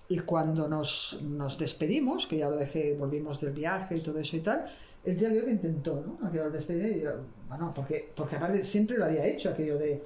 y 0.10 0.18
cuando 0.20 0.68
nos, 0.68 1.20
nos 1.24 1.58
despedimos, 1.58 2.26
que 2.28 2.38
ya 2.38 2.50
lo 2.50 2.58
dejé, 2.58 2.96
volvimos 2.98 3.40
del 3.40 3.52
viaje 3.52 3.96
y 3.96 4.00
todo 4.00 4.20
eso 4.20 4.36
y 4.36 4.40
tal, 4.42 4.66
el 5.06 5.18
tío 5.18 5.30
vio 5.30 5.46
que 5.46 5.52
intentó, 5.52 6.04
¿no? 6.06 6.28
Aquello 6.28 6.46
al 6.46 6.56
y 6.98 7.02
yo, 7.02 7.12
bueno, 7.48 7.72
porque, 7.74 8.12
porque 8.16 8.36
aparte 8.36 8.64
siempre 8.64 8.98
lo 8.98 9.06
había 9.06 9.26
hecho, 9.26 9.50
aquello 9.52 9.78
de, 9.78 10.04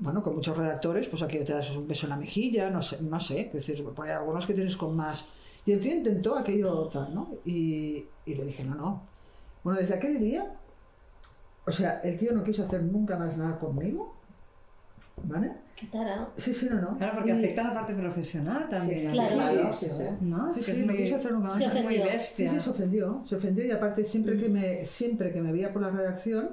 bueno, 0.00 0.22
con 0.22 0.34
muchos 0.34 0.56
redactores, 0.56 1.08
pues 1.08 1.22
aquello 1.22 1.44
te 1.44 1.52
das 1.52 1.70
un 1.76 1.86
beso 1.86 2.06
en 2.06 2.10
la 2.10 2.16
mejilla, 2.16 2.70
no 2.70 2.80
sé, 2.82 3.00
no 3.02 3.20
sé, 3.20 3.42
es 3.42 3.52
decir, 3.52 3.84
hay 4.02 4.10
algunos 4.10 4.46
que 4.46 4.54
tienes 4.54 4.76
con 4.76 4.96
más... 4.96 5.28
Y 5.66 5.72
el 5.72 5.80
tío 5.80 5.94
intentó 5.94 6.36
aquello 6.36 6.88
tal, 6.88 7.14
¿no? 7.14 7.28
Y, 7.44 8.04
y 8.24 8.34
le 8.34 8.44
dije, 8.46 8.64
no, 8.64 8.74
no. 8.74 9.02
Bueno, 9.62 9.78
desde 9.78 9.94
aquel 9.94 10.18
día, 10.18 10.54
o 11.66 11.70
sea, 11.70 12.00
el 12.02 12.18
tío 12.18 12.32
no 12.32 12.42
quiso 12.42 12.64
hacer 12.64 12.82
nunca 12.82 13.18
más 13.18 13.36
nada 13.36 13.58
conmigo, 13.58 14.14
¿vale? 15.24 15.52
Qué 15.76 15.86
tara. 15.88 16.28
Sí, 16.36 16.54
sí, 16.54 16.66
no, 16.70 16.80
no. 16.80 16.96
Claro, 16.96 17.12
porque 17.16 17.30
Y- 17.30 17.32
afecta 17.38 17.60
a 17.62 17.68
la 17.68 17.74
parte 17.74 17.94
profesional 17.94 18.68
también. 18.70 19.10
Sí, 19.10 19.18
Claro. 19.18 19.34
claro, 19.34 19.76
sí, 19.76 19.86
sí. 19.86 20.02
¿No? 20.22 20.54
Sí, 20.54 20.62
sí, 20.62 20.70
es 20.72 20.86
no 20.86 20.92
quiso 20.94 21.16
hacer 21.16 21.32
nunca 21.32 21.48
más. 21.48 21.58
Se 21.58 21.64
es 21.66 21.74
muy 21.74 21.82
ofendió. 21.84 22.04
Sí, 22.06 22.12
bestia. 22.12 22.50
sí, 22.50 22.60
se 22.60 22.70
ofendió, 22.70 23.22
se 23.26 23.36
ofendió 23.36 23.66
y 23.66 23.70
aparte 23.70 24.04
siempre 24.04 24.36
que 24.38 24.48
me, 24.48 24.84
siempre 24.86 25.30
que 25.32 25.40
me 25.42 25.52
veía 25.52 25.72
por 25.72 25.82
la 25.82 25.90
redacción 25.90 26.50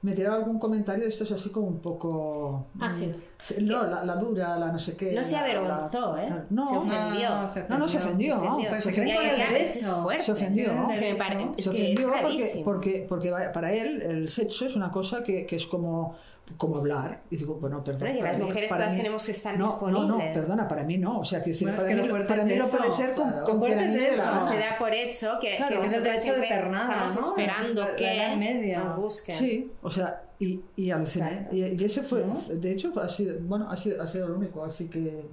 me 0.00 0.12
tiraba 0.12 0.36
algún 0.36 0.58
comentario 0.60 1.02
de 1.02 1.08
estos 1.08 1.32
así 1.32 1.50
como 1.50 1.66
un 1.66 1.80
poco... 1.80 2.66
mm, 2.74 2.82
Ácido. 2.82 3.14
sí, 3.38 3.54
No, 3.62 3.82
la, 3.84 4.04
la 4.04 4.14
dura, 4.16 4.56
la 4.56 4.70
no 4.70 4.78
sé 4.78 4.96
qué. 4.96 5.12
No 5.12 5.24
se 5.24 5.32
la- 5.32 5.40
avergonzó, 5.40 6.16
la- 6.16 6.24
¿eh? 6.24 6.28
tal. 6.28 6.46
No, 6.50 6.68
Se 6.68 6.76
ofendió. 6.76 7.30
No, 7.30 7.48
se 7.50 7.68
no, 7.68 7.78
no, 7.78 7.88
se 7.88 7.98
ofendió. 7.98 8.36
Se 8.36 8.38
ofendió. 8.38 8.70
Se 8.80 8.88
ofendió. 8.88 10.14
Se 10.20 10.32
ofendió. 10.32 12.08
Ofendió 12.08 12.64
porque, 12.64 13.06
porque, 13.08 13.32
para 13.52 13.72
él 13.72 14.00
el 14.02 14.28
sexo 14.28 14.66
es 14.66 14.76
una 14.76 14.90
cosa 14.90 15.22
que, 15.24 15.46
que 15.46 15.56
es 15.56 15.66
como, 15.66 16.14
como 16.56 16.78
hablar. 16.78 17.22
Y 17.30 17.36
digo, 17.36 17.54
bueno, 17.56 17.82
perdón. 17.84 18.08
Pero 18.10 18.22
las 18.24 18.38
mí- 18.38 18.44
mujeres 18.44 18.68
para 18.70 18.82
todas 18.84 18.94
mí- 18.94 19.00
tenemos 19.00 19.24
que 19.26 19.32
estar 19.32 19.58
no, 19.58 19.66
disponibles. 19.66 20.08
No, 20.08 20.18
no, 20.18 20.32
perdona, 20.32 20.68
para 20.68 20.84
mí 20.84 20.96
no. 20.98 21.18
O 21.20 21.24
sea, 21.24 21.42
que 21.42 21.52
Bueno, 21.52 21.70
es 21.74 21.76
para, 21.76 21.88
que 21.88 21.94
mí, 21.94 22.00
lo 22.02 22.08
fuerte 22.08 22.28
para 22.28 22.40
es 22.42 22.46
mí 22.48 22.54
eso, 22.54 22.76
puede 22.78 22.90
ser 22.90 23.14
con, 23.14 23.28
claro. 23.30 23.44
con 23.44 23.54
Lo 23.54 23.60
fuerte 23.60 23.76
quien 23.76 23.88
a 23.88 23.92
mí 23.92 23.98
es 23.98 24.10
me 24.10 24.16
da 24.16 24.24
la 24.24 24.30
eso. 24.30 24.40
gana. 24.46 24.48
Se 24.50 24.58
da 24.58 24.78
por 24.78 24.94
hecho 24.94 25.30
que, 25.40 25.56
Claro, 25.56 25.74
que 25.76 25.80
que 25.82 25.86
es 25.86 25.92
el 25.92 26.02
derecho 26.02 26.32
de 26.34 26.48
pernada, 26.48 26.94
estamos 27.06 27.16
¿no? 27.16 27.28
esperando 27.42 27.80
La- 27.82 27.88
la 27.90 27.96
que 27.96 28.16
edad 28.16 28.36
media. 28.36 28.84
nos 28.84 28.96
busquen. 28.96 29.36
Sí, 29.36 29.72
o 29.82 29.90
sea, 29.90 30.22
y, 30.38 30.60
y 30.76 30.90
aluciné. 30.90 31.48
Y, 31.52 31.64
y 31.64 31.84
ese 31.84 32.02
fue, 32.02 32.24
de 32.50 32.72
hecho, 32.72 32.92
ha 33.00 33.08
sido, 33.08 33.36
bueno, 33.40 33.70
ha 33.70 33.76
sido, 33.76 34.02
ha 34.02 34.06
sido 34.06 34.28
lo 34.28 34.36
único, 34.36 34.64
así 34.64 34.88
que, 34.88 35.24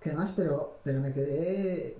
que 0.00 0.08
además, 0.10 0.32
pero, 0.34 0.78
pero 0.82 1.00
me 1.00 1.12
quedé, 1.12 1.96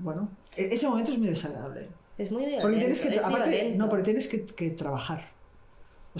bueno, 0.00 0.28
e- 0.56 0.68
ese 0.72 0.88
momento 0.88 1.12
es 1.12 1.18
muy 1.18 1.28
desagradable. 1.28 1.88
Es 2.16 2.32
muy 2.32 2.40
violento. 2.42 2.62
Porque 2.62 2.78
tienes 2.78 3.00
que, 3.00 3.08
es 3.10 3.24
aparte, 3.24 3.74
no, 3.76 3.88
porque 3.88 4.02
tienes 4.04 4.26
que, 4.26 4.44
que 4.44 4.70
trabajar. 4.70 5.37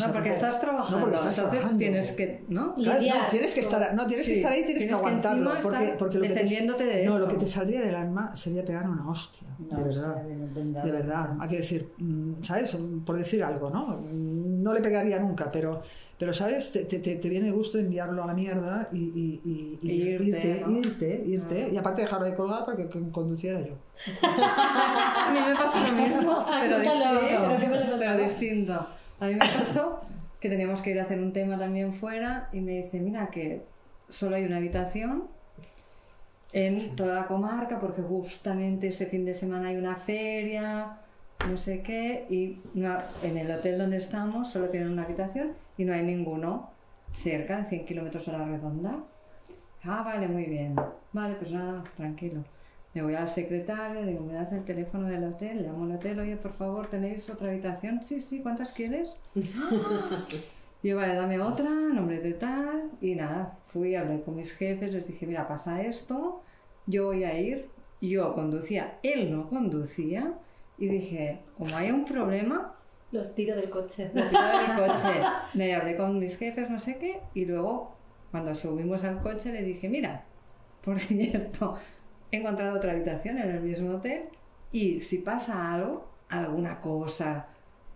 O 0.05 0.07
No, 0.07 0.13
porque 0.13 0.31
estás 0.31 0.61
trabajando. 0.61 0.97
No, 0.97 1.03
porque 1.03 1.17
estás 1.17 1.37
entonces 1.39 1.51
trabajando. 1.61 1.79
tienes 1.79 2.13
que, 2.13 2.45
¿no? 2.49 2.75
Claro, 2.77 3.01
lidiar 3.01 3.23
no, 3.25 3.29
tienes 3.29 3.55
que 3.55 3.61
estar, 3.61 3.95
no, 3.95 4.07
tienes 4.07 4.27
que 4.27 4.33
estar 4.35 4.53
ahí, 4.53 4.65
tienes, 4.65 4.85
tienes 4.85 4.97
que 4.97 5.03
que 5.03 5.09
aguantarlo. 5.09 5.51
encima 5.57 5.63
porque, 5.79 5.95
porque 5.99 6.19
lo 6.19 6.23
que 6.23 6.29
te, 6.29 6.85
de 6.85 7.07
no, 7.07 7.17
eso. 7.17 7.27
lo 7.27 7.29
que 7.33 7.37
te 7.39 7.47
saldría 7.47 7.81
del 7.81 7.95
alma 7.95 8.35
sería 8.37 8.65
pegar 8.65 8.89
una 8.89 9.09
hostia. 9.11 9.49
de 9.59 9.77
verdad. 9.83 10.17
hostia. 10.17 10.83
De 10.83 10.91
verdad, 10.93 11.31
hay 11.41 11.49
que 11.49 11.57
decir, 11.57 11.93
mm, 11.99 12.43
¿sabes? 12.43 12.77
Por 13.05 13.17
decir 13.19 13.43
algo, 13.43 13.71
¿no? 13.71 14.01
No 14.13 14.73
le 14.73 14.81
pegaría 14.81 15.19
nunca, 15.19 15.51
pero, 15.51 15.83
pero 16.19 16.33
¿sabes? 16.33 16.71
Te, 16.73 16.85
te, 16.85 16.99
te- 16.99 17.29
viene 17.29 17.51
gusto 17.51 17.79
enviarlo 17.79 18.23
a 18.25 18.27
la 18.27 18.35
mierda 18.35 18.89
y, 18.93 18.99
y, 18.99 19.41
y- 19.45 19.79
y 19.83 19.91
Y 19.91 20.03
irte, 20.11 20.25
irte, 20.25 20.63
¿no? 20.67 20.79
irte, 20.79 21.23
irte, 21.27 21.69
y 21.73 21.77
aparte 21.77 22.03
dejarlo 22.03 22.27
ahí 22.27 22.35
colgado 22.35 22.65
para 22.67 22.77
que, 22.77 22.89
que 22.89 23.11
conduciera 23.11 23.61
yo. 23.61 23.75
A 24.23 25.31
mí 25.33 25.39
me 25.47 25.55
pasa 25.57 25.87
lo 25.89 25.93
mismo, 25.95 26.45
pero 26.61 26.79
distinto. 26.79 27.99
pero 27.99 28.17
que 28.17 28.23
distinto. 28.23 28.87
A 29.21 29.27
mí 29.27 29.33
me 29.35 29.39
pasó 29.41 30.01
que 30.41 30.49
teníamos 30.49 30.81
que 30.83 30.91
ir 30.91 31.01
a 31.01 31.03
hacer 31.03 31.19
un 31.19 31.33
tema 31.33 31.59
también 31.59 31.93
fuera 31.95 32.49
y 32.53 32.61
me 32.61 32.83
dice, 32.83 33.01
mira 33.01 33.29
que 33.29 33.63
solo 34.09 34.37
hay 34.37 34.45
una 34.45 34.59
habitación 34.59 35.25
en 36.53 36.97
toda 36.97 37.15
la 37.15 37.27
comarca 37.27 37.79
porque 37.81 38.03
justamente 38.03 38.89
ese 38.89 39.07
fin 39.07 39.25
de 39.25 39.35
semana 39.35 39.69
hay 39.69 39.77
una 39.77 39.97
feria, 39.97 40.99
no 41.49 41.57
sé 41.57 41.83
qué, 41.83 42.27
y 42.31 42.61
no- 42.75 42.99
en 43.23 43.37
el 43.37 43.51
hotel 43.51 43.79
donde 43.79 43.99
estamos 43.99 44.51
solo 44.51 44.69
tienen 44.69 44.91
una 44.91 45.03
habitación 45.05 45.53
y 45.77 45.85
no 45.85 45.93
hay 45.93 46.03
ninguno 46.03 46.71
cerca, 47.13 47.59
en 47.59 47.67
100 47.67 47.85
kilómetros 47.87 48.29
a 48.29 48.33
la 48.39 48.45
redonda. 48.45 48.97
Ah, 49.85 50.03
vale, 50.05 50.29
muy 50.29 50.45
bien. 50.45 50.75
Vale, 51.13 51.35
pues 51.37 51.53
nada, 51.53 51.85
tranquilo. 51.97 52.45
Me 52.99 53.05
voy 53.05 53.15
a 53.15 53.21
la 53.21 53.27
secretaria, 53.29 54.05
digo, 54.05 54.25
¿me 54.25 54.33
das 54.33 54.51
el 54.53 54.65
teléfono 54.65 55.07
del 55.07 55.23
hotel? 55.23 55.63
Llamo 55.63 55.85
al 55.85 55.93
hotel, 55.93 56.19
oye, 56.19 56.37
por 56.37 56.53
favor, 56.53 56.89
¿tenéis 56.89 57.31
otra 57.31 57.53
habitación? 57.53 58.03
Sí, 58.03 58.21
sí, 58.21 58.41
¿cuántas 58.43 58.73
quieres? 58.73 59.15
Yo, 60.83 60.97
vale, 60.97 61.15
dame 61.15 61.41
otra, 61.41 61.71
nombre 61.71 62.19
de 62.19 62.33
tal, 62.33 62.91
y 63.01 63.15
nada, 63.15 63.57
fui, 63.67 63.95
hablé 63.95 64.21
con 64.23 64.35
mis 64.35 64.53
jefes, 64.53 64.93
les 64.93 65.07
dije, 65.07 65.29
mira, 65.29 65.47
pasa 65.47 65.81
esto, 65.83 66.43
yo 66.89 67.05
voy 67.07 67.23
a 67.23 67.39
ir, 67.39 67.69
yo 68.01 68.35
conducía, 68.35 68.99
él 69.05 69.31
no 69.31 69.49
conducía, 69.49 70.35
y 70.77 70.89
dije, 70.89 71.39
como 71.57 71.77
hay 71.77 71.93
un 71.93 72.05
problema, 72.05 72.75
Los 73.13 73.33
tiro 73.37 73.55
del 73.55 73.71
coche. 73.71 74.11
me 74.13 74.23
tiro 74.25 74.43
del 74.43 74.77
coche. 74.77 75.73
Hablé 75.73 75.97
con 75.97 76.19
mis 76.19 76.37
jefes, 76.37 76.69
no 76.69 76.81
sé 76.81 76.99
qué, 76.99 77.21
y 77.33 77.45
luego, 77.45 77.95
cuando 78.33 78.57
subimos 78.57 79.05
al 79.05 79.21
coche, 79.21 79.53
le 79.53 79.63
dije, 79.63 79.89
mira, 79.89 80.25
por 80.85 80.99
cierto, 80.99 81.77
he 82.31 82.37
encontrado 82.37 82.77
otra 82.77 82.93
habitación 82.93 83.39
en 83.39 83.51
el 83.51 83.61
mismo 83.61 83.97
hotel, 83.97 84.25
y 84.71 85.01
si 85.01 85.19
pasa 85.19 85.75
algo, 85.75 86.09
alguna 86.29 86.81
cosa, 86.81 87.47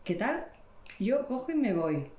¿qué 0.05 0.15
tal? 0.15 0.47
Yo 0.99 1.27
cojo 1.27 1.53
y 1.53 1.55
me 1.55 1.75
voy. 1.75 2.11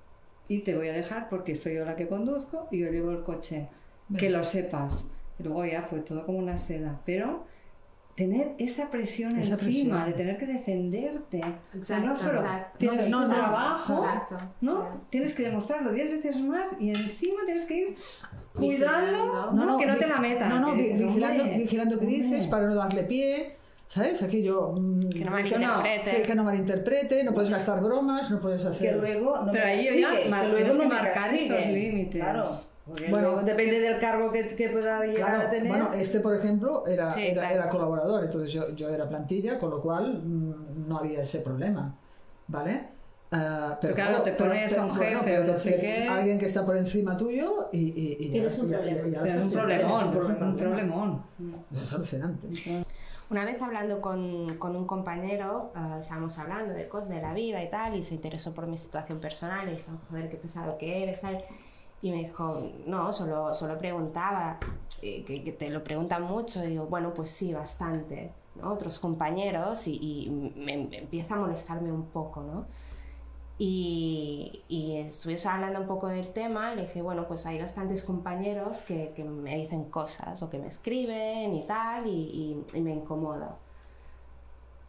Y 0.48 0.60
te 0.60 0.76
voy 0.76 0.90
a 0.90 0.94
dejar 0.94 1.30
porque 1.30 1.56
soy 1.56 1.76
yo 1.76 1.86
la 1.86 1.96
que 1.96 2.08
conduzco 2.08 2.68
y 2.70 2.80
yo 2.80 2.92
llevo 2.92 3.12
el 3.12 3.24
coche. 3.24 3.70
Que 4.18 4.30
lo 4.30 4.44
sepas. 4.44 5.06
Y 5.40 5.44
luego 5.44 5.66
ya 5.66 5.82
fue 5.82 6.02
todo 6.02 6.26
como 6.26 6.38
una 6.38 6.58
seda. 6.58 7.02
Pero 7.06 7.46
tener 8.16 8.54
esa 8.60 8.90
presión 8.92 9.38
Esa 9.40 9.54
encima 9.56 9.58
presión. 9.58 10.06
de 10.06 10.14
tener 10.14 10.38
que 10.38 10.46
defenderte. 10.46 11.42
o 11.82 11.84
sea, 11.84 12.00
no 12.00 12.12
Exacto, 12.12 12.24
solo 12.36 12.42
exacto. 12.42 12.78
tienes 12.78 13.10
No, 13.10 13.22
tu 13.24 13.28
no, 13.28 13.34
trabajo, 13.34 14.06
Exacto. 14.06 14.38
¿no? 14.62 15.02
Tienes 15.10 15.34
que 15.34 15.44
demostrarlo 15.44 15.92
diez 15.94 16.12
veces 16.12 16.42
más 16.42 16.70
y 16.80 16.90
encima 16.92 17.42
tienes 17.46 17.66
que 17.66 17.76
ir 17.78 17.96
cuidando 18.54 19.12
Vigilando. 19.12 19.52
¿no? 19.66 19.78
que 19.78 19.86
no 19.88 19.96
te 19.96 20.08
la 20.08 20.20
metan. 20.20 20.50
No, 20.50 20.60
no, 20.60 20.66
que 20.72 20.76
vi- 20.76 20.84
dices, 20.84 21.00
vigilando, 21.08 21.44
"Hombre, 21.44 21.58
vigilando 21.58 22.00
qué 22.00 22.06
dices 22.06 22.32
hombre". 22.34 22.48
para 22.50 22.68
no 22.68 22.76
darle 22.76 23.04
pie. 23.04 23.56
¿Sabes? 23.88 24.24
Aquí 24.24 24.42
yo. 24.42 24.74
mm, 24.76 25.10
Que 25.10 25.20
no 25.20 25.26
que 25.26 25.30
malinterprete. 25.30 26.12
que, 26.16 26.22
que 26.24 26.36
no 26.36 26.44
malinterprete, 26.44 27.24
no 27.24 27.34
puedes 27.34 27.50
gastar 27.52 27.80
bromas, 27.82 28.32
no 28.32 28.40
puedes 28.40 28.62
Que 28.64 28.68
hacer. 28.70 28.96
luego 28.98 29.40
no 29.46 29.52
Pero 29.52 29.66
ahí 29.66 30.02
ya 30.02 30.30
mar- 30.30 30.46
que 30.46 30.50
luego 30.64 30.74
no 30.76 30.80
que 30.82 30.88
marcar 30.88 31.34
estos 31.34 31.66
límites. 31.68 32.22
Claro. 32.22 32.50
Porque 32.86 33.10
Bueno, 33.10 33.30
luego 33.30 33.44
depende 33.44 33.80
del 33.80 33.98
cargo 34.00 34.32
que, 34.32 34.48
que 34.48 34.70
pueda 34.70 35.06
llegar 35.06 35.16
Claro, 35.30 35.48
a 35.48 35.50
tener. 35.50 35.68
bueno, 35.70 35.94
este 35.94 36.20
por 36.20 36.36
ejemplo 36.36 36.86
era, 36.86 37.14
Sí, 37.14 37.28
era, 37.28 37.50
era 37.52 37.70
colaborador, 37.70 38.24
entonces 38.26 38.52
yo, 38.52 38.70
yo 38.76 38.90
era 38.90 39.08
plantilla, 39.08 39.58
con 39.58 39.70
lo 39.70 39.82
cual 39.82 40.22
mm, 40.22 40.88
no 40.88 40.98
había 40.98 41.22
ese 41.22 41.40
problema, 41.40 41.96
¿vale? 42.48 42.90
Ah, 43.32 43.78
Pero 43.82 43.96
claro, 43.96 44.22
te 44.22 44.34
pones 44.34 44.78
a 44.78 44.86
un 44.86 44.92
jefe 44.92 45.18
pero 45.24 45.44
o 45.44 45.48
no 45.48 45.58
sé 45.58 45.80
qué. 45.80 46.08
Alguien 46.08 46.38
que 46.38 46.46
está 46.46 46.64
por 46.66 46.78
encima 46.78 47.18
tuyo 47.18 47.70
y, 47.72 47.80
y, 47.80 48.18
y 48.20 48.32
Tienes 48.32 48.60
un 48.60 48.70
problema. 48.70 49.02
Pero 49.24 49.40
es 49.40 49.46
un 49.46 49.52
problemón, 49.52 50.06
un 50.50 50.56
problemón. 50.56 51.24
Es 51.82 51.94
alucinante. 51.94 52.48
Una 53.32 53.46
vez 53.46 53.60
hablando 53.60 54.02
con, 54.02 54.58
con 54.58 54.76
un 54.76 54.86
compañero, 54.86 55.72
ah, 55.74 55.98
estábamos 56.02 56.38
hablando 56.38 56.74
de 56.74 56.88
cosas 56.88 57.10
de 57.10 57.22
la 57.22 57.34
vida 57.34 57.64
y 57.64 57.70
tal, 57.72 57.96
y 57.96 58.04
se 58.04 58.14
interesó 58.14 58.54
por 58.54 58.68
mi 58.68 58.78
situación 58.78 59.20
personal, 59.20 59.68
y 59.70 59.78
dijo, 59.78 59.90
joder, 60.10 60.30
qué 60.30 60.36
pesado 60.38 60.78
que 60.78 61.02
eres, 61.04 61.22
tal. 61.22 61.44
Y 62.04 62.12
me 62.12 62.18
dijo, 62.18 62.62
no, 62.86 63.14
solo, 63.14 63.54
solo 63.54 63.78
preguntaba, 63.78 64.58
eh, 65.02 65.24
que, 65.24 65.40
te 65.54 65.70
lo 65.70 65.86
preguntan 65.86 66.24
mucho, 66.24 66.62
y 66.62 66.68
digo, 66.68 66.88
bueno, 66.88 67.14
pues 67.14 67.32
sí, 67.32 67.54
bastante. 67.54 68.34
Otros 68.62 69.00
compañeros, 69.00 69.88
y, 69.88 70.30
me, 70.30 70.74
empieza 70.98 71.36
a 71.36 71.38
molestarme 71.38 71.94
un 71.94 72.08
poco, 72.08 72.42
¿no? 72.42 72.66
Y, 73.58 74.64
y 74.68 74.98
estuvimos 74.98 75.46
hablando 75.46 75.80
un 75.80 75.88
poco 75.88 76.08
del 76.10 76.34
tema 76.34 76.74
y 76.74 76.76
le 76.76 76.82
dije, 76.82 77.02
bueno, 77.02 77.26
pues 77.26 77.46
hay 77.46 77.62
bastantes 77.62 78.04
compañeros 78.04 78.82
que, 78.82 79.14
que 79.16 79.24
me 79.24 79.56
dicen 79.56 79.86
cosas 79.86 80.44
o 80.44 80.50
que 80.50 80.58
me 80.60 80.68
escriben 80.68 81.56
y 81.56 81.66
tal, 81.66 82.06
y, 82.06 82.66
me 82.82 82.92
incomoda. 82.94 83.56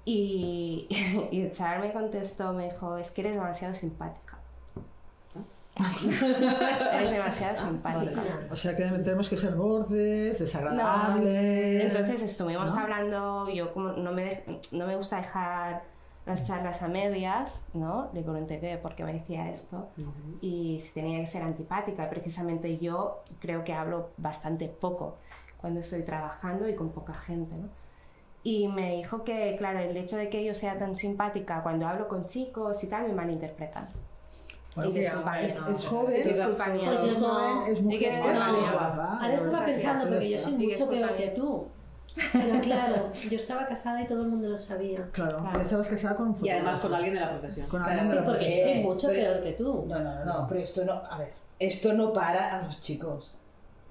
Y, 0.05 0.89
y 1.31 1.49
chaval 1.53 1.81
me 1.81 1.93
contestó, 1.93 2.53
me 2.53 2.73
dijo, 2.73 2.97
es 2.97 3.13
que 3.13 3.21
eres 3.21 3.35
demasiado 3.35 3.73
simpática. 3.73 4.34
eres 6.95 7.11
demasiado 7.11 7.57
simpática. 7.57 8.23
O 8.51 8.57
sea 8.57 8.77
que 8.77 8.85
tenemos 8.85 9.29
que 9.29 9.37
ser 9.37 9.55
bordes, 9.55 10.39
desagradables. 10.39 11.97
Entonces 11.97 12.23
estuvimos 12.23 12.75
¿no? 12.75 12.81
hablando, 12.81 13.49
yo 13.51 13.73
como 13.73 13.93
no 13.93 14.13
me, 14.13 14.45
no 14.71 14.87
me 14.87 14.97
gusta 14.97 15.17
dejar 15.17 15.83
las 16.27 16.47
charlas 16.47 16.81
a 16.83 16.89
medias, 16.89 17.61
¿no? 17.75 18.11
Le 18.15 18.23
pregunté 18.23 18.59
qué, 18.61 18.79
por 18.79 18.95
qué 18.95 19.05
me 19.05 19.13
decía 19.13 19.51
esto 19.51 19.89
y 20.41 20.81
si 20.81 20.93
tenía 20.95 21.21
que 21.21 21.27
ser 21.27 21.43
antipática. 21.43 22.09
Precisamente 22.09 22.79
yo 22.79 23.23
creo 23.41 23.65
que 23.65 23.75
hablo 23.75 24.11
bastante 24.17 24.69
poco 24.69 25.17
cuando 25.59 25.81
estoy 25.81 26.03
trabajando 26.03 26.69
y 26.69 26.75
con 26.75 26.91
poca 26.91 27.15
gente, 27.15 27.55
¿no? 27.57 27.69
Y 28.43 28.69
me 28.69 28.97
dijo 28.97 29.25
que, 29.25 29.57
claro, 29.57 29.79
el 29.79 29.97
hecho 29.97 30.19
de 30.19 30.29
que 30.29 30.45
yo 30.45 30.55
sea 30.55 30.77
tan 30.77 30.97
simpática 30.99 31.63
cuando 31.63 31.89
hablo 31.89 32.09
con 32.09 32.27
chicos 32.27 32.85
y 32.85 32.89
tal 32.89 33.09
me 33.09 33.15
malinterpretan. 33.15 33.89
Bueno, 34.75 34.91
Y 34.91 34.95
que 34.95 35.05
es, 35.07 35.13
joven, 35.13 35.45
es 35.45 36.37
es 36.39 36.41
culpa 36.47 36.67
mía. 36.69 36.83
Pues 36.91 37.01
yo 37.15 37.21
no- 37.21 37.29
joven, 37.29 37.73
es 37.73 37.83
mujer, 37.83 38.03
es 38.03 38.19
guapa. 38.73 39.19
Ahora 39.21 39.35
estaba 39.35 39.59
Pues 39.65 39.73
pensando, 39.75 40.09
porque 40.09 40.31
yo 40.31 40.39
soy 40.39 40.53
mucho 40.55 40.89
peor 40.89 41.17
que 41.17 41.27
tú. 41.29 41.67
Pero 42.33 42.61
claro, 42.61 43.11
yo 43.31 43.37
estaba 43.37 43.67
casada 43.67 44.03
y 44.03 44.07
todo 44.07 44.23
el 44.23 44.29
mundo 44.29 44.49
lo 44.49 44.59
sabía. 44.59 45.09
Claro, 45.13 45.39
Claro. 45.39 45.61
estabas 45.61 45.89
casada 45.89 46.17
con 46.17 46.29
un 46.29 46.45
Y 46.47 46.49
además 46.49 46.79
con 46.79 46.95
alguien 46.95 47.15
de 47.15 47.21
la 47.21 47.31
profesión. 47.31 47.67
Con 47.69 47.81
Claro. 47.83 47.93
alguien 48.01 48.09
de 48.11 48.15
Sí, 48.17 48.21
la 48.21 48.27
porque 48.27 48.45
yo 48.45 48.51
Eh, 48.69 48.73
soy 48.75 48.83
mucho 48.83 49.09
pero- 49.09 49.21
peor 49.33 49.43
que 49.43 49.53
tú. 49.53 49.85
No, 49.89 49.99
no, 50.01 50.15
no, 50.15 50.25
no, 50.25 50.47
pero 50.49 50.61
esto 50.61 50.85
no, 50.85 50.93
a 50.93 51.19
ver, 51.19 51.33
esto 51.59 51.93
no 51.93 52.13
para 52.13 52.59
a 52.59 52.63
los 52.63 52.81
chicos. 52.81 53.33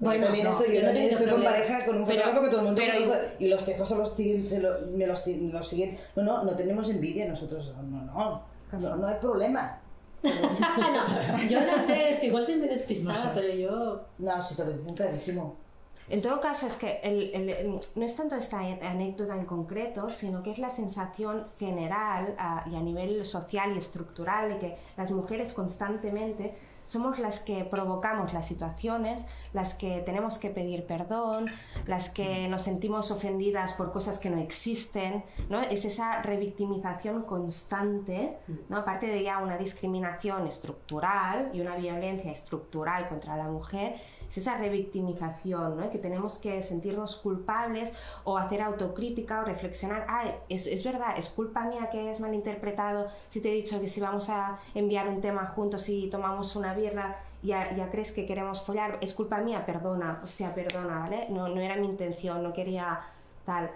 Bueno, 0.00 0.10
Bueno, 0.20 0.24
también 0.26 0.44
no, 0.44 0.50
estoy, 0.50 0.74
yo 0.74 0.80
no 0.80 0.86
también 0.86 1.04
estoy 1.10 1.26
con 1.26 1.34
problema. 1.34 1.50
pareja 1.54 1.86
con 1.86 1.96
un 1.98 2.04
Pero- 2.06 2.18
fotógrafo 2.18 2.42
que 2.44 2.48
todo 2.50 2.60
el 2.60 2.66
mundo 2.66 2.82
pero- 2.84 2.92
me 2.94 2.98
dijo 3.00 3.14
y 3.38 3.48
los 3.48 3.64
tejos 3.64 3.90
los 3.90 4.10
se 4.16 4.58
lo- 4.60 4.80
me 4.92 5.06
los, 5.06 5.26
los 5.26 5.68
siguen. 5.68 5.98
No, 6.16 6.22
no, 6.22 6.44
no 6.44 6.56
tenemos 6.56 6.88
envidia 6.90 7.28
nosotros, 7.28 7.72
no, 7.76 8.02
no, 8.02 8.42
no, 8.80 8.96
no 8.96 9.06
hay 9.06 9.16
problema. 9.20 9.80
No, 10.24 11.48
yo 11.48 11.60
no 11.66 11.78
sé, 11.78 12.10
es 12.10 12.20
que 12.20 12.26
igual 12.26 12.44
soy 12.46 12.56
muy 12.56 12.68
despistada, 12.68 13.18
No 13.18 13.22
sé. 13.24 13.30
pero 13.34 13.54
yo... 13.54 14.00
No, 14.18 14.42
si 14.42 14.56
te 14.56 14.64
lo 14.64 14.72
dicen 14.72 14.94
clarísimo. 14.94 15.56
En 16.08 16.20
todo 16.20 16.38
caso, 16.40 16.66
es 16.66 16.74
que 16.74 17.00
el- 17.02 17.34
el- 17.34 17.80
no 17.94 18.04
es 18.04 18.14
tanto 18.14 18.36
esta 18.36 18.58
anécdota 18.58 19.34
en 19.34 19.46
concreto, 19.46 20.10
sino 20.10 20.42
que 20.42 20.50
es 20.50 20.58
la 20.58 20.68
sensación 20.68 21.46
general 21.58 22.34
ah, 22.38 22.62
y 22.70 22.74
a 22.76 22.80
nivel 22.80 23.24
social 23.24 23.74
y 23.74 23.78
estructural 23.78 24.50
de 24.50 24.58
que 24.58 24.76
las 24.98 25.10
mujeres 25.12 25.54
constantemente 25.54 26.54
somos 26.86 27.18
las 27.18 27.40
que 27.40 27.64
provocamos 27.64 28.32
las 28.32 28.46
situaciones, 28.46 29.26
las 29.52 29.74
que 29.74 30.00
tenemos 30.00 30.38
que 30.38 30.50
pedir 30.50 30.86
perdón, 30.86 31.46
las 31.86 32.10
que 32.10 32.48
nos 32.48 32.62
sentimos 32.62 33.10
ofendidas 33.10 33.74
por 33.74 33.92
cosas 33.92 34.18
que 34.18 34.30
no 34.30 34.38
existen, 34.40 35.24
¿no? 35.48 35.60
Es 35.62 35.84
esa 35.84 36.22
revictimización 36.22 37.22
constante, 37.22 38.36
¿no? 38.68 38.78
Aparte 38.78 39.06
de 39.06 39.22
ya 39.22 39.38
una 39.38 39.56
discriminación 39.56 40.46
estructural 40.46 41.50
y 41.52 41.60
una 41.60 41.76
violencia 41.76 42.30
estructural 42.32 43.08
contra 43.08 43.36
la 43.36 43.44
mujer, 43.44 43.96
es 44.30 44.38
esa 44.38 44.56
revictimización, 44.56 45.76
¿no? 45.76 45.90
Que 45.90 45.98
tenemos 45.98 46.38
que 46.38 46.62
sentirnos 46.62 47.16
culpables 47.16 47.92
o 48.24 48.38
hacer 48.38 48.62
autocrítica 48.62 49.40
o 49.40 49.44
reflexionar, 49.44 50.06
ah, 50.08 50.24
es, 50.48 50.66
es 50.66 50.84
verdad, 50.84 51.14
es 51.16 51.28
culpa 51.28 51.64
mía 51.64 51.88
que 51.90 52.10
es 52.10 52.20
malinterpretado, 52.20 53.08
si 53.28 53.40
te 53.40 53.50
he 53.50 53.54
dicho 53.54 53.80
que 53.80 53.86
si 53.86 54.00
vamos 54.00 54.30
a 54.30 54.58
enviar 54.74 55.08
un 55.08 55.20
tema 55.20 55.46
juntos 55.46 55.88
y 55.88 56.08
tomamos 56.10 56.56
una 56.56 56.74
birra, 56.74 57.16
ya, 57.42 57.74
ya 57.76 57.90
crees 57.90 58.12
que 58.12 58.24
queremos 58.26 58.62
follar, 58.62 58.98
es 59.00 59.12
culpa 59.12 59.38
mía, 59.38 59.66
perdona, 59.66 60.20
hostia, 60.24 60.54
perdona, 60.54 61.00
¿vale? 61.00 61.26
No, 61.30 61.48
no 61.48 61.60
era 61.60 61.76
mi 61.76 61.86
intención, 61.86 62.42
no 62.42 62.52
quería 62.52 63.00
tal. 63.44 63.70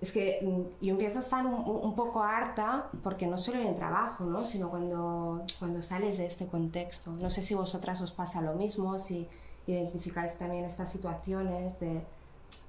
Es 0.00 0.12
que 0.12 0.38
mm, 0.42 0.84
yo 0.84 0.92
empiezo 0.92 1.18
a 1.18 1.20
estar 1.20 1.44
un, 1.44 1.54
un- 1.54 1.94
poco 1.94 2.22
harta, 2.22 2.86
porque 3.02 3.26
no 3.26 3.36
solo 3.36 3.58
en 3.60 3.66
el 3.66 3.76
trabajo, 3.76 4.24
¿no? 4.24 4.46
sino 4.46 4.70
cuando, 4.70 5.42
cuando 5.58 5.82
sales 5.82 6.16
de 6.18 6.26
este 6.26 6.46
contexto. 6.46 7.10
No 7.20 7.28
sé 7.28 7.42
si 7.42 7.54
vosotras 7.54 8.00
os 8.00 8.12
pasa 8.12 8.40
lo 8.40 8.54
mismo, 8.54 8.98
si 8.98 9.28
identificáis 9.66 10.36
también 10.36 10.64
estas 10.64 10.90
situaciones 10.90 11.78
de, 11.80 12.02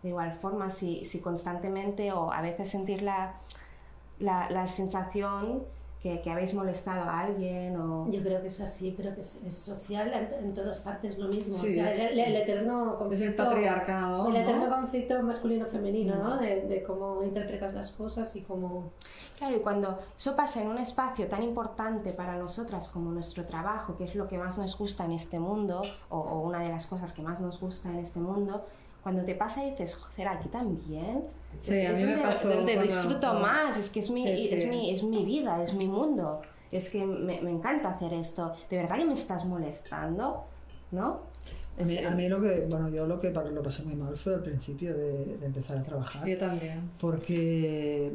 de 0.04 0.10
igual 0.10 0.34
forma, 0.34 0.70
si, 0.70 1.06
si 1.06 1.22
constantemente 1.22 2.12
o 2.12 2.32
a 2.32 2.42
veces 2.42 2.70
sentir 2.70 3.02
la, 3.02 3.34
la, 4.20 4.50
la 4.50 4.68
sensación 4.68 5.64
que, 6.02 6.20
que 6.22 6.32
habéis 6.32 6.54
molestado 6.56 7.04
a 7.04 7.20
alguien 7.22 7.76
o... 7.80 8.10
Yo 8.10 8.24
creo 8.24 8.41
que 8.41 8.47
es 8.47 8.60
así, 8.60 8.93
pero 8.97 9.14
que 9.14 9.22
es, 9.22 9.39
es 9.45 9.54
social 9.54 10.12
en, 10.12 10.45
en 10.45 10.54
todas 10.56 10.80
partes 10.80 11.20
lo 11.20 11.28
mismo. 11.28 11.54
Sí, 11.54 11.70
o 11.70 11.74
sea, 11.74 11.91
es- 11.91 12.12
el, 12.14 12.20
el 12.20 12.36
eterno 12.38 12.93
Es 12.93 12.97
conflicto... 12.97 13.26
el 13.26 13.36
patriarcado. 13.49 14.28
El 14.28 14.34
¿no? 14.34 14.39
eterno 14.39 14.70
conflicto 14.70 15.22
masculino-femenino, 15.22 16.16
¿no? 16.16 16.38
De, 16.38 16.62
de 16.68 16.82
cómo 16.84 17.22
interpretas 17.24 17.74
las 17.76 17.91
cosas 17.91 18.36
y 18.36 18.41
cómo... 18.41 18.91
Claro, 19.38 19.56
y 19.58 19.60
cuando 19.60 19.99
eso 20.18 20.36
pasa 20.36 20.62
en 20.62 20.70
un 20.70 20.80
espacio 20.80 21.28
tan 21.28 21.43
importante 21.43 22.14
para 22.14 22.36
nosotras 22.38 22.89
como 22.89 23.12
nuestro 23.12 23.45
trabajo, 23.45 23.95
que 23.95 24.06
es 24.06 24.16
lo 24.16 24.28
que 24.28 24.38
más 24.39 24.58
nos 24.58 24.76
gusta 24.78 25.06
en 25.06 25.12
este 25.12 25.39
mundo, 25.39 25.84
o, 26.10 26.18
o 26.18 26.39
una 26.41 26.60
de 26.62 26.70
las 26.70 26.88
cosas 26.88 27.14
que 27.14 27.22
más 27.22 27.39
nos 27.41 27.60
gusta 27.60 27.89
en 27.89 27.99
este 27.99 28.20
mundo, 28.20 28.66
cuando 29.04 29.24
te 29.24 29.36
pasa 29.36 29.66
y 29.66 29.72
dices, 29.72 29.95
joder, 29.95 30.28
aquí 30.28 30.49
también. 30.49 31.24
Sí, 31.60 31.74
es, 31.74 31.89
a 31.89 31.91
es 31.93 31.99
mí 31.99 32.06
me 32.06 32.12
donde, 32.12 32.28
pasó 32.28 32.49
donde 32.49 32.76
cuando- 32.76 32.93
disfruto 32.95 33.20
cuando- 33.20 33.39
más, 33.41 33.78
es 33.78 33.89
que 33.89 33.99
es 33.99 34.10
mi, 34.10 34.26
Sí, 34.28 34.47
sí. 34.47 34.56
Es, 34.56 34.70
mi, 34.70 34.91
es 34.91 35.04
mi 35.04 35.26
vida, 35.26 35.62
es 35.64 35.74
mi 35.74 35.88
mundo. 35.88 36.41
Es 36.72 36.89
que 36.89 37.06
me, 37.06 37.41
me 37.41 37.52
encanta 37.52 37.89
hacer 37.89 38.14
esto. 38.14 38.54
¿De 38.70 38.78
verdad 38.78 38.97
que 38.97 39.06
me 39.06 39.14
estás 39.14 39.45
molestando? 39.45 40.45
¿No? 40.91 41.20
A 41.80 41.84
mí, 41.84 41.97
a 41.97 42.12
mí 42.12 42.30
lo 42.30 42.39
que, 42.41 42.68
bueno, 42.70 42.89
yo 42.89 43.08
lo 43.08 43.18
que 43.20 43.32
lo 43.32 43.62
pasé 43.64 43.84
muy 43.84 43.95
mal 43.95 44.16
fue 44.16 44.36
al 44.36 44.43
principio 44.43 44.95
de, 44.95 45.38
de 45.38 45.45
empezar 45.45 45.78
a 45.78 45.82
trabajar. 45.82 46.28
Yo 46.28 46.38
también. 46.38 46.89
Porque, 46.99 48.12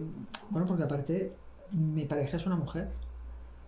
bueno, 0.51 0.67
porque 0.67 0.85
aparte 0.85 1.33
mi 1.73 2.05
pareja 2.05 2.37
es 2.37 2.47
una 2.47 2.57
mujer. 2.57 2.89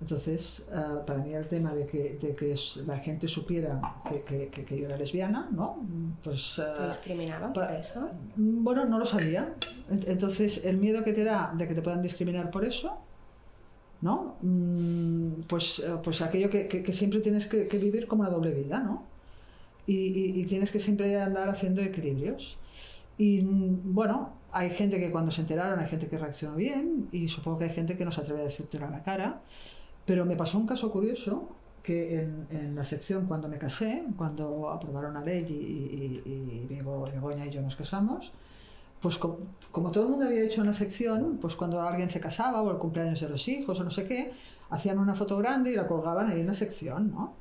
Entonces, 0.00 0.64
ah, 0.72 1.02
para 1.04 1.18
mí 1.18 1.34
el 1.34 1.46
tema 1.48 1.74
de 1.74 1.84
que, 1.84 2.18
de 2.20 2.34
que 2.36 2.54
la 2.86 2.98
gente 2.98 3.26
supiera 3.26 3.80
que, 4.08 4.48
que- 4.48 4.78
yo 4.78 4.86
era 4.86 4.96
lesbiana, 4.96 5.48
¿no? 5.50 5.84
Pues... 6.22 6.54
¿Te 6.56 6.62
ah, 6.62 6.86
discriminaban 6.86 7.52
por 7.52 7.64
eso? 7.72 8.08
Bueno, 8.36 8.84
no 8.84 8.98
lo 9.00 9.06
sabía. 9.06 9.54
Ent- 9.90 10.04
Entonces, 10.06 10.64
el 10.64 10.76
miedo 10.76 11.02
que 11.02 11.12
te 11.12 11.24
da 11.24 11.52
de 11.56 11.66
que 11.66 11.74
te 11.74 11.82
puedan 11.82 12.00
discriminar 12.00 12.50
por 12.52 12.64
eso, 12.64 12.96
¿no? 14.00 14.36
Mm, 14.42 15.42
Pues, 15.48 15.80
eh, 15.80 15.92
pues 16.02 16.22
aquello 16.22 16.48
que, 16.48 16.92
siempre 16.92 17.18
tienes 17.20 17.46
que, 17.48 17.66
que 17.66 17.78
vivir 17.78 18.06
como 18.06 18.22
una 18.22 18.30
doble 18.30 18.52
vida, 18.52 18.78
¿no? 18.78 19.02
Y, 19.86 19.96
y- 19.96 20.40
y 20.40 20.44
tienes 20.44 20.70
que 20.70 20.78
siempre 20.78 21.20
andar 21.20 21.48
haciendo 21.48 21.82
equilibrios. 21.82 22.56
Y 23.18 23.42
mm, 23.42 23.94
bueno, 23.94 24.32
hay 24.52 24.70
gente 24.70 25.00
que 25.00 25.10
cuando 25.10 25.32
se 25.32 25.40
enteraron, 25.40 25.80
hay 25.80 25.86
gente 25.86 26.06
que 26.06 26.16
reaccionó 26.18 26.54
bien 26.54 27.08
y 27.10 27.26
supongo 27.26 27.58
que 27.58 27.64
hay 27.64 27.70
gente 27.70 27.96
que 27.96 28.04
no 28.04 28.12
se 28.12 28.20
atreve 28.20 28.42
a 28.42 28.44
decírtelo 28.44 28.86
a 28.86 28.90
la 28.90 29.02
cara. 29.02 29.40
Pero 30.08 30.24
me 30.24 30.36
pasó 30.36 30.58
un 30.58 30.66
caso 30.66 30.90
curioso 30.90 31.48
que 31.82 32.20
en, 32.20 32.46
en 32.50 32.74
la 32.74 32.84
sección 32.84 33.26
cuando 33.26 33.46
me 33.48 33.58
casé, 33.58 34.02
cuando 34.16 34.70
aprobaron 34.70 35.12
la 35.14 35.20
ley 35.20 35.44
y, 35.48 35.52
y, 35.52 36.22
y- 36.24 36.56
y 36.56 36.66
Bego- 36.66 37.04
Begoña 37.12 37.44
y 37.46 37.50
yo 37.50 37.60
nos 37.62 37.76
casamos, 37.76 38.32
pues 39.00 39.16
co- 39.18 39.38
como 39.70 39.90
todo 39.92 40.04
el 40.04 40.10
mundo 40.10 40.26
había 40.26 40.42
hecho 40.44 40.62
en 40.62 40.66
la 40.68 40.72
sección, 40.72 41.38
pues 41.40 41.54
cuando 41.56 41.80
alguien 41.82 42.10
se 42.10 42.20
casaba 42.20 42.62
o 42.62 42.70
el 42.70 42.78
cumpleaños 42.78 43.20
de 43.20 43.28
los 43.28 43.46
hijos 43.48 43.78
o 43.80 43.84
no 43.84 43.90
sé 43.90 44.06
qué, 44.06 44.32
hacían 44.70 44.98
una 44.98 45.14
foto 45.14 45.36
grande 45.38 45.72
y 45.72 45.76
la 45.76 45.86
colgaban 45.86 46.30
ahí 46.30 46.40
en 46.40 46.46
la 46.48 46.54
sección, 46.54 47.10
¿no? 47.10 47.32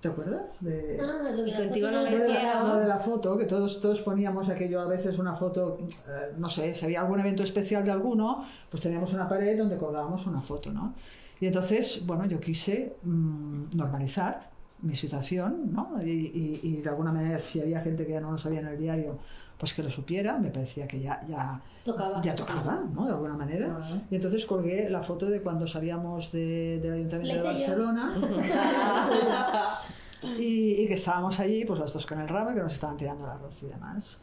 ¿Te 0.00 0.08
acuerdas? 0.08 0.62
De... 0.62 0.96
Ah, 1.00 1.30
lo 1.32 1.42
de 1.44 1.50
la 1.50 1.58
foto 1.68 1.90
no 1.90 2.04
de 2.04 2.28
la, 2.28 2.62
lo 2.74 2.76
de 2.80 2.86
la 2.88 2.98
foto, 2.98 3.38
que 3.38 3.44
todos, 3.46 3.80
todos 3.80 4.00
poníamos 4.02 4.48
aquello 4.48 4.80
a 4.80 4.86
veces 4.86 5.18
una 5.18 5.34
foto, 5.34 5.78
eh, 5.80 6.32
no 6.38 6.48
sé, 6.48 6.74
si 6.74 6.84
había 6.84 7.00
algún 7.02 7.18
evento 7.20 7.42
especial 7.42 7.84
de 7.84 7.90
alguno, 7.90 8.44
pues 8.70 8.82
teníamos 8.82 9.12
una 9.14 9.28
pared 9.28 9.56
donde 9.58 9.76
colgábamos 9.76 10.26
una 10.26 10.40
foto, 10.40 10.70
¿no? 10.72 10.94
Y 11.40 11.46
entonces, 11.46 12.02
bueno, 12.06 12.24
yo 12.26 12.40
quise 12.40 12.96
mm, 13.02 13.76
normalizar 13.76 14.50
mi 14.82 14.94
situación, 14.94 15.72
¿no? 15.72 15.98
Y, 16.02 16.10
y- 16.10 16.60
y 16.62 16.76
de 16.82 16.88
alguna 16.88 17.12
manera, 17.12 17.38
si 17.38 17.60
había 17.60 17.80
gente 17.80 18.06
que 18.06 18.12
ya 18.12 18.20
no 18.20 18.32
lo 18.32 18.38
sabía 18.38 18.60
en 18.60 18.66
el 18.68 18.78
diario, 18.78 19.18
pues 19.58 19.72
que 19.72 19.82
lo 19.82 19.88
supiera, 19.90 20.38
me 20.38 20.50
parecía 20.50 20.86
que 20.86 21.00
ya, 21.00 21.18
ya, 21.26 21.60
Tocaba. 21.84 22.20
ya 22.20 22.34
tocaba, 22.34 22.82
¿no? 22.94 23.06
De 23.06 23.12
alguna 23.12 23.34
manera. 23.34 23.78
Y 24.10 24.14
entonces 24.16 24.44
colgué 24.44 24.88
la 24.90 25.02
foto 25.02 25.26
de 25.26 25.40
cuando 25.42 25.66
salíamos 25.66 26.30
de- 26.32 26.78
del 26.80 26.92
Ayuntamiento 26.92 27.36
de. 27.36 27.42
Barcelona 27.42 28.14
y, 30.38 30.82
y 30.82 30.86
que 30.86 30.94
estábamos 30.94 31.38
allí, 31.40 31.64
pues 31.64 31.78
las 31.80 31.92
dos 31.92 32.04
con 32.06 32.20
el 32.20 32.28
ramo, 32.28 32.54
que 32.54 32.60
nos 32.60 32.72
estaban 32.72 32.96
tirando 32.96 33.24
el 33.24 33.30
arroz 33.30 33.62
y 33.62 33.66
demás. 33.66 34.18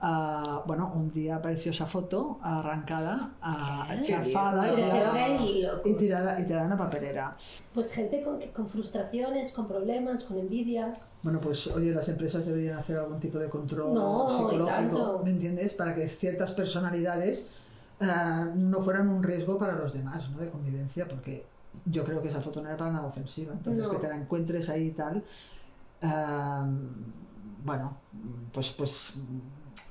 Bueno, 0.00 0.92
un 0.94 1.10
día 1.10 1.36
apareció 1.36 1.72
esa 1.72 1.84
foto 1.86 2.38
arrancada, 2.42 3.32
chafada 4.02 4.72
y 4.72 4.76
tirada, 4.76 5.28
y 5.84 5.94
tirada, 5.94 6.40
y 6.40 6.44
tirada 6.44 6.60
en 6.66 6.72
una 6.72 6.78
papelera. 6.78 7.36
Pues 7.74 7.92
gente 7.92 8.22
con, 8.22 8.38
con 8.54 8.68
frustraciones, 8.68 9.52
con 9.52 9.66
problemas, 9.66 10.22
con 10.24 10.38
envidias. 10.38 11.16
Bueno, 11.22 11.40
pues 11.40 11.66
oye, 11.68 11.90
las 11.92 12.08
empresas 12.08 12.46
deberían 12.46 12.78
hacer 12.78 12.96
algún 12.98 13.18
tipo 13.18 13.38
de 13.38 13.48
control 13.48 13.92
No, 13.92 14.28
psicológico. 14.28 15.20
¿me 15.24 15.30
entiendes? 15.30 15.74
Para 15.74 15.94
que 15.96 16.08
ciertas 16.08 16.52
personalidades 16.52 17.66
ah, 18.00 18.48
no 18.54 18.80
fueran 18.80 19.08
un 19.08 19.22
riesgo 19.22 19.58
para 19.58 19.72
los 19.74 19.92
demás, 19.92 20.30
¿no? 20.30 20.38
De 20.38 20.48
convivencia, 20.48 21.08
porque 21.08 21.44
yo 21.86 22.04
creo 22.04 22.22
que 22.22 22.28
esa 22.28 22.40
foto 22.40 22.62
no 22.62 22.68
era 22.68 22.76
para 22.76 22.92
nada 22.92 23.06
ofensiva. 23.06 23.52
Entonces, 23.52 23.82
No. 23.84 23.90
que 23.90 23.96
te 23.98 24.06
la 24.08 24.16
encuentres 24.16 24.68
ahí 24.68 24.86
y 24.86 24.92
tal, 24.92 25.24
ah, 26.02 26.64
bueno, 27.64 27.96
pues, 28.52 28.70
pues, 28.70 29.14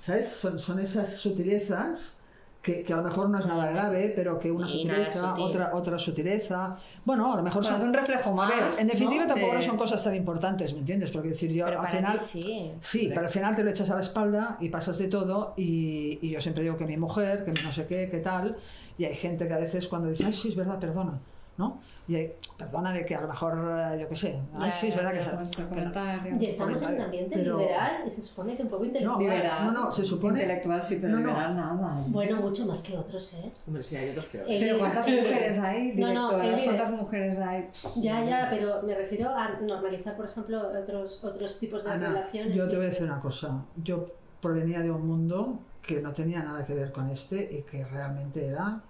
¿sabes? 0.08 0.28
Son, 0.30 0.58
son 0.58 0.80
esas 0.80 1.18
sutilezas 1.18 2.16
que, 2.62 2.82
que 2.84 2.92
a 2.94 2.98
lo 2.98 3.04
mejor 3.04 3.30
no 3.30 3.38
es 3.40 3.46
nada 3.46 3.70
grave, 3.72 4.12
pero 4.16 4.40
que 4.40 4.50
una 4.52 4.66
Y 4.66 4.70
sutileza, 4.70 5.30
sutil. 5.30 5.44
otra, 5.44 5.76
otra 5.76 6.00
sutileza. 6.00 6.76
Bueno, 7.06 7.32
a 7.34 7.38
lo 7.38 7.44
mejor 7.44 7.62
Bueno, 7.62 7.78
son 7.78 7.88
un 7.90 7.94
reflejo 7.94 8.30
a 8.30 8.34
más. 8.34 8.50
ver, 8.50 8.64
en 8.80 8.88
definitiva 8.88 9.24
¿no? 9.26 9.34
tampoco 9.34 9.56
De- 9.56 9.62
son 9.62 9.78
cosas 9.78 10.04
tan 10.04 10.16
importantes, 10.16 10.74
¿me 10.74 10.80
entiendes? 10.80 11.12
Porque 11.12 11.30
decir 11.30 11.52
yo 11.52 11.66
Pero 11.66 11.80
al 11.80 11.86
para 11.86 11.98
final 11.98 12.18
ti 12.18 12.24
sí. 12.26 12.72
sí, 12.82 13.06
pero 13.10 13.22
al 13.22 13.30
final 13.30 13.54
te 13.56 13.64
lo 13.64 13.70
echas 13.70 13.90
a 13.92 13.96
la 13.96 14.02
espalda 14.02 14.58
y 14.60 14.70
pasas 14.70 14.98
de 14.98 15.08
todo 15.08 15.54
y, 15.56 16.20
y 16.22 16.30
yo 16.32 16.42
siempre 16.42 16.64
digo 16.64 16.76
que 16.78 16.86
mi 16.86 16.98
mujer, 16.98 17.46
que 17.46 17.52
mi 17.52 17.62
no 17.64 17.72
sé 17.72 17.86
qué, 17.86 18.10
qué 18.10 18.20
tal, 18.20 18.56
y 18.98 19.06
hay 19.06 19.14
gente 19.16 19.48
que 19.48 19.54
a 19.54 19.60
veces 19.60 19.88
cuando 19.88 20.10
dice, 20.10 20.26
ay, 20.26 20.34
sí, 20.34 20.50
es 20.50 20.56
verdad, 20.56 20.80
perdona, 20.80 21.20
¿no? 21.58 21.80
Y 22.08 22.16
hay, 22.16 22.34
perdona 22.58 22.94
de 22.94 23.04
que 23.04 23.16
a 23.16 23.22
lo 23.22 23.28
mejor, 23.28 23.54
eh, 23.94 24.00
yo 24.00 24.08
qué 24.08 24.16
sé, 24.16 24.40
ay, 24.56 24.70
Ya, 24.70 24.72
sí, 24.72 24.88
es 24.88 24.96
verdad 24.96 25.12
que... 25.12 25.18
ya, 25.18 25.24
se- 25.24 25.32
Con- 25.32 25.50
que 25.50 25.62
no". 25.64 25.70
comentario. 25.70 26.38
Y 26.40 26.46
estamos 26.46 26.82
en 26.84 26.96
un 26.96 27.02
ambiente 27.02 27.36
pero- 27.38 27.58
liberal 27.60 28.04
y 28.08 28.12
se 28.12 28.22
supone 28.22 28.56
que 28.56 28.64
un 28.64 28.70
poco 28.70 28.86
intelectual. 28.86 29.66
No, 29.66 29.72
no, 29.72 29.92
se 29.92 30.06
supone... 30.06 30.42
Intelectual 30.42 30.84
sí, 30.84 30.98
pero 31.02 31.14
No, 31.14 31.20
no. 31.20 31.28
liberal 31.30 31.56
nada. 31.56 32.04
Bueno, 32.08 32.36
mucho 32.42 32.66
más 32.68 32.82
que 32.82 32.96
otros, 32.98 33.34
¿eh? 33.34 33.52
Hombre, 33.68 33.84
sí, 33.84 33.96
hay 33.96 34.10
otros 34.12 34.26
peores. 34.28 34.52
El- 34.52 34.60
Pero 34.68 34.80
¿cuántas 34.80 35.08
mujeres 35.08 35.60
hay? 35.60 35.94
No, 35.96 36.14
no, 36.14 36.30
Directoras, 36.40 36.62
¿cuántas 36.64 36.92
mujeres 36.92 37.40
hay? 37.40 37.70
Ya, 37.98 38.24
ya, 38.24 38.48
pero 38.52 38.82
me 38.84 38.96
refiero 38.96 39.30
a 39.36 39.50
normalizar, 39.60 40.16
por 40.16 40.26
ejemplo, 40.28 40.62
otros, 40.80 41.24
otros 41.24 41.60
tipos 41.60 41.84
de 41.84 41.92
Ana, 41.92 42.08
relaciones. 42.10 42.56
yo 42.56 42.70
te 42.70 42.76
voy 42.76 42.86
a 42.86 42.90
decir 42.90 43.06
una 43.06 43.20
cosa. 43.20 43.64
Yo 43.84 44.06
provenía 44.42 44.80
de 44.82 44.92
un 44.92 45.06
mundo 45.08 45.60
que 45.82 46.02
no 46.02 46.14
tenía 46.14 46.44
nada 46.44 46.64
que 46.66 46.74
ver 46.76 46.92
con 46.92 47.10
este 47.10 47.50
y 47.58 47.64
que 47.64 47.84
realmente 47.84 48.46
era 48.46 48.82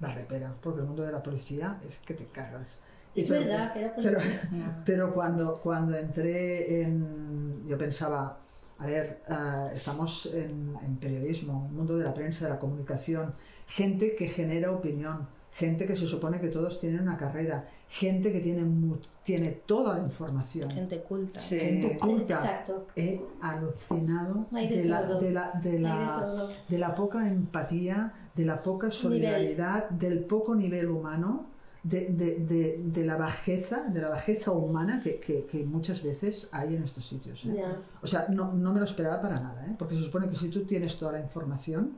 la 0.00 0.08
repera, 0.10 0.54
porque 0.60 0.80
el 0.80 0.86
mundo 0.86 1.02
de 1.02 1.12
la 1.12 1.22
policía 1.22 1.78
es 1.86 1.98
que 1.98 2.14
te 2.14 2.26
cagas. 2.26 2.80
Y 3.14 3.20
Es 3.22 3.28
pero- 3.28 3.40
verdad, 3.44 3.72
que 3.72 3.80
era 3.80 3.94
Pero, 3.96 4.18
pero 4.84 5.14
cuando, 5.14 5.54
cuando 5.62 5.96
entré 5.96 6.82
en... 6.82 7.64
Yo 7.66 7.78
pensaba, 7.78 8.38
a 8.78 8.86
ver, 8.86 9.22
eh, 9.28 9.70
estamos 9.74 10.26
en, 10.34 10.74
en 10.84 10.96
periodismo, 10.96 11.66
un 11.70 11.76
mundo 11.76 11.96
de 11.96 12.04
la 12.04 12.12
prensa, 12.12 12.46
de 12.46 12.50
la 12.52 12.58
comunicación, 12.58 13.30
gente 13.66 14.14
que 14.16 14.26
genera 14.28 14.72
opinión, 14.72 15.28
gente 15.52 15.86
que 15.86 15.94
se 15.94 16.06
supone 16.08 16.40
que 16.40 16.48
todos 16.48 16.80
tienen 16.80 17.02
una 17.02 17.16
carrera, 17.16 17.68
gente 17.88 18.32
que 18.32 18.40
tiene, 18.40 18.64
mu- 18.64 18.96
tiene 19.22 19.50
toda 19.64 19.96
la 19.96 20.02
información 20.02 20.68
Gente 20.72 21.00
culta. 21.02 21.38
Sí. 21.38 21.60
gente 21.60 21.96
culta. 21.96 22.34
Exacto. 22.34 22.88
He 22.96 23.20
alucinado 23.40 24.46
de 24.50 24.66
de 24.68 24.84
la, 24.84 25.02
de, 25.02 25.30
la, 25.30 25.52
de, 25.62 25.78
la, 25.78 26.48
de 26.68 26.78
la 26.78 26.94
poca 26.94 27.26
empatía, 27.28 28.12
de 28.34 28.44
la 28.44 28.62
poca 28.62 28.90
solidaridad, 28.90 29.88
del 29.90 30.20
poco 30.24 30.54
nivel 30.54 30.88
humano, 30.90 31.46
de, 31.82 32.06
de- 32.08 32.36
de- 32.38 32.80
de 32.82 33.04
la 33.04 33.16
bajeza, 33.16 33.82
de 33.82 34.00
la 34.00 34.08
bajeza 34.08 34.50
humana 34.52 35.00
que, 35.02 35.20
que- 35.20 35.44
que 35.44 35.64
muchas 35.64 36.02
veces 36.02 36.48
hay 36.50 36.74
en 36.74 36.82
estos 36.82 37.06
sitios. 37.06 37.44
¿eh? 37.44 37.62
O 38.02 38.06
sea, 38.06 38.26
no, 38.30 38.52
no 38.52 38.72
me 38.72 38.78
lo 38.80 38.86
esperaba 38.86 39.20
para 39.20 39.36
nada, 39.38 39.66
¿eh? 39.66 39.74
porque 39.78 39.94
se 39.94 40.02
supone 40.02 40.28
que 40.28 40.36
si 40.36 40.48
tú 40.48 40.64
tienes 40.64 40.96
toda 40.98 41.12
la 41.12 41.20
información, 41.20 41.92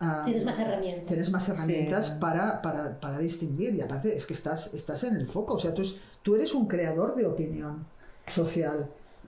ah, 0.00 0.22
Tienes 0.24 0.44
más 0.44 0.58
herramientas. 0.60 1.06
Tienes 1.06 1.30
más 1.30 1.48
herramientas 1.48 2.06
Sí. 2.06 2.12
para, 2.20 2.62
para, 2.62 3.00
para 3.00 3.18
distinguir 3.18 3.74
y 3.74 3.80
aparte 3.80 4.16
es 4.16 4.24
que 4.26 4.34
estás, 4.34 4.72
estás 4.74 5.02
en 5.04 5.16
el 5.16 5.26
foco, 5.26 5.54
o 5.54 5.58
sea, 5.58 5.74
tú, 5.74 5.82
es- 5.82 5.96
tú 6.22 6.36
eres 6.36 6.54
un 6.54 6.66
creador 6.68 7.16
de 7.16 7.26
opinión 7.26 7.84
social. 8.28 8.86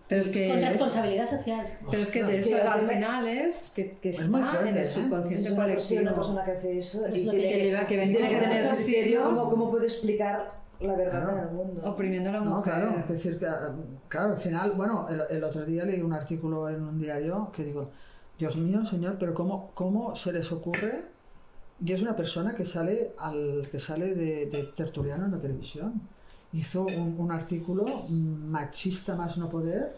Pero 0.08 0.22
es 0.22 0.28
que... 0.30 0.48
Con 0.48 0.60
responsabilidad 0.60 1.26
social. 1.28 1.66
Pero 1.90 2.02
es 2.02 2.10
que 2.10 2.20
Ostras, 2.22 2.38
esto 2.40 2.56
que 2.56 2.62
al 2.62 2.88
final 2.88 3.28
es 3.28 3.70
que, 3.74 3.98
que 3.98 4.08
Es 4.08 4.16
está 4.16 4.30
muy 4.30 4.42
fuerte, 4.42 4.68
en 4.70 4.76
el 4.76 4.82
una 4.82 4.86
persona, 4.86 5.56
colectivo. 5.56 6.00
una 6.02 6.14
persona 6.14 6.44
que 6.44 6.50
hace 6.52 6.78
eso 6.78 7.06
Es 7.06 7.16
y 7.16 7.24
lo 7.24 7.30
tiene 7.32 7.48
que 7.48 7.58
que, 7.58 7.64
lleva- 7.64 7.86
que 7.86 7.96
tiene 7.98 8.12
tiene 8.16 8.28
que 8.28 8.38
tener. 8.38 9.22
¿Cómo, 9.22 9.50
cómo 9.50 9.70
puede 9.70 9.84
explicar 9.84 10.48
la 10.80 10.94
verdad 10.94 11.24
Claro. 11.24 11.38
en 11.38 11.48
el 11.48 11.54
mundo? 11.54 11.82
Oprimiendo 11.84 12.30
a 12.30 12.32
la 12.32 12.40
No, 12.40 12.50
mujer. 12.56 12.72
claro, 12.72 12.98
es 13.00 13.08
decir, 13.08 13.38
que, 13.38 13.46
claro, 14.08 14.30
al 14.32 14.38
final, 14.38 14.72
bueno, 14.76 15.06
el, 15.10 15.22
el 15.36 15.44
otro 15.44 15.64
día 15.66 15.84
leí 15.84 16.00
un 16.00 16.12
artículo 16.14 16.68
en 16.70 16.82
un 16.82 16.98
diario 16.98 17.50
que 17.52 17.64
digo, 17.64 17.90
Dios 18.38 18.56
mío, 18.56 18.86
señor, 18.86 19.16
pero 19.18 19.34
¿cómo, 19.34 19.72
cómo 19.74 20.14
se 20.14 20.32
les 20.32 20.50
ocurre? 20.52 21.02
Y 21.84 21.92
es 21.92 22.00
una 22.02 22.16
persona 22.16 22.54
que 22.54 22.64
sale, 22.64 23.12
al, 23.18 23.66
que 23.70 23.78
sale 23.78 24.14
de, 24.14 24.46
de 24.46 24.62
tertuliano 24.74 25.26
en 25.26 25.32
la 25.32 25.38
televisión. 25.38 26.00
Hizo 26.52 26.82
un, 26.86 27.16
un 27.18 27.30
artículo 27.30 27.84
mm, 28.08 28.12
machista 28.50 29.14
más 29.14 29.36
no 29.38 29.48
poder 29.50 29.96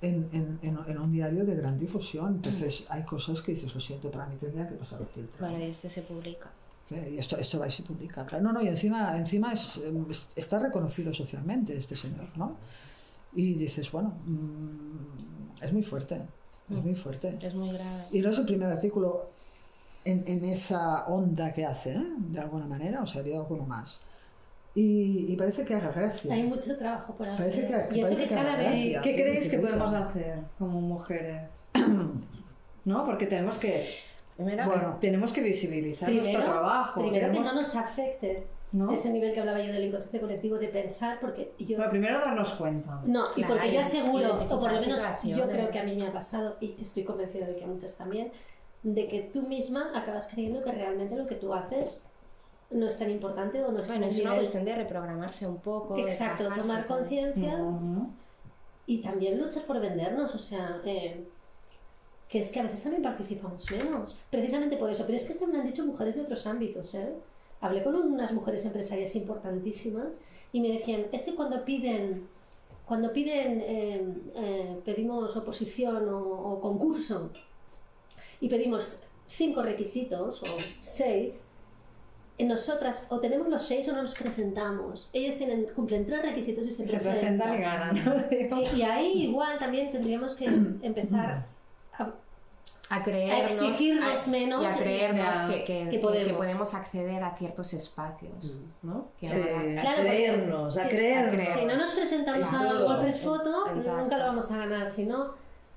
en, 0.00 0.28
en- 0.32 0.58
en- 0.62 0.78
en 0.86 0.98
un 0.98 1.12
diario 1.12 1.44
de 1.44 1.54
gran 1.54 1.78
difusión. 1.78 2.36
Entonces 2.36 2.84
hay 2.88 3.02
cosas 3.04 3.42
que 3.42 3.52
dices, 3.52 3.74
lo 3.74 3.80
siento, 3.80 4.10
para 4.10 4.26
mí 4.26 4.36
tendría 4.36 4.66
que 4.68 4.74
pasar 4.74 5.00
el 5.00 5.06
filtro. 5.06 5.36
Bueno, 5.46 5.58
y 5.64 5.68
este 5.70 5.90
se 5.90 6.02
publica. 6.02 6.50
Y 6.90 7.18
esto, 7.18 7.36
esto 7.36 7.58
va 7.58 7.66
y 7.66 7.70
se 7.70 7.82
publica, 7.82 8.24
claro. 8.24 8.44
No, 8.44 8.52
no, 8.52 8.62
y 8.62 8.68
encima, 8.68 9.16
encima 9.18 9.52
es, 9.52 9.80
es- 10.08 10.32
está 10.36 10.58
reconocido 10.60 11.12
socialmente 11.12 11.76
este 11.76 11.96
señor, 11.96 12.28
¿no? 12.36 12.56
Y 13.34 13.54
dices, 13.54 13.90
bueno, 13.92 14.14
mm, 14.24 15.62
es 15.64 15.72
muy 15.72 15.82
fuerte, 15.82 16.22
es 16.70 16.82
muy 16.82 16.94
fuerte. 16.94 17.36
Es 17.42 17.54
muy 17.54 17.70
grave. 17.72 18.04
Y 18.12 18.20
no 18.20 18.30
es 18.30 18.38
el 18.38 18.46
primer 18.46 18.72
artículo 18.72 19.30
en, 20.04 20.22
en 20.26 20.44
esa 20.44 21.06
onda 21.08 21.52
que 21.52 21.66
hace, 21.66 21.92
¿eh? 21.96 22.04
de 22.18 22.38
alguna 22.40 22.66
manera, 22.66 23.02
o 23.02 23.06
sea, 23.06 23.20
había 23.20 23.36
alguno 23.36 23.64
más. 23.66 24.00
Y, 24.78 25.32
y 25.32 25.36
parece 25.36 25.64
que 25.64 25.74
haga 25.74 25.90
gracia. 25.90 26.34
Hay 26.34 26.42
mucho 26.44 26.76
trabajo 26.76 27.14
por 27.16 27.26
hacer. 27.26 27.38
Parece 27.38 27.66
que- 27.66 27.96
y 27.96 27.98
eso 28.00 28.02
parece 28.08 28.22
que 28.24 28.28
que 28.28 28.34
cada 28.34 28.52
haga 28.52 28.56
vez 28.58 28.66
gracia. 28.72 29.00
¿Qué 29.02 29.14
creéis 29.14 29.44
que 29.48 29.56
que 29.56 29.58
podemos 29.62 29.92
hacer 29.92 30.38
como 30.58 30.80
mujeres? 30.82 31.64
¿no? 32.84 33.04
Porque 33.06 33.26
tenemos 33.26 33.58
que, 33.58 33.88
Primero, 34.36 34.66
bueno, 34.66 34.98
tenemos 35.00 35.32
que 35.32 35.40
visibilizar 35.40 36.10
nuestro 36.12 36.42
trabajo. 36.44 37.00
primero 37.00 37.26
que 37.28 37.32
tenemos- 37.32 37.54
no 37.54 37.60
nos 37.60 37.74
afecte 37.74 38.46
¿no? 38.72 38.92
ese 38.92 39.10
nivel 39.10 39.32
que 39.32 39.40
hablaba 39.40 39.60
yo 39.60 39.72
del 39.72 39.84
inconsciente 39.84 40.20
colectivo 40.20 40.58
de 40.58 40.68
pensar, 40.68 41.18
porque 41.20 41.52
yo... 41.58 41.76
Bueno, 41.78 41.90
primero 41.90 42.18
darnos 42.20 42.52
cuenta. 42.52 43.00
No, 43.06 43.28
y 43.34 43.36
Claro, 43.42 43.54
porque 43.54 43.72
yo 43.72 43.80
aseguro, 43.80 44.34
o 44.44 44.60
por 44.60 44.72
lo 44.72 44.80
menos 44.80 45.00
yo 45.24 45.48
creo 45.48 45.70
que 45.70 45.78
a 45.78 45.84
mí 45.84 45.96
me 45.96 46.06
ha 46.06 46.12
pasado, 46.12 46.56
y 46.60 46.76
estoy 46.80 47.04
convencida 47.04 47.46
de 47.46 47.56
que 47.56 47.64
a 47.64 47.66
muchas 47.66 47.96
también, 47.96 48.30
de 48.82 49.08
que 49.08 49.22
tú 49.32 49.42
misma 49.42 49.90
acabas 49.94 50.28
creyendo 50.28 50.60
que 50.62 50.70
realmente 50.70 51.16
lo 51.16 51.26
que 51.26 51.34
tú 51.36 51.54
haces 51.54 52.02
no 52.70 52.86
es 52.86 52.98
tan 52.98 53.10
importante 53.10 53.62
o 53.62 53.70
no 53.72 53.80
es 53.80 53.88
bueno, 53.88 54.06
tan 54.06 54.10
es 54.16 54.20
una 54.20 54.34
cuestión 54.36 54.64
de 54.64 54.74
reprogramarse 54.74 55.46
un 55.46 55.58
poco. 55.58 55.96
Exacto, 55.96 56.48
tomar 56.54 56.86
con- 56.86 56.98
conciencia 56.98 57.58
y 58.86 58.98
también 59.02 59.40
luchar 59.40 59.64
por 59.64 59.80
vendernos, 59.80 60.34
o 60.34 60.38
sea, 60.38 60.80
eh, 60.84 61.24
que 62.28 62.40
es 62.40 62.50
que 62.50 62.60
a 62.60 62.64
veces 62.64 62.82
también 62.82 63.02
participamos 63.02 63.70
menos, 63.70 64.18
precisamente 64.30 64.76
por 64.76 64.90
eso, 64.90 65.04
pero 65.06 65.16
es 65.16 65.24
que 65.24 65.32
esto 65.32 65.46
me 65.46 65.54
lo 65.54 65.60
han 65.60 65.66
dicho 65.66 65.84
mujeres 65.86 66.14
de 66.16 66.22
otros 66.22 66.46
ámbitos, 66.46 66.94
¿eh? 66.94 67.12
Hablé 67.60 67.82
con 67.82 67.94
unas 67.94 68.32
mujeres 68.32 68.64
empresarias 68.66 69.14
importantísimas 69.16 70.20
y 70.52 70.60
me 70.60 70.68
decían, 70.68 71.06
es 71.12 71.22
que 71.24 71.34
cuando 71.34 71.64
piden, 71.64 72.28
cuando 72.84 73.12
piden, 73.12 73.60
eh, 73.60 74.14
eh, 74.34 74.76
pedimos 74.84 75.36
oposición 75.36 76.08
o, 76.08 76.18
o 76.20 76.60
concurso 76.60 77.30
y 78.40 78.48
pedimos 78.48 79.02
cinco 79.26 79.62
requisitos 79.62 80.42
o 80.42 80.46
seis, 80.82 81.44
nosotras 82.44 83.06
o 83.08 83.18
tenemos 83.18 83.48
los 83.48 83.62
seis 83.66 83.88
o 83.88 83.92
no 83.92 84.02
nos 84.02 84.14
presentamos. 84.14 85.08
Ellos 85.12 85.36
tienen, 85.36 85.66
cumplen 85.74 86.04
tres 86.04 86.20
requisitos 86.22 86.66
y 86.66 86.70
se, 86.70 86.86
Se 86.86 86.98
presentan 86.98 87.54
y 87.54 87.58
ganan. 87.58 88.04
¿no? 88.50 88.60
y 88.76 88.82
ahí 88.82 89.22
igual 89.24 89.58
también 89.58 89.90
tendríamos 89.90 90.34
que 90.34 90.44
empezar 90.82 91.46
a, 91.98 92.10
a 92.90 93.02
creernos, 93.02 93.50
a 93.50 93.54
exigirnos 93.66 94.26
a- 94.26 94.30
menos 94.30 94.62
y 94.62 94.66
a 94.66 94.76
creernos 94.76 95.36
que, 95.50 95.64
que- 95.64 95.84
que 95.84 95.90
que- 95.92 95.98
podemos. 95.98 96.28
que 96.28 96.34
podemos 96.34 96.74
acceder 96.74 97.22
a 97.24 97.34
ciertos 97.36 97.72
espacios, 97.72 98.60
¿no? 98.82 99.08
Que 99.18 99.26
Sí. 99.26 99.36
ahora- 99.40 99.78
A 99.78 99.80
Claro, 99.80 100.02
creernos, 100.02 100.76
a 100.76 100.82
sí, 100.82 100.88
creernos. 100.90 101.32
a 101.32 101.36
creer. 101.36 101.58
Si 101.58 101.64
no 101.64 101.76
nos 101.76 101.90
presentamos 101.94 102.48
En 102.48 102.54
a 102.54 102.58
Photo, 102.58 103.66
Exacto. 103.74 103.96
nunca 103.96 104.18
lo 104.18 104.24
vamos 104.26 104.50
a 104.52 104.56
ganar, 104.58 104.90
si 104.90 105.06
no, 105.06 105.34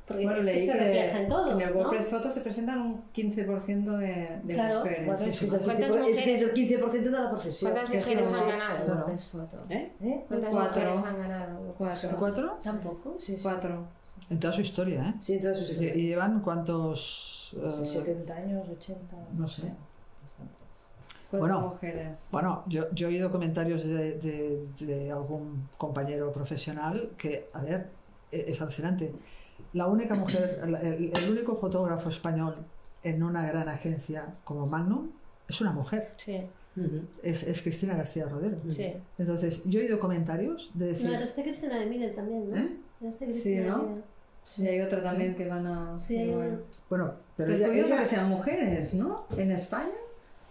porque 0.09 0.23
Bueno, 0.25 0.39
es 0.41 0.45
que 0.47 0.65
se 0.65 0.71
que 0.73 0.77
refleja 0.77 1.21
en 1.21 1.29
todo. 1.29 1.51
en 1.53 1.61
el 1.61 1.69
¿no? 1.73 1.79
WordPress 1.79 2.09
Photo 2.09 2.29
se 2.29 2.41
presentan 2.41 2.81
un 2.81 3.03
15% 3.13 3.97
de, 3.97 4.39
de 4.43 4.53
Claro. 4.53 4.79
mujeres. 4.79 5.05
Bueno, 5.05 5.21
es, 5.23 5.39
que 5.39 5.45
es, 5.45 5.53
el 5.53 5.59
¿Cuántas 5.61 5.89
15%, 5.91 6.05
es 6.09 6.21
que 6.23 6.33
es 6.33 6.41
el 6.41 6.47
mujeres- 6.49 6.81
15% 6.81 7.03
de 7.03 7.11
la 7.11 7.29
profesión. 7.29 7.71
¿Cuántas 7.71 7.93
mujeres 7.93 8.33
han 8.33 8.47
ganado. 8.49 8.95
WordPress 8.95 9.25
Photo? 9.27 9.57
¿Eh? 9.69 9.91
¿Cuántas 10.27 10.49
Cuatro. 10.51 10.81
mujeres 10.95 11.05
han 11.05 11.19
ganado? 11.21 11.75
Cuatro. 11.77 12.09
¿Cuatro? 12.19 12.59
Tampoco. 12.61 13.15
Sí, 13.19 13.35
sí. 13.37 13.43
Cuatro. 13.43 13.85
En 14.29 14.39
toda 14.39 14.51
su 14.53 14.61
historia, 14.61 15.09
¿eh? 15.09 15.13
Sí, 15.21 15.35
entonces 15.35 15.69
¿Y 15.69 15.73
usted. 15.85 15.95
y 15.95 16.07
llevan 16.07 16.41
cuántos...? 16.41 17.55
eh, 17.57 17.71
Sí, 17.85 17.85
70 17.85 18.33
años, 18.35 18.67
80. 18.69 19.15
no 19.37 19.47
sé. 19.47 19.61
Bastantes. 20.21 20.55
Cuatro 21.31 21.39
Bueno. 21.39 21.61
mujeres. 21.69 22.27
Bueno, 22.31 22.63
yo, 22.67 22.91
yo 22.91 23.07
he 23.07 23.11
oído 23.11 23.31
comentarios 23.31 23.83
de, 23.83 24.15
de- 24.17 24.65
de 24.79 25.11
algún 25.11 25.67
compañero 25.77 26.31
profesional 26.31 27.11
que, 27.17 27.49
a 27.53 27.61
ver, 27.61 27.87
e- 28.31 28.45
es 28.49 28.61
alucinante. 28.61 29.13
La 29.73 29.87
única 29.87 30.15
mujer, 30.15 30.59
el, 30.63 30.75
el- 30.75 31.29
único 31.29 31.55
fotógrafo 31.55 32.09
español 32.09 32.55
en 33.03 33.23
una 33.23 33.45
gran 33.47 33.69
agencia 33.69 34.25
como 34.43 34.65
Magnum 34.65 35.09
es 35.47 35.61
una 35.61 35.71
mujer, 35.71 36.13
Sí, 36.17 36.41
es, 37.23 37.43
es 37.43 37.61
Cristina 37.61 37.95
García 37.95 38.25
Rodero. 38.27 38.57
sí. 38.69 38.93
Entonces, 39.17 39.61
yo 39.65 39.79
he 39.79 39.83
oído 39.83 39.99
comentarios 39.99 40.71
de 40.73 40.85
No, 40.85 40.91
decir, 40.91 41.09
era 41.09 41.23
este 41.23 41.43
Cristina 41.43 41.77
de 41.77 41.85
Miguel 41.85 42.15
también, 42.15 42.49
¿no? 42.49 42.55
¿Eh? 42.57 42.77
Sí, 43.11 43.17
Cristina 43.19 43.61
de 43.63 43.67
¿no? 43.69 44.03
Y 44.57 44.67
hay 44.67 44.81
otra 44.81 45.03
también 45.03 45.35
que 45.35 45.47
van 45.47 45.67
a... 45.67 45.97
Sí, 45.97 46.17
hay 46.17 46.33
bueno. 46.33 46.57
bueno, 46.89 47.13
pero 47.37 47.51
Pero 47.51 47.51
es 47.51 47.61
curioso 47.61 47.93
ella- 47.93 48.03
que 48.03 48.09
sean 48.09 48.29
mujeres, 48.29 48.93
¿no? 48.93 49.25
En 49.37 49.51
España, 49.51 49.91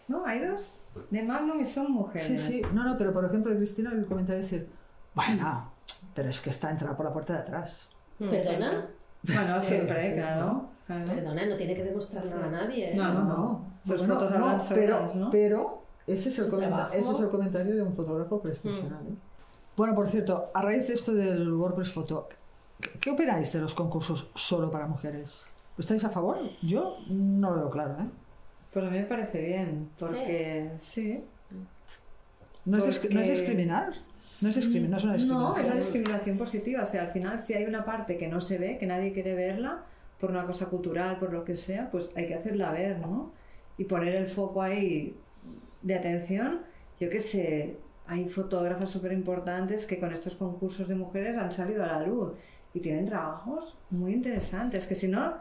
¿no? 0.08 0.24
Hay 0.26 0.40
dos 0.46 0.76
de 1.10 1.22
Magnum 1.22 1.60
y 1.60 1.64
son 1.64 1.90
mujeres. 1.92 2.26
Sí, 2.26 2.38
sí, 2.38 2.62
no, 2.72 2.84
no, 2.84 2.96
pero 2.96 3.12
por 3.12 3.24
ejemplo, 3.24 3.50
de 3.50 3.56
Cristina 3.58 3.90
el 3.92 4.06
comentario 4.06 4.42
decir, 4.42 4.68
bueno, 5.14 5.72
pero 6.14 6.28
es 6.28 6.40
que 6.40 6.50
está 6.50 6.70
entrada 6.70 6.96
por 6.96 7.06
la 7.06 7.12
puerta 7.12 7.32
de 7.34 7.38
atrás. 7.40 7.88
¿Perdona? 8.18 8.88
Bueno, 9.22 9.60
siempre, 9.60 10.14
claro. 10.14 10.66
claro. 10.86 11.06
Perdona, 11.14 11.46
no 11.46 11.56
tiene 11.56 11.74
que 11.74 11.84
demostrar 11.84 12.24
nada 12.26 12.46
a 12.46 12.50
nadie. 12.50 12.92
¿eh? 12.92 12.94
No, 12.96 13.12
no, 13.14 13.24
No. 13.24 13.66
Sus 13.84 13.98
Bueno, 14.00 14.14
fotos 14.14 14.32
no, 14.32 14.58
pero, 14.74 14.96
solas, 14.96 15.16
¿no? 15.16 15.30
pero 15.30 15.82
ese, 16.06 16.28
es 16.28 16.38
el 16.38 16.44
ese 16.46 17.10
es 17.12 17.28
comentario 17.30 17.74
de 17.74 17.82
un 17.82 17.92
fotógrafo 17.94 18.40
profesional. 18.40 19.06
¿eh? 19.08 19.14
Bueno, 19.76 19.94
por 19.94 20.08
cierto, 20.08 20.50
a 20.52 20.62
raíz 20.62 20.88
de 20.88 20.94
esto 20.94 21.14
del 21.14 21.52
WordPress 21.52 21.92
Photo, 21.92 22.28
¿qué- 22.80 22.90
¿qué 23.00 23.10
opináis 23.10 23.52
de 23.52 23.60
los 23.60 23.74
concursos 23.74 24.28
solo 24.34 24.70
para 24.70 24.86
mujeres? 24.86 25.46
¿Estáis 25.78 26.02
a 26.04 26.10
favor? 26.10 26.38
Yo 26.62 26.96
no 27.08 27.50
lo 27.50 27.56
veo 27.56 27.70
claro, 27.70 27.96
¿eh? 28.00 28.06
Pues 28.72 28.84
a 28.84 28.90
mí 28.90 28.98
me 28.98 29.04
parece 29.04 29.40
bien, 29.40 29.88
porque 29.98 30.72
sí. 30.80 31.24
¿No, 32.64 32.78
es, 32.78 33.10
no 33.10 33.20
es 33.20 33.28
discriminar? 33.28 33.92
No 34.40 34.48
es, 34.48 34.56
discrimi- 34.56 34.88
no 34.88 34.96
es 34.96 35.04
una 35.04 35.12
No, 35.12 35.18
discriminación. 35.18 35.58
es 35.58 35.64
una 35.72 35.74
discriminación 35.80 36.38
positiva. 36.38 36.82
O 36.82 36.86
sea, 36.86 37.02
al 37.02 37.08
final, 37.08 37.38
si 37.38 37.54
hay 37.54 37.64
una 37.64 37.84
parte 37.84 38.16
que 38.16 38.28
no 38.28 38.40
se 38.40 38.58
ve, 38.58 38.78
que 38.78 38.86
nadie 38.86 39.12
quiere 39.12 39.34
verla, 39.34 39.84
por 40.20 40.30
una 40.30 40.46
cosa 40.46 40.66
cultural, 40.66 41.18
por 41.18 41.32
lo 41.32 41.44
que 41.44 41.56
sea, 41.56 41.90
pues 41.90 42.10
hay 42.16 42.26
que 42.26 42.34
hacerla 42.34 42.72
ver, 42.72 42.98
¿no? 43.00 43.32
Y 43.76 43.84
poner 43.84 44.14
el 44.16 44.28
foco 44.28 44.62
ahí 44.62 45.16
de 45.82 45.94
atención. 45.94 46.62
Yo 47.00 47.08
qué 47.10 47.20
sé, 47.20 47.76
hay 48.06 48.28
fotógrafas 48.28 48.90
súper 48.90 49.12
importantes 49.12 49.86
que 49.86 49.98
con 50.00 50.12
estos 50.12 50.34
concursos 50.34 50.88
de 50.88 50.94
mujeres 50.94 51.36
han 51.36 51.52
salido 51.52 51.84
a 51.84 51.86
la 51.86 52.02
luz 52.06 52.32
y 52.74 52.80
tienen 52.80 53.04
trabajos 53.06 53.76
muy 53.90 54.12
interesantes. 54.12 54.86
Que 54.86 54.94
si 54.96 55.06
no, 55.08 55.34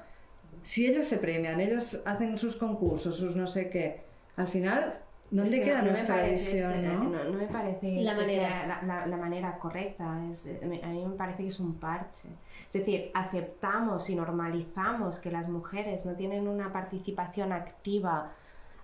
si 0.61 0.85
ellos 0.85 1.05
se 1.05 1.17
premian, 1.17 1.59
ellos 1.59 2.01
hacen 2.05 2.37
sus 2.37 2.55
concursos, 2.55 3.17
sus 3.17 3.35
no 3.35 3.47
sé 3.47 3.69
qué, 3.69 4.01
al 4.35 4.47
final, 4.47 4.91
¿dónde 5.29 5.55
Es 5.55 5.59
que 5.59 5.63
queda 5.65 5.77
no 5.79 5.83
me 5.85 5.89
nuestra 5.91 6.15
parece 6.15 6.53
visión, 6.53 6.73
este- 6.73 6.87
no? 6.87 7.03
no? 7.03 7.23
no 7.25 7.37
me 7.37 7.47
parece 7.47 7.91
La 8.01 8.11
este 8.11 8.21
manera. 8.23 8.47
sea 8.49 8.67
la, 8.67 8.81
la- 8.83 9.05
la 9.07 9.17
manera 9.17 9.57
correcta. 9.57 10.19
Es- 10.31 10.45
eh, 10.45 10.59
me- 10.63 10.81
a 10.83 10.87
mí 10.87 11.05
me 11.05 11.15
parece 11.15 11.43
que 11.43 11.49
es 11.49 11.59
un 11.59 11.75
parche. 11.75 12.29
Es 12.67 12.73
decir, 12.73 13.11
aceptamos 13.13 14.09
y 14.09 14.15
normalizamos 14.15 15.19
que 15.19 15.31
las 15.31 15.47
mujeres 15.49 16.05
no 16.05 16.13
tienen 16.15 16.47
una 16.47 16.71
participación 16.71 17.51
activa 17.53 18.31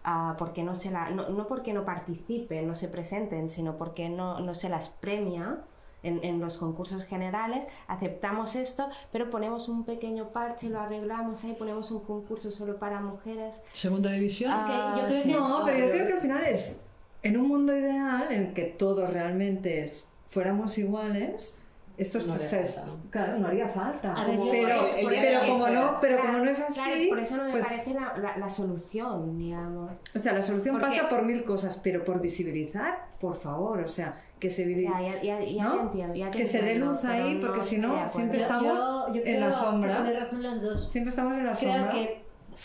ah, 0.06 0.36
porque 0.38 0.64
no 0.64 0.76
se 0.76 0.92
la, 0.92 1.10
no, 1.12 1.30
no 1.30 1.48
porque 1.48 1.72
no 1.74 1.86
participen, 1.86 2.68
no 2.68 2.76
se 2.76 2.90
presenten, 2.90 3.50
sino 3.50 3.78
porque 3.78 4.10
no, 4.10 4.40
no 4.42 4.54
se 4.54 4.68
las 4.68 4.90
premia. 4.90 5.60
En, 6.04 6.24
en 6.24 6.40
los 6.42 6.58
concursos 6.58 7.06
generales 7.06 7.64
aceptamos 7.88 8.56
esto, 8.58 8.90
pero 9.12 9.30
ponemos 9.30 9.70
un 9.70 9.86
pequeño 9.86 10.30
parche, 10.32 10.70
lo 10.70 10.80
arreglamos 10.82 11.44
ahí, 11.46 11.56
ponemos 11.58 11.90
un 11.92 12.02
concurso 12.02 12.52
solo 12.52 12.78
para 12.78 13.00
mujeres. 13.00 13.56
Segunda 13.72 14.12
división. 14.12 14.52
Es 14.52 14.64
que 14.64 14.70
yo 14.72 14.76
Ah, 14.76 15.06
creo 15.08 15.22
sí. 15.22 15.30
que 15.32 15.36
No, 15.38 15.62
pero 15.66 15.78
yo 15.80 15.92
creo 15.92 16.08
que 16.08 16.14
al 16.14 16.20
final 16.22 16.44
es 16.44 16.82
en 17.22 17.38
un 17.38 17.48
mundo 17.48 17.76
ideal 17.78 18.28
en 18.32 18.54
que 18.54 18.64
todos 18.64 19.10
realmente 19.12 19.82
es- 19.82 20.06
fuéramos 20.26 20.78
iguales. 20.78 21.56
Esto 21.96 22.18
No 22.26 22.34
falta. 22.34 22.86
claro, 23.12 23.38
no 23.38 23.48
haría 23.48 23.68
falta. 23.68 24.16
Ver, 24.26 24.40
pero, 24.52 24.68
es- 24.82 24.96
pero 25.22 25.40
como 25.48 25.68
no, 25.68 25.98
pero 26.02 26.22
como 26.22 26.40
no 26.40 26.50
es 26.50 26.58
Claro, 26.60 26.92
así, 26.92 27.08
por 27.08 27.20
eso 27.20 27.38
no 27.38 27.44
me 27.44 27.52
pues, 27.52 27.66
parece 27.66 27.94
la, 27.94 28.18
la- 28.18 28.38
la 28.38 28.50
solución, 28.50 29.38
digamos. 29.38 29.92
o 30.16 30.20
sea, 30.20 30.34
la 30.34 30.42
solución 30.42 30.80
porque- 30.80 30.96
pasa 30.98 31.08
por 31.10 31.22
mil 31.24 31.44
cosas, 31.44 31.78
pero 31.84 32.04
por 32.04 32.20
visibilizar, 32.20 33.10
por 33.22 33.36
favor, 33.36 33.80
o 33.82 33.88
sea, 33.88 34.16
que 34.40 34.50
se 34.50 34.66
visi- 34.66 34.90
Ya, 34.90 35.02
ya, 35.02 35.22
ya, 35.22 35.44
ya 35.46 35.64
¿no? 35.66 35.76
te 35.76 35.82
entiendo. 35.84 36.16
ya 36.16 36.32
te 36.32 36.38
Que 36.40 36.46
se 36.48 36.62
dé 36.64 36.76
luz 36.76 37.04
ahí, 37.06 37.40
porque 37.40 37.62
si 37.62 37.78
no, 37.78 38.10
siempre 38.10 38.40
estamos 38.40 38.74
yo- 38.80 39.14
yo 39.14 39.22
en 39.24 39.40
la 39.40 39.54
sombra. 39.54 40.04
razón 40.20 40.42
las 40.42 40.62
dos. 40.64 40.92
siempre 40.92 41.10
estamos 41.12 41.38
en 41.38 41.46
la 41.46 41.54
Creo 41.54 41.74
sombra. 41.74 41.92
que 41.92 42.24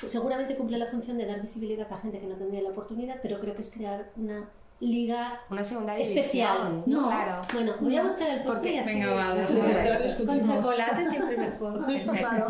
seguramente 0.09 0.57
cumple 0.57 0.79
la 0.79 0.87
función 0.87 1.19
de 1.19 1.27
dar 1.27 1.41
visibilidad 1.41 1.87
a 1.93 1.97
gente 1.99 2.19
que 2.19 2.27
no 2.27 2.37
tendría 2.37 2.63
la 2.63 2.71
oportunidad, 2.71 3.21
pero 3.23 3.39
creo 3.41 3.55
que 3.55 3.61
es 3.63 3.71
crear 3.71 4.11
una 4.17 4.49
liga 4.81 5.41
Una 5.51 5.65
segunda 5.65 5.97
especial. 5.99 6.83
No, 6.87 7.09
Claro. 7.09 7.43
Bueno, 7.53 7.73
voy 7.81 7.97
a 7.97 8.03
buscar 8.05 8.29
el 8.31 8.43
postre 8.43 8.55
Porque- 8.55 8.73
y 8.75 8.79
así. 8.79 8.89
Venga, 8.91 9.13
vale. 9.13 9.47
Sí, 9.47 10.25
Con 10.27 10.41
chocolate 10.41 11.11
siempre 11.11 11.37
mejor. 11.37 11.85
Claro. 12.19 12.47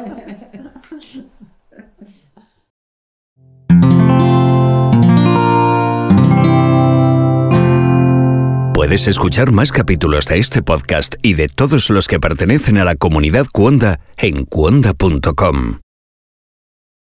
Puedes 8.74 9.09
escuchar 9.09 9.51
más 9.53 9.72
capítulos 9.72 10.26
de 10.26 10.39
este 10.39 10.62
podcast 10.62 11.16
y 11.22 11.35
de 11.35 11.49
todos 11.49 11.91
los 11.91 12.07
que 12.07 12.20
pertenecen 12.20 12.79
a 12.79 12.85
la 12.85 12.95
comunidad 12.95 13.47
Cuonda 13.53 14.01
en 14.16 14.45
cuonda.com. 14.45 15.79